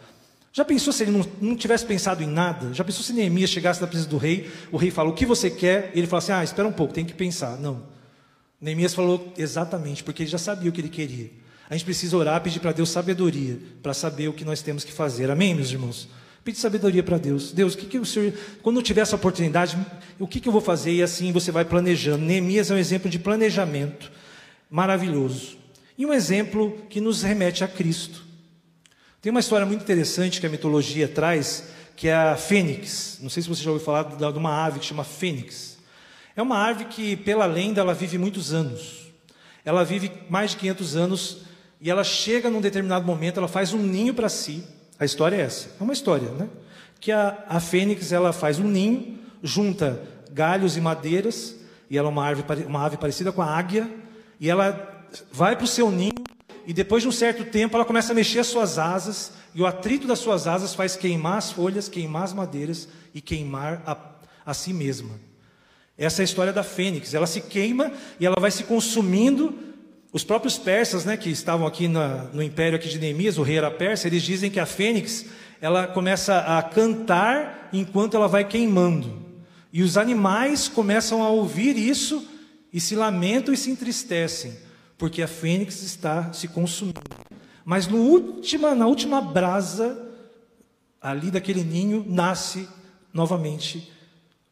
Já 0.57 0.65
pensou 0.65 0.91
se 0.91 1.03
ele 1.03 1.11
não, 1.11 1.23
não, 1.39 1.55
tivesse 1.55 1.85
pensado 1.85 2.23
em 2.23 2.25
nada? 2.25 2.73
Já 2.73 2.83
pensou 2.83 3.03
se 3.03 3.13
Neemias 3.13 3.51
chegasse 3.51 3.79
na 3.79 3.85
presença 3.85 4.09
do 4.09 4.17
rei, 4.17 4.49
o 4.71 4.77
rei 4.77 4.89
fala, 4.89 5.07
o 5.07 5.13
que 5.13 5.23
você 5.23 5.51
quer? 5.51 5.91
E 5.93 5.99
ele 5.99 6.07
fala 6.07 6.17
assim, 6.17 6.31
ah, 6.31 6.43
espera 6.43 6.67
um 6.67 6.71
pouco, 6.71 6.95
tem 6.95 7.05
que 7.05 7.13
pensar. 7.13 7.59
Não. 7.59 7.83
Neemias 8.59 8.95
falou 8.95 9.31
exatamente, 9.37 10.03
porque 10.03 10.23
ele 10.23 10.29
já 10.31 10.39
sabia 10.39 10.67
o 10.67 10.73
que 10.73 10.81
ele 10.81 10.89
queria. 10.89 11.29
A 11.69 11.75
gente 11.75 11.85
precisa 11.85 12.17
orar, 12.17 12.41
pedir 12.41 12.59
para 12.59 12.71
Deus 12.71 12.89
sabedoria, 12.89 13.59
para 13.83 13.93
saber 13.93 14.29
o 14.29 14.33
que 14.33 14.43
nós 14.43 14.63
temos 14.63 14.83
que 14.83 14.91
fazer. 14.91 15.29
Amém, 15.29 15.53
meus 15.53 15.69
irmãos? 15.69 16.09
Pede 16.43 16.57
sabedoria 16.57 17.03
para 17.03 17.19
Deus. 17.19 17.51
Deus, 17.51 17.75
o 17.75 17.77
que, 17.77 17.85
que 17.85 17.99
o 17.99 18.05
Senhor, 18.05 18.33
quando 18.63 18.77
eu 18.77 18.81
tiver 18.81 19.01
essa 19.01 19.15
oportunidade, 19.15 19.77
o 20.17 20.25
que, 20.25 20.39
que 20.39 20.49
eu 20.49 20.51
vou 20.51 20.61
fazer? 20.61 20.91
E 20.91 21.03
assim 21.03 21.31
você 21.31 21.51
vai 21.51 21.65
planejando. 21.65 22.25
Neemias 22.25 22.71
é 22.71 22.73
um 22.73 22.79
exemplo 22.79 23.11
de 23.11 23.19
planejamento 23.19 24.11
maravilhoso. 24.71 25.55
E 25.95 26.03
um 26.03 26.11
exemplo 26.11 26.75
que 26.89 26.99
nos 26.99 27.21
remete 27.21 27.63
a 27.63 27.67
Cristo. 27.67 28.25
Tem 29.27 29.31
uma 29.31 29.41
história 29.41 29.65
muito 29.65 29.81
interessante 29.81 30.39
que 30.39 30.47
a 30.47 30.49
mitologia 30.49 31.05
traz, 31.05 31.65
que 31.97 32.07
é 32.07 32.15
a 32.15 32.37
fênix. 32.37 33.19
Não 33.21 33.29
sei 33.29 33.43
se 33.43 33.49
você 33.49 33.61
já 33.61 33.69
ouviu 33.69 33.85
falar 33.85 34.03
de 34.03 34.37
uma 34.37 34.65
ave 34.65 34.79
que 34.79 34.85
chama 34.85 35.03
fênix. 35.03 35.77
É 36.33 36.41
uma 36.41 36.65
ave 36.65 36.85
que, 36.85 37.17
pela 37.17 37.45
lenda, 37.45 37.81
ela 37.81 37.93
vive 37.93 38.17
muitos 38.17 38.53
anos. 38.53 39.11
Ela 39.65 39.83
vive 39.83 40.09
mais 40.29 40.51
de 40.51 40.55
500 40.55 40.95
anos 40.95 41.37
e 41.81 41.91
ela 41.91 42.05
chega 42.05 42.49
num 42.49 42.61
determinado 42.61 43.05
momento, 43.05 43.37
ela 43.37 43.49
faz 43.49 43.73
um 43.73 43.79
ninho 43.79 44.13
para 44.13 44.29
si 44.29 44.63
a 44.97 45.03
história 45.03 45.35
é 45.35 45.41
essa. 45.41 45.71
É 45.77 45.83
uma 45.83 45.91
história, 45.91 46.29
né? 46.29 46.47
Que 47.01 47.11
a, 47.11 47.37
a 47.49 47.59
fênix 47.59 48.13
ela 48.13 48.31
faz 48.31 48.59
um 48.59 48.67
ninho, 48.69 49.19
junta 49.43 50.01
galhos 50.31 50.77
e 50.77 50.79
madeiras, 50.79 51.53
e 51.89 51.97
ela 51.97 52.07
é 52.07 52.11
uma 52.11 52.29
ave, 52.29 52.45
uma 52.65 52.85
ave 52.85 52.95
parecida 52.95 53.33
com 53.33 53.41
a 53.41 53.57
águia, 53.57 53.89
e 54.39 54.49
ela 54.49 55.05
vai 55.33 55.53
para 55.53 55.65
o 55.65 55.67
seu 55.67 55.91
ninho, 55.91 56.26
e 56.67 56.73
depois 56.73 57.01
de 57.01 57.07
um 57.07 57.13
certo 57.13 57.45
tempo 57.45 57.77
ela 57.77 57.85
começa 57.85 58.11
a 58.11 58.15
mexer 58.15 58.39
as 58.39 58.47
suas 58.47 58.77
asas, 58.77 59.31
e 59.55 59.61
o 59.61 59.65
atrito 59.65 60.05
das 60.05 60.19
suas 60.19 60.45
asas 60.45 60.75
faz 60.75 60.97
queimar 60.97 61.37
as 61.37 61.49
folhas, 61.49 61.87
queimar 61.87 62.23
as 62.23 62.33
madeiras 62.33 62.89
e 63.15 63.21
queimar 63.21 63.81
a, 63.85 63.97
a 64.45 64.53
si 64.53 64.73
mesma. 64.73 65.11
Essa 65.97 66.21
é 66.21 66.23
a 66.23 66.25
história 66.25 66.51
da 66.51 66.63
fênix. 66.63 67.13
Ela 67.13 67.25
se 67.25 67.41
queima 67.41 67.91
e 68.19 68.25
ela 68.25 68.35
vai 68.39 68.51
se 68.51 68.65
consumindo 68.65 69.57
os 70.11 70.23
próprios 70.23 70.57
persas, 70.57 71.05
né, 71.05 71.15
que 71.15 71.29
estavam 71.29 71.65
aqui 71.65 71.87
na, 71.87 72.25
no 72.33 72.43
império 72.43 72.77
aqui 72.77 72.89
de 72.89 72.99
Neemias, 72.99 73.37
o 73.37 73.43
rei 73.43 73.57
era 73.57 73.71
persa, 73.71 74.07
eles 74.07 74.23
dizem 74.23 74.51
que 74.51 74.59
a 74.59 74.65
fênix 74.65 75.25
ela 75.61 75.87
começa 75.87 76.39
a 76.39 76.61
cantar 76.61 77.69
enquanto 77.71 78.15
ela 78.15 78.27
vai 78.27 78.43
queimando. 78.43 79.25
E 79.71 79.83
os 79.83 79.97
animais 79.97 80.67
começam 80.67 81.23
a 81.23 81.29
ouvir 81.29 81.77
isso 81.77 82.27
e 82.71 82.79
se 82.79 82.95
lamentam 82.95 83.53
e 83.53 83.57
se 83.57 83.69
entristecem, 83.69 84.53
porque 84.97 85.21
a 85.21 85.27
fênix 85.27 85.83
está 85.83 86.33
se 86.33 86.47
consumindo. 86.47 87.01
Mas 87.63 87.87
última, 87.87 88.73
na 88.73 88.87
última 88.87 89.21
brasa, 89.21 90.09
ali 91.01 91.29
daquele 91.29 91.63
ninho, 91.63 92.05
nasce 92.07 92.67
novamente 93.13 93.91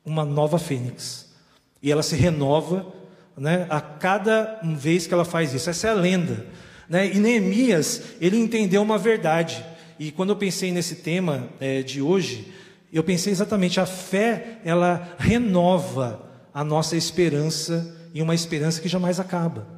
uma 0.05 0.23
nova 0.23 0.59
fênix. 0.59 1.33
E 1.81 1.91
ela 1.91 2.03
se 2.03 2.15
renova 2.15 2.93
né, 3.37 3.65
a 3.69 3.81
cada 3.81 4.59
vez 4.63 5.07
que 5.07 5.13
ela 5.13 5.25
faz 5.25 5.53
isso. 5.53 5.69
Essa 5.69 5.87
é 5.87 5.91
a 5.91 5.93
lenda. 5.93 6.45
Né? 6.89 7.13
E 7.13 7.19
Neemias, 7.19 8.01
ele 8.21 8.37
entendeu 8.37 8.81
uma 8.81 8.97
verdade. 8.97 9.65
E 9.97 10.11
quando 10.11 10.29
eu 10.31 10.35
pensei 10.35 10.71
nesse 10.71 10.95
tema 10.95 11.49
é, 11.59 11.81
de 11.81 12.01
hoje, 12.01 12.51
eu 12.93 13.03
pensei 13.03 13.31
exatamente, 13.31 13.79
a 13.79 13.85
fé, 13.85 14.59
ela 14.63 15.15
renova 15.17 16.29
a 16.53 16.63
nossa 16.63 16.95
esperança 16.95 17.95
e 18.13 18.21
uma 18.21 18.35
esperança 18.35 18.81
que 18.81 18.87
jamais 18.87 19.19
acaba. 19.19 19.74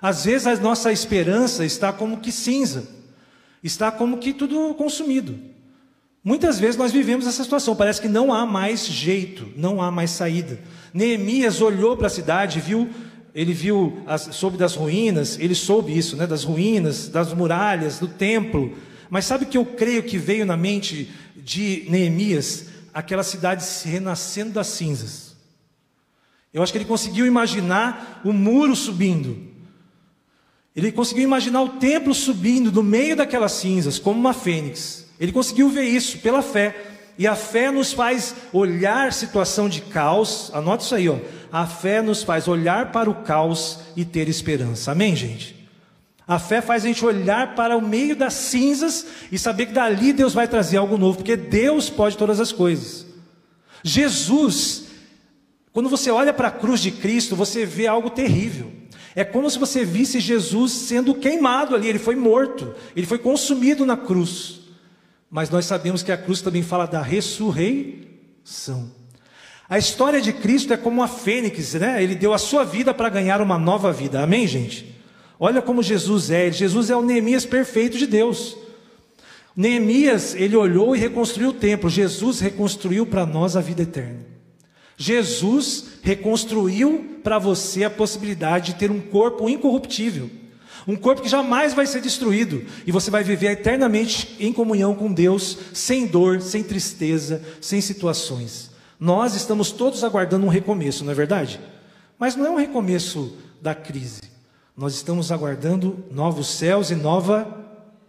Às 0.00 0.24
vezes 0.24 0.46
a 0.46 0.56
nossa 0.56 0.92
esperança 0.92 1.64
está 1.64 1.92
como 1.92 2.18
que 2.18 2.32
cinza, 2.32 2.88
está 3.62 3.90
como 3.92 4.18
que 4.18 4.32
tudo 4.32 4.74
consumido. 4.74 5.38
Muitas 6.22 6.58
vezes 6.58 6.76
nós 6.76 6.92
vivemos 6.92 7.26
essa 7.26 7.42
situação, 7.42 7.74
parece 7.74 8.00
que 8.00 8.08
não 8.08 8.32
há 8.32 8.44
mais 8.44 8.86
jeito, 8.86 9.48
não 9.56 9.80
há 9.80 9.90
mais 9.90 10.10
saída. 10.10 10.60
Neemias 10.92 11.60
olhou 11.60 11.96
para 11.96 12.08
a 12.08 12.10
cidade, 12.10 12.60
viu, 12.60 12.88
ele 13.34 13.52
viu, 13.52 14.02
as, 14.06 14.22
soube 14.32 14.58
das 14.58 14.74
ruínas, 14.74 15.38
ele 15.38 15.54
soube 15.54 15.96
isso, 15.96 16.16
né, 16.16 16.26
das 16.26 16.44
ruínas, 16.44 17.08
das 17.08 17.32
muralhas, 17.32 17.98
do 17.98 18.08
templo. 18.08 18.76
Mas 19.08 19.24
sabe 19.24 19.44
o 19.44 19.48
que 19.48 19.56
eu 19.56 19.64
creio 19.64 20.02
que 20.02 20.18
veio 20.18 20.44
na 20.44 20.56
mente 20.56 21.10
de 21.36 21.86
Neemias? 21.88 22.66
Aquela 22.92 23.22
cidade 23.22 23.64
se 23.64 23.88
renascendo 23.88 24.52
das 24.52 24.66
cinzas. 24.66 25.36
Eu 26.52 26.62
acho 26.62 26.72
que 26.72 26.78
ele 26.78 26.84
conseguiu 26.84 27.26
imaginar 27.26 28.20
o 28.24 28.32
muro 28.32 28.74
subindo. 28.74 29.49
Ele 30.74 30.92
conseguiu 30.92 31.24
imaginar 31.24 31.62
o 31.62 31.70
templo 31.70 32.14
subindo 32.14 32.70
do 32.70 32.82
meio 32.82 33.16
daquelas 33.16 33.52
cinzas, 33.52 33.98
como 33.98 34.18
uma 34.18 34.32
fênix. 34.32 35.06
Ele 35.18 35.32
conseguiu 35.32 35.68
ver 35.68 35.84
isso 35.84 36.18
pela 36.18 36.42
fé. 36.42 36.86
E 37.18 37.26
a 37.26 37.34
fé 37.34 37.70
nos 37.70 37.92
faz 37.92 38.34
olhar 38.52 39.12
situação 39.12 39.68
de 39.68 39.82
caos. 39.82 40.50
Anote 40.54 40.84
isso 40.84 40.94
aí, 40.94 41.08
ó. 41.08 41.18
A 41.52 41.66
fé 41.66 42.00
nos 42.00 42.22
faz 42.22 42.48
olhar 42.48 42.92
para 42.92 43.10
o 43.10 43.16
caos 43.16 43.80
e 43.96 44.04
ter 44.04 44.28
esperança. 44.28 44.92
Amém, 44.92 45.14
gente? 45.14 45.68
A 46.26 46.38
fé 46.38 46.62
faz 46.62 46.84
a 46.84 46.86
gente 46.86 47.04
olhar 47.04 47.56
para 47.56 47.76
o 47.76 47.82
meio 47.82 48.14
das 48.14 48.34
cinzas 48.34 49.04
e 49.32 49.38
saber 49.38 49.66
que 49.66 49.72
dali 49.72 50.12
Deus 50.12 50.32
vai 50.32 50.46
trazer 50.46 50.76
algo 50.76 50.96
novo, 50.96 51.18
porque 51.18 51.36
Deus 51.36 51.90
pode 51.90 52.16
todas 52.16 52.38
as 52.38 52.52
coisas. 52.52 53.04
Jesus, 53.82 54.84
quando 55.72 55.88
você 55.88 56.10
olha 56.10 56.32
para 56.32 56.48
a 56.48 56.52
cruz 56.52 56.80
de 56.80 56.92
Cristo, 56.92 57.34
você 57.34 57.66
vê 57.66 57.88
algo 57.88 58.10
terrível. 58.10 58.79
É 59.14 59.24
como 59.24 59.50
se 59.50 59.58
você 59.58 59.84
visse 59.84 60.20
Jesus 60.20 60.72
sendo 60.72 61.14
queimado 61.14 61.74
ali, 61.74 61.88
ele 61.88 61.98
foi 61.98 62.14
morto, 62.14 62.74
ele 62.94 63.06
foi 63.06 63.18
consumido 63.18 63.84
na 63.84 63.96
cruz. 63.96 64.60
Mas 65.30 65.50
nós 65.50 65.66
sabemos 65.66 66.02
que 66.02 66.12
a 66.12 66.16
cruz 66.16 66.40
também 66.40 66.62
fala 66.62 66.86
da 66.86 67.02
ressurreição. 67.02 68.90
A 69.68 69.78
história 69.78 70.20
de 70.20 70.32
Cristo 70.32 70.72
é 70.72 70.76
como 70.76 71.02
a 71.02 71.08
fênix, 71.08 71.74
né? 71.74 72.02
Ele 72.02 72.16
deu 72.16 72.34
a 72.34 72.38
sua 72.38 72.64
vida 72.64 72.92
para 72.92 73.08
ganhar 73.08 73.40
uma 73.40 73.56
nova 73.56 73.92
vida. 73.92 74.20
Amém, 74.20 74.46
gente? 74.46 74.96
Olha 75.38 75.62
como 75.62 75.82
Jesus 75.82 76.30
é. 76.30 76.50
Jesus 76.50 76.90
é 76.90 76.96
o 76.96 77.02
Neemias 77.02 77.46
perfeito 77.46 77.96
de 77.96 78.06
Deus. 78.06 78.56
Neemias, 79.54 80.34
ele 80.34 80.56
olhou 80.56 80.94
e 80.94 80.98
reconstruiu 80.98 81.50
o 81.50 81.54
templo. 81.54 81.88
Jesus 81.88 82.40
reconstruiu 82.40 83.06
para 83.06 83.24
nós 83.24 83.56
a 83.56 83.60
vida 83.60 83.82
eterna. 83.82 84.29
Jesus 85.00 85.86
reconstruiu 86.02 87.20
para 87.24 87.38
você 87.38 87.84
a 87.84 87.90
possibilidade 87.90 88.74
de 88.74 88.78
ter 88.78 88.90
um 88.90 89.00
corpo 89.00 89.48
incorruptível. 89.48 90.30
Um 90.86 90.94
corpo 90.94 91.22
que 91.22 91.28
jamais 91.28 91.72
vai 91.72 91.86
ser 91.86 92.02
destruído. 92.02 92.66
E 92.86 92.92
você 92.92 93.10
vai 93.10 93.24
viver 93.24 93.52
eternamente 93.52 94.36
em 94.38 94.52
comunhão 94.52 94.94
com 94.94 95.10
Deus, 95.10 95.56
sem 95.72 96.06
dor, 96.06 96.42
sem 96.42 96.62
tristeza, 96.62 97.42
sem 97.62 97.80
situações. 97.80 98.72
Nós 98.98 99.34
estamos 99.34 99.72
todos 99.72 100.04
aguardando 100.04 100.44
um 100.44 100.50
recomeço, 100.50 101.02
não 101.02 101.12
é 101.12 101.14
verdade? 101.14 101.58
Mas 102.18 102.36
não 102.36 102.44
é 102.44 102.50
um 102.50 102.56
recomeço 102.56 103.38
da 103.58 103.74
crise. 103.74 104.20
Nós 104.76 104.94
estamos 104.94 105.32
aguardando 105.32 106.04
novos 106.10 106.46
céus 106.46 106.90
e 106.90 106.94
nova 106.94 107.58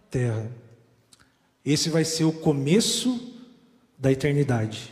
terra. 0.09 0.51
Esse 1.65 1.89
vai 1.89 2.03
ser 2.03 2.25
o 2.25 2.33
começo 2.33 3.33
da 3.97 4.11
eternidade. 4.11 4.91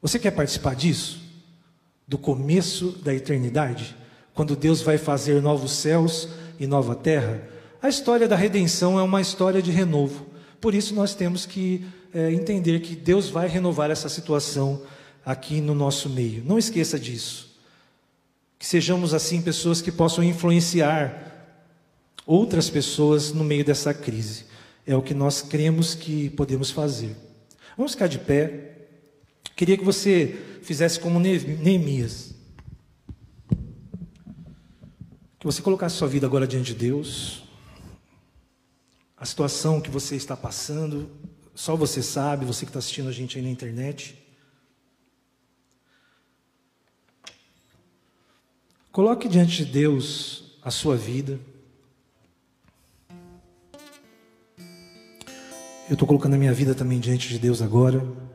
Você 0.00 0.18
quer 0.18 0.30
participar 0.30 0.76
disso? 0.76 1.20
Do 2.06 2.16
começo 2.16 2.92
da 3.02 3.12
eternidade? 3.12 3.96
Quando 4.32 4.54
Deus 4.54 4.80
vai 4.80 4.96
fazer 4.96 5.42
novos 5.42 5.72
céus 5.72 6.28
e 6.58 6.66
nova 6.66 6.94
terra, 6.94 7.42
a 7.82 7.88
história 7.88 8.28
da 8.28 8.36
redenção 8.36 8.98
é 8.98 9.02
uma 9.02 9.20
história 9.20 9.60
de 9.60 9.72
renovo. 9.72 10.26
Por 10.60 10.74
isso 10.74 10.94
nós 10.94 11.14
temos 11.14 11.44
que 11.44 11.84
é, 12.14 12.32
entender 12.32 12.80
que 12.80 12.94
Deus 12.94 13.28
vai 13.28 13.48
renovar 13.48 13.90
essa 13.90 14.08
situação 14.08 14.82
aqui 15.24 15.60
no 15.60 15.74
nosso 15.74 16.08
meio. 16.08 16.44
Não 16.44 16.58
esqueça 16.58 16.98
disso. 16.98 17.56
Que 18.58 18.66
sejamos 18.66 19.12
assim 19.12 19.42
pessoas 19.42 19.82
que 19.82 19.92
possam 19.92 20.22
influenciar 20.22 21.28
outras 22.24 22.70
pessoas 22.70 23.32
no 23.32 23.42
meio 23.42 23.64
dessa 23.64 23.92
crise. 23.92 24.46
É 24.86 24.96
o 24.96 25.02
que 25.02 25.14
nós 25.14 25.42
cremos 25.42 25.94
que 25.94 26.30
podemos 26.30 26.70
fazer. 26.70 27.16
Vamos 27.76 27.92
ficar 27.92 28.06
de 28.06 28.18
pé. 28.18 28.77
Queria 29.58 29.76
que 29.76 29.82
você 29.82 30.60
fizesse 30.62 31.00
como 31.00 31.18
Neemias. 31.18 32.32
Que 35.36 35.44
você 35.46 35.60
colocasse 35.60 35.96
sua 35.96 36.06
vida 36.06 36.28
agora 36.28 36.46
diante 36.46 36.72
de 36.72 36.78
Deus. 36.78 37.42
A 39.16 39.26
situação 39.26 39.80
que 39.80 39.90
você 39.90 40.14
está 40.14 40.36
passando, 40.36 41.10
só 41.56 41.74
você 41.74 42.04
sabe, 42.04 42.44
você 42.44 42.64
que 42.64 42.70
está 42.70 42.78
assistindo 42.78 43.08
a 43.08 43.12
gente 43.12 43.36
aí 43.36 43.42
na 43.42 43.50
internet. 43.50 44.16
Coloque 48.92 49.28
diante 49.28 49.64
de 49.64 49.72
Deus 49.72 50.56
a 50.62 50.70
sua 50.70 50.96
vida. 50.96 51.40
Eu 55.88 55.94
estou 55.94 56.06
colocando 56.06 56.34
a 56.34 56.38
minha 56.38 56.54
vida 56.54 56.76
também 56.76 57.00
diante 57.00 57.28
de 57.28 57.40
Deus 57.40 57.60
agora. 57.60 58.27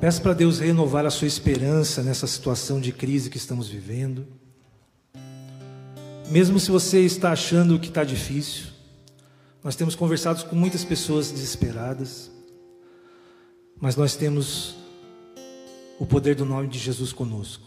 Peço 0.00 0.20
para 0.20 0.34
Deus 0.34 0.58
renovar 0.58 1.06
a 1.06 1.10
sua 1.10 1.26
esperança 1.26 2.02
nessa 2.02 2.26
situação 2.26 2.78
de 2.78 2.92
crise 2.92 3.30
que 3.30 3.38
estamos 3.38 3.66
vivendo. 3.66 4.26
Mesmo 6.28 6.60
se 6.60 6.70
você 6.70 7.00
está 7.00 7.32
achando 7.32 7.78
que 7.78 7.88
está 7.88 8.04
difícil, 8.04 8.66
nós 9.64 9.74
temos 9.74 9.94
conversado 9.94 10.44
com 10.44 10.54
muitas 10.54 10.84
pessoas 10.84 11.30
desesperadas, 11.30 12.30
mas 13.80 13.96
nós 13.96 14.14
temos 14.14 14.76
o 15.98 16.04
poder 16.04 16.34
do 16.34 16.44
nome 16.44 16.68
de 16.68 16.78
Jesus 16.78 17.10
conosco. 17.10 17.64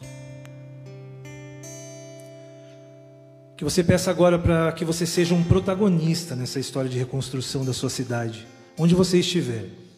Que 3.58 3.64
você 3.64 3.84
peça 3.84 4.12
agora 4.12 4.38
para 4.38 4.72
que 4.72 4.86
você 4.86 5.06
seja 5.06 5.34
um 5.34 5.44
protagonista 5.44 6.36
nessa 6.36 6.60
história 6.60 6.90
de 6.90 6.98
reconstrução 6.98 7.66
da 7.66 7.74
sua 7.74 7.90
cidade, 7.90 8.48
onde 8.78 8.94
você 8.94 9.20
estiver. 9.20 9.89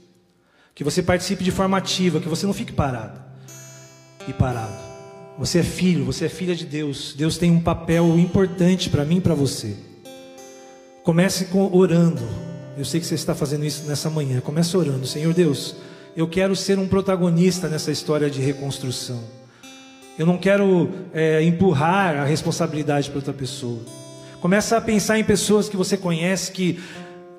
Que 0.73 0.83
você 0.83 1.03
participe 1.03 1.43
de 1.43 1.51
forma 1.51 1.77
ativa, 1.77 2.19
que 2.19 2.29
você 2.29 2.45
não 2.45 2.53
fique 2.53 2.71
parado 2.71 3.19
e 4.27 4.33
parado. 4.33 4.91
Você 5.37 5.59
é 5.59 5.63
filho, 5.63 6.05
você 6.05 6.25
é 6.25 6.29
filha 6.29 6.55
de 6.55 6.65
Deus. 6.65 7.13
Deus 7.17 7.37
tem 7.37 7.51
um 7.51 7.59
papel 7.59 8.17
importante 8.17 8.89
para 8.89 9.05
mim 9.05 9.17
e 9.17 9.21
para 9.21 9.33
você. 9.33 9.75
Comece 11.03 11.45
com, 11.45 11.75
orando. 11.75 12.21
Eu 12.77 12.85
sei 12.85 12.99
que 12.99 13.05
você 13.05 13.15
está 13.15 13.33
fazendo 13.33 13.65
isso 13.65 13.87
nessa 13.87 14.09
manhã. 14.09 14.39
Comece 14.39 14.75
orando. 14.77 15.05
Senhor 15.07 15.33
Deus, 15.33 15.75
eu 16.15 16.27
quero 16.27 16.55
ser 16.55 16.77
um 16.77 16.87
protagonista 16.87 17.67
nessa 17.67 17.91
história 17.91 18.29
de 18.29 18.41
reconstrução. 18.41 19.23
Eu 20.17 20.25
não 20.25 20.37
quero 20.37 20.89
é, 21.13 21.41
empurrar 21.41 22.17
a 22.17 22.25
responsabilidade 22.25 23.09
para 23.09 23.17
outra 23.17 23.33
pessoa. 23.33 23.79
Comece 24.39 24.75
a 24.75 24.81
pensar 24.81 25.17
em 25.17 25.23
pessoas 25.23 25.69
que 25.69 25.77
você 25.77 25.95
conhece, 25.95 26.51
que 26.51 26.79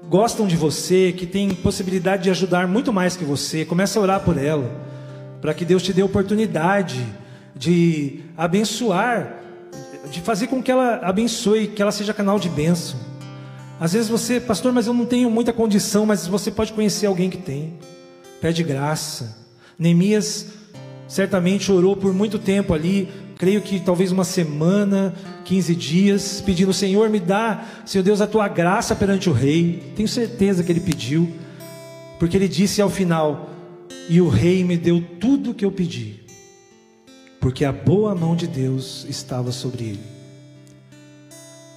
gostam 0.09 0.47
de 0.47 0.57
você, 0.57 1.13
que 1.13 1.27
têm 1.27 1.55
possibilidade 1.55 2.25
de 2.25 2.31
ajudar 2.31 2.67
muito 2.69 2.93
mais 2.93 3.17
que 3.17 3.25
você. 3.25 3.65
Comece 3.65 3.99
a 3.99 4.01
orar 4.01 4.21
por 4.21 4.37
ela, 4.37 4.71
para 5.41 5.55
que 5.55 5.65
Deus 5.65 5.83
te 5.83 5.93
dê 5.93 6.03
oportunidade 6.03 7.05
de 7.55 8.21
abençoar, 8.37 9.37
de 10.11 10.21
fazer 10.21 10.47
com 10.49 10.63
que 10.63 10.71
ela 10.71 10.97
abençoe, 11.03 11.69
que 11.69 11.81
ela 11.81 11.93
seja 11.93 12.13
canal 12.13 12.39
de 12.39 12.49
bênção. 12.49 12.99
Às 13.81 13.95
vezes 13.95 14.09
você, 14.09 14.39
pastor, 14.39 14.73
mas 14.73 14.87
eu 14.87 14.95
não 14.95 15.07
tenho 15.07 15.31
muita 15.31 15.53
condição, 15.53 16.07
mas 16.07 16.27
você 16.27 16.51
pode 16.51 16.73
conhecer 16.73 17.07
alguém 17.07 17.29
que 17.31 17.39
tem. 17.39 17.75
Pede 18.41 18.63
graça. 18.63 19.37
Neemias 19.79 20.47
certamente 21.09 21.71
orou 21.71 21.97
por 21.97 22.15
muito 22.15 22.39
tempo 22.39 22.73
ali, 22.73 23.09
creio 23.43 23.61
que 23.61 23.81
talvez 23.81 24.13
uma 24.13 24.23
semana, 24.23 25.13
15 25.45 25.75
dias, 25.75 26.41
pedindo: 26.41 26.73
Senhor, 26.73 27.11
me 27.11 27.19
dá, 27.19 27.65
Senhor 27.85 28.05
Deus, 28.05 28.21
a 28.21 28.27
tua 28.29 28.47
graça 28.47 28.95
perante 28.95 29.29
o 29.29 29.33
rei. 29.33 29.93
Tenho 29.97 30.07
certeza 30.07 30.63
que 30.63 30.71
ele 30.71 30.79
pediu, 30.79 31.29
porque 32.21 32.37
ele 32.37 32.47
disse 32.47 32.81
ao 32.81 32.89
final: 32.89 33.51
E 34.09 34.21
o 34.21 34.29
rei 34.29 34.63
me 34.63 34.77
deu 34.77 35.05
tudo 35.19 35.51
o 35.51 35.55
que 35.55 35.65
eu 35.65 35.73
pedi 35.73 36.23
porque 37.43 37.65
a 37.65 37.73
boa 37.73 38.15
mão 38.15 38.37
de 38.37 38.47
Deus 38.47 39.05
estava 39.09 39.51
sobre 39.51 39.83
ele. 39.83 40.03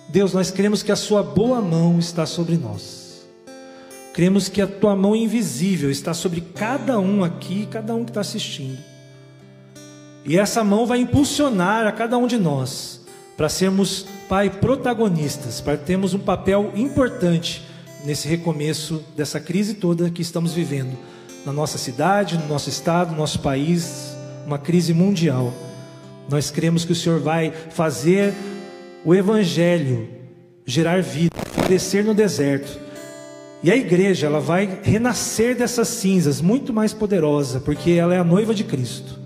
Deus, 0.08 0.32
nós 0.32 0.52
cremos 0.52 0.84
que 0.84 0.92
a 0.92 0.96
Sua 0.96 1.24
boa 1.24 1.60
mão 1.60 1.98
está 1.98 2.24
sobre 2.28 2.56
nós. 2.56 3.26
Cremos 4.14 4.48
que 4.48 4.62
a 4.62 4.68
Tua 4.68 4.96
mão 4.96 5.16
invisível 5.16 5.90
está 5.90 6.14
sobre 6.14 6.40
cada 6.40 7.00
um 7.00 7.24
aqui, 7.24 7.66
cada 7.66 7.96
um 7.96 8.06
que 8.06 8.12
está 8.12 8.22
assistindo. 8.22 8.78
E 10.26 10.38
essa 10.40 10.64
mão 10.64 10.88
vai 10.88 11.00
impulsionar 11.00 11.86
a 11.86 11.92
cada 11.92 12.18
um 12.18 12.26
de 12.26 12.38
nós 12.38 13.02
para 13.38 13.48
sermos, 13.48 14.08
Pai, 14.28 14.50
protagonistas, 14.50 15.62
para 15.62 15.78
termos 15.78 16.16
um 16.16 16.20
papel 16.20 16.72
importante 16.76 17.64
nesse 18.04 18.28
recomeço 18.28 19.04
dessa 19.16 19.40
crise 19.40 19.76
toda 19.76 20.10
que 20.10 20.22
estamos 20.22 20.54
vivendo 20.54 20.98
na 21.46 21.54
nossa 21.54 21.78
cidade, 21.78 22.40
no 22.40 22.48
nosso 22.48 22.70
estado, 22.70 23.12
no 23.12 23.18
nosso 23.18 23.40
país, 23.40 24.16
uma 24.48 24.58
crise 24.58 24.96
mundial. 24.96 25.54
Nós 26.28 26.50
cremos 26.50 26.84
que 26.84 26.92
o 26.92 26.96
Senhor 26.96 27.20
vai 27.20 27.52
fazer 27.70 28.34
o 29.04 29.14
Evangelho 29.14 30.10
gerar 30.66 31.04
vida, 31.04 31.36
florescer 31.52 32.04
no 32.04 32.16
deserto. 32.16 32.80
E 33.62 33.72
a 33.72 33.76
igreja, 33.76 34.26
ela 34.26 34.40
vai 34.40 34.80
renascer 34.82 35.56
dessas 35.56 35.88
cinzas, 35.88 36.42
muito 36.42 36.74
mais 36.74 36.94
poderosa, 36.94 37.60
porque 37.60 37.92
ela 37.92 38.16
é 38.16 38.18
a 38.18 38.24
noiva 38.24 38.56
de 38.56 38.64
Cristo. 38.64 39.25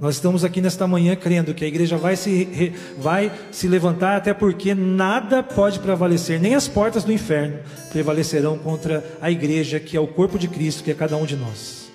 Nós 0.00 0.16
estamos 0.16 0.44
aqui 0.44 0.60
nesta 0.60 0.86
manhã 0.88 1.14
crendo 1.14 1.54
que 1.54 1.64
a 1.64 1.68
igreja 1.68 1.96
vai 1.96 2.16
se, 2.16 2.72
vai 2.98 3.30
se 3.52 3.68
levantar, 3.68 4.16
até 4.16 4.34
porque 4.34 4.74
nada 4.74 5.42
pode 5.42 5.78
prevalecer, 5.78 6.40
nem 6.40 6.54
as 6.54 6.66
portas 6.66 7.04
do 7.04 7.12
inferno 7.12 7.58
prevalecerão 7.90 8.58
contra 8.58 9.04
a 9.20 9.30
igreja, 9.30 9.78
que 9.78 9.96
é 9.96 10.00
o 10.00 10.06
corpo 10.06 10.38
de 10.38 10.48
Cristo, 10.48 10.82
que 10.82 10.90
é 10.90 10.94
cada 10.94 11.16
um 11.16 11.24
de 11.24 11.36
nós. 11.36 11.90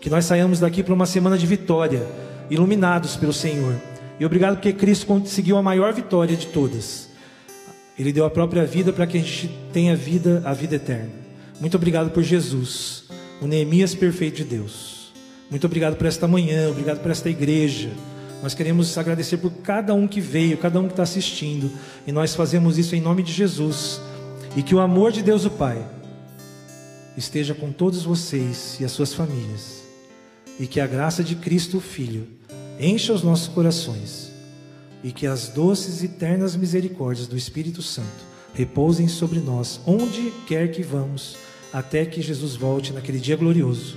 Que 0.00 0.08
nós 0.08 0.24
saiamos 0.24 0.60
daqui 0.60 0.82
para 0.82 0.94
uma 0.94 1.06
semana 1.06 1.36
de 1.36 1.46
vitória, 1.46 2.06
iluminados 2.48 3.16
pelo 3.16 3.34
Senhor. 3.34 3.74
E 4.18 4.24
obrigado 4.24 4.54
porque 4.54 4.72
Cristo 4.72 5.06
conseguiu 5.06 5.58
a 5.58 5.62
maior 5.62 5.92
vitória 5.92 6.36
de 6.36 6.46
todas. 6.46 7.10
Ele 7.98 8.12
deu 8.12 8.24
a 8.24 8.30
própria 8.30 8.64
vida 8.64 8.92
para 8.92 9.06
que 9.06 9.18
a 9.18 9.20
gente 9.20 9.50
tenha 9.72 9.94
vida, 9.94 10.42
a 10.44 10.54
vida 10.54 10.76
eterna. 10.76 11.10
Muito 11.60 11.76
obrigado 11.76 12.10
por 12.10 12.22
Jesus, 12.22 13.04
o 13.40 13.46
Neemias 13.46 13.94
perfeito 13.94 14.38
de 14.38 14.44
Deus. 14.44 15.01
Muito 15.50 15.66
obrigado 15.66 15.96
por 15.96 16.06
esta 16.06 16.26
manhã, 16.26 16.70
obrigado 16.70 17.00
por 17.00 17.10
esta 17.10 17.28
igreja. 17.28 17.90
Nós 18.42 18.54
queremos 18.54 18.96
agradecer 18.98 19.36
por 19.36 19.50
cada 19.50 19.94
um 19.94 20.08
que 20.08 20.20
veio, 20.20 20.58
cada 20.58 20.80
um 20.80 20.86
que 20.86 20.92
está 20.92 21.02
assistindo. 21.02 21.70
E 22.06 22.12
nós 22.12 22.34
fazemos 22.34 22.78
isso 22.78 22.96
em 22.96 23.00
nome 23.00 23.22
de 23.22 23.32
Jesus. 23.32 24.00
E 24.56 24.62
que 24.62 24.74
o 24.74 24.80
amor 24.80 25.12
de 25.12 25.22
Deus, 25.22 25.44
o 25.44 25.50
Pai, 25.50 25.84
esteja 27.16 27.54
com 27.54 27.70
todos 27.70 28.02
vocês 28.02 28.78
e 28.80 28.84
as 28.84 28.92
suas 28.92 29.14
famílias 29.14 29.82
e 30.58 30.66
que 30.66 30.80
a 30.80 30.86
graça 30.86 31.24
de 31.24 31.34
Cristo, 31.36 31.78
o 31.78 31.80
Filho, 31.80 32.26
encha 32.78 33.12
os 33.12 33.22
nossos 33.22 33.48
corações 33.48 34.30
e 35.02 35.10
que 35.10 35.26
as 35.26 35.48
doces 35.48 36.02
e 36.02 36.08
ternas 36.08 36.54
misericórdias 36.54 37.26
do 37.26 37.36
Espírito 37.36 37.82
Santo 37.82 38.32
repousem 38.54 39.08
sobre 39.08 39.40
nós, 39.40 39.80
onde 39.86 40.32
quer 40.46 40.70
que 40.70 40.82
vamos, 40.82 41.36
até 41.72 42.04
que 42.04 42.20
Jesus 42.20 42.54
volte 42.54 42.92
naquele 42.92 43.18
dia 43.18 43.36
glorioso. 43.36 43.96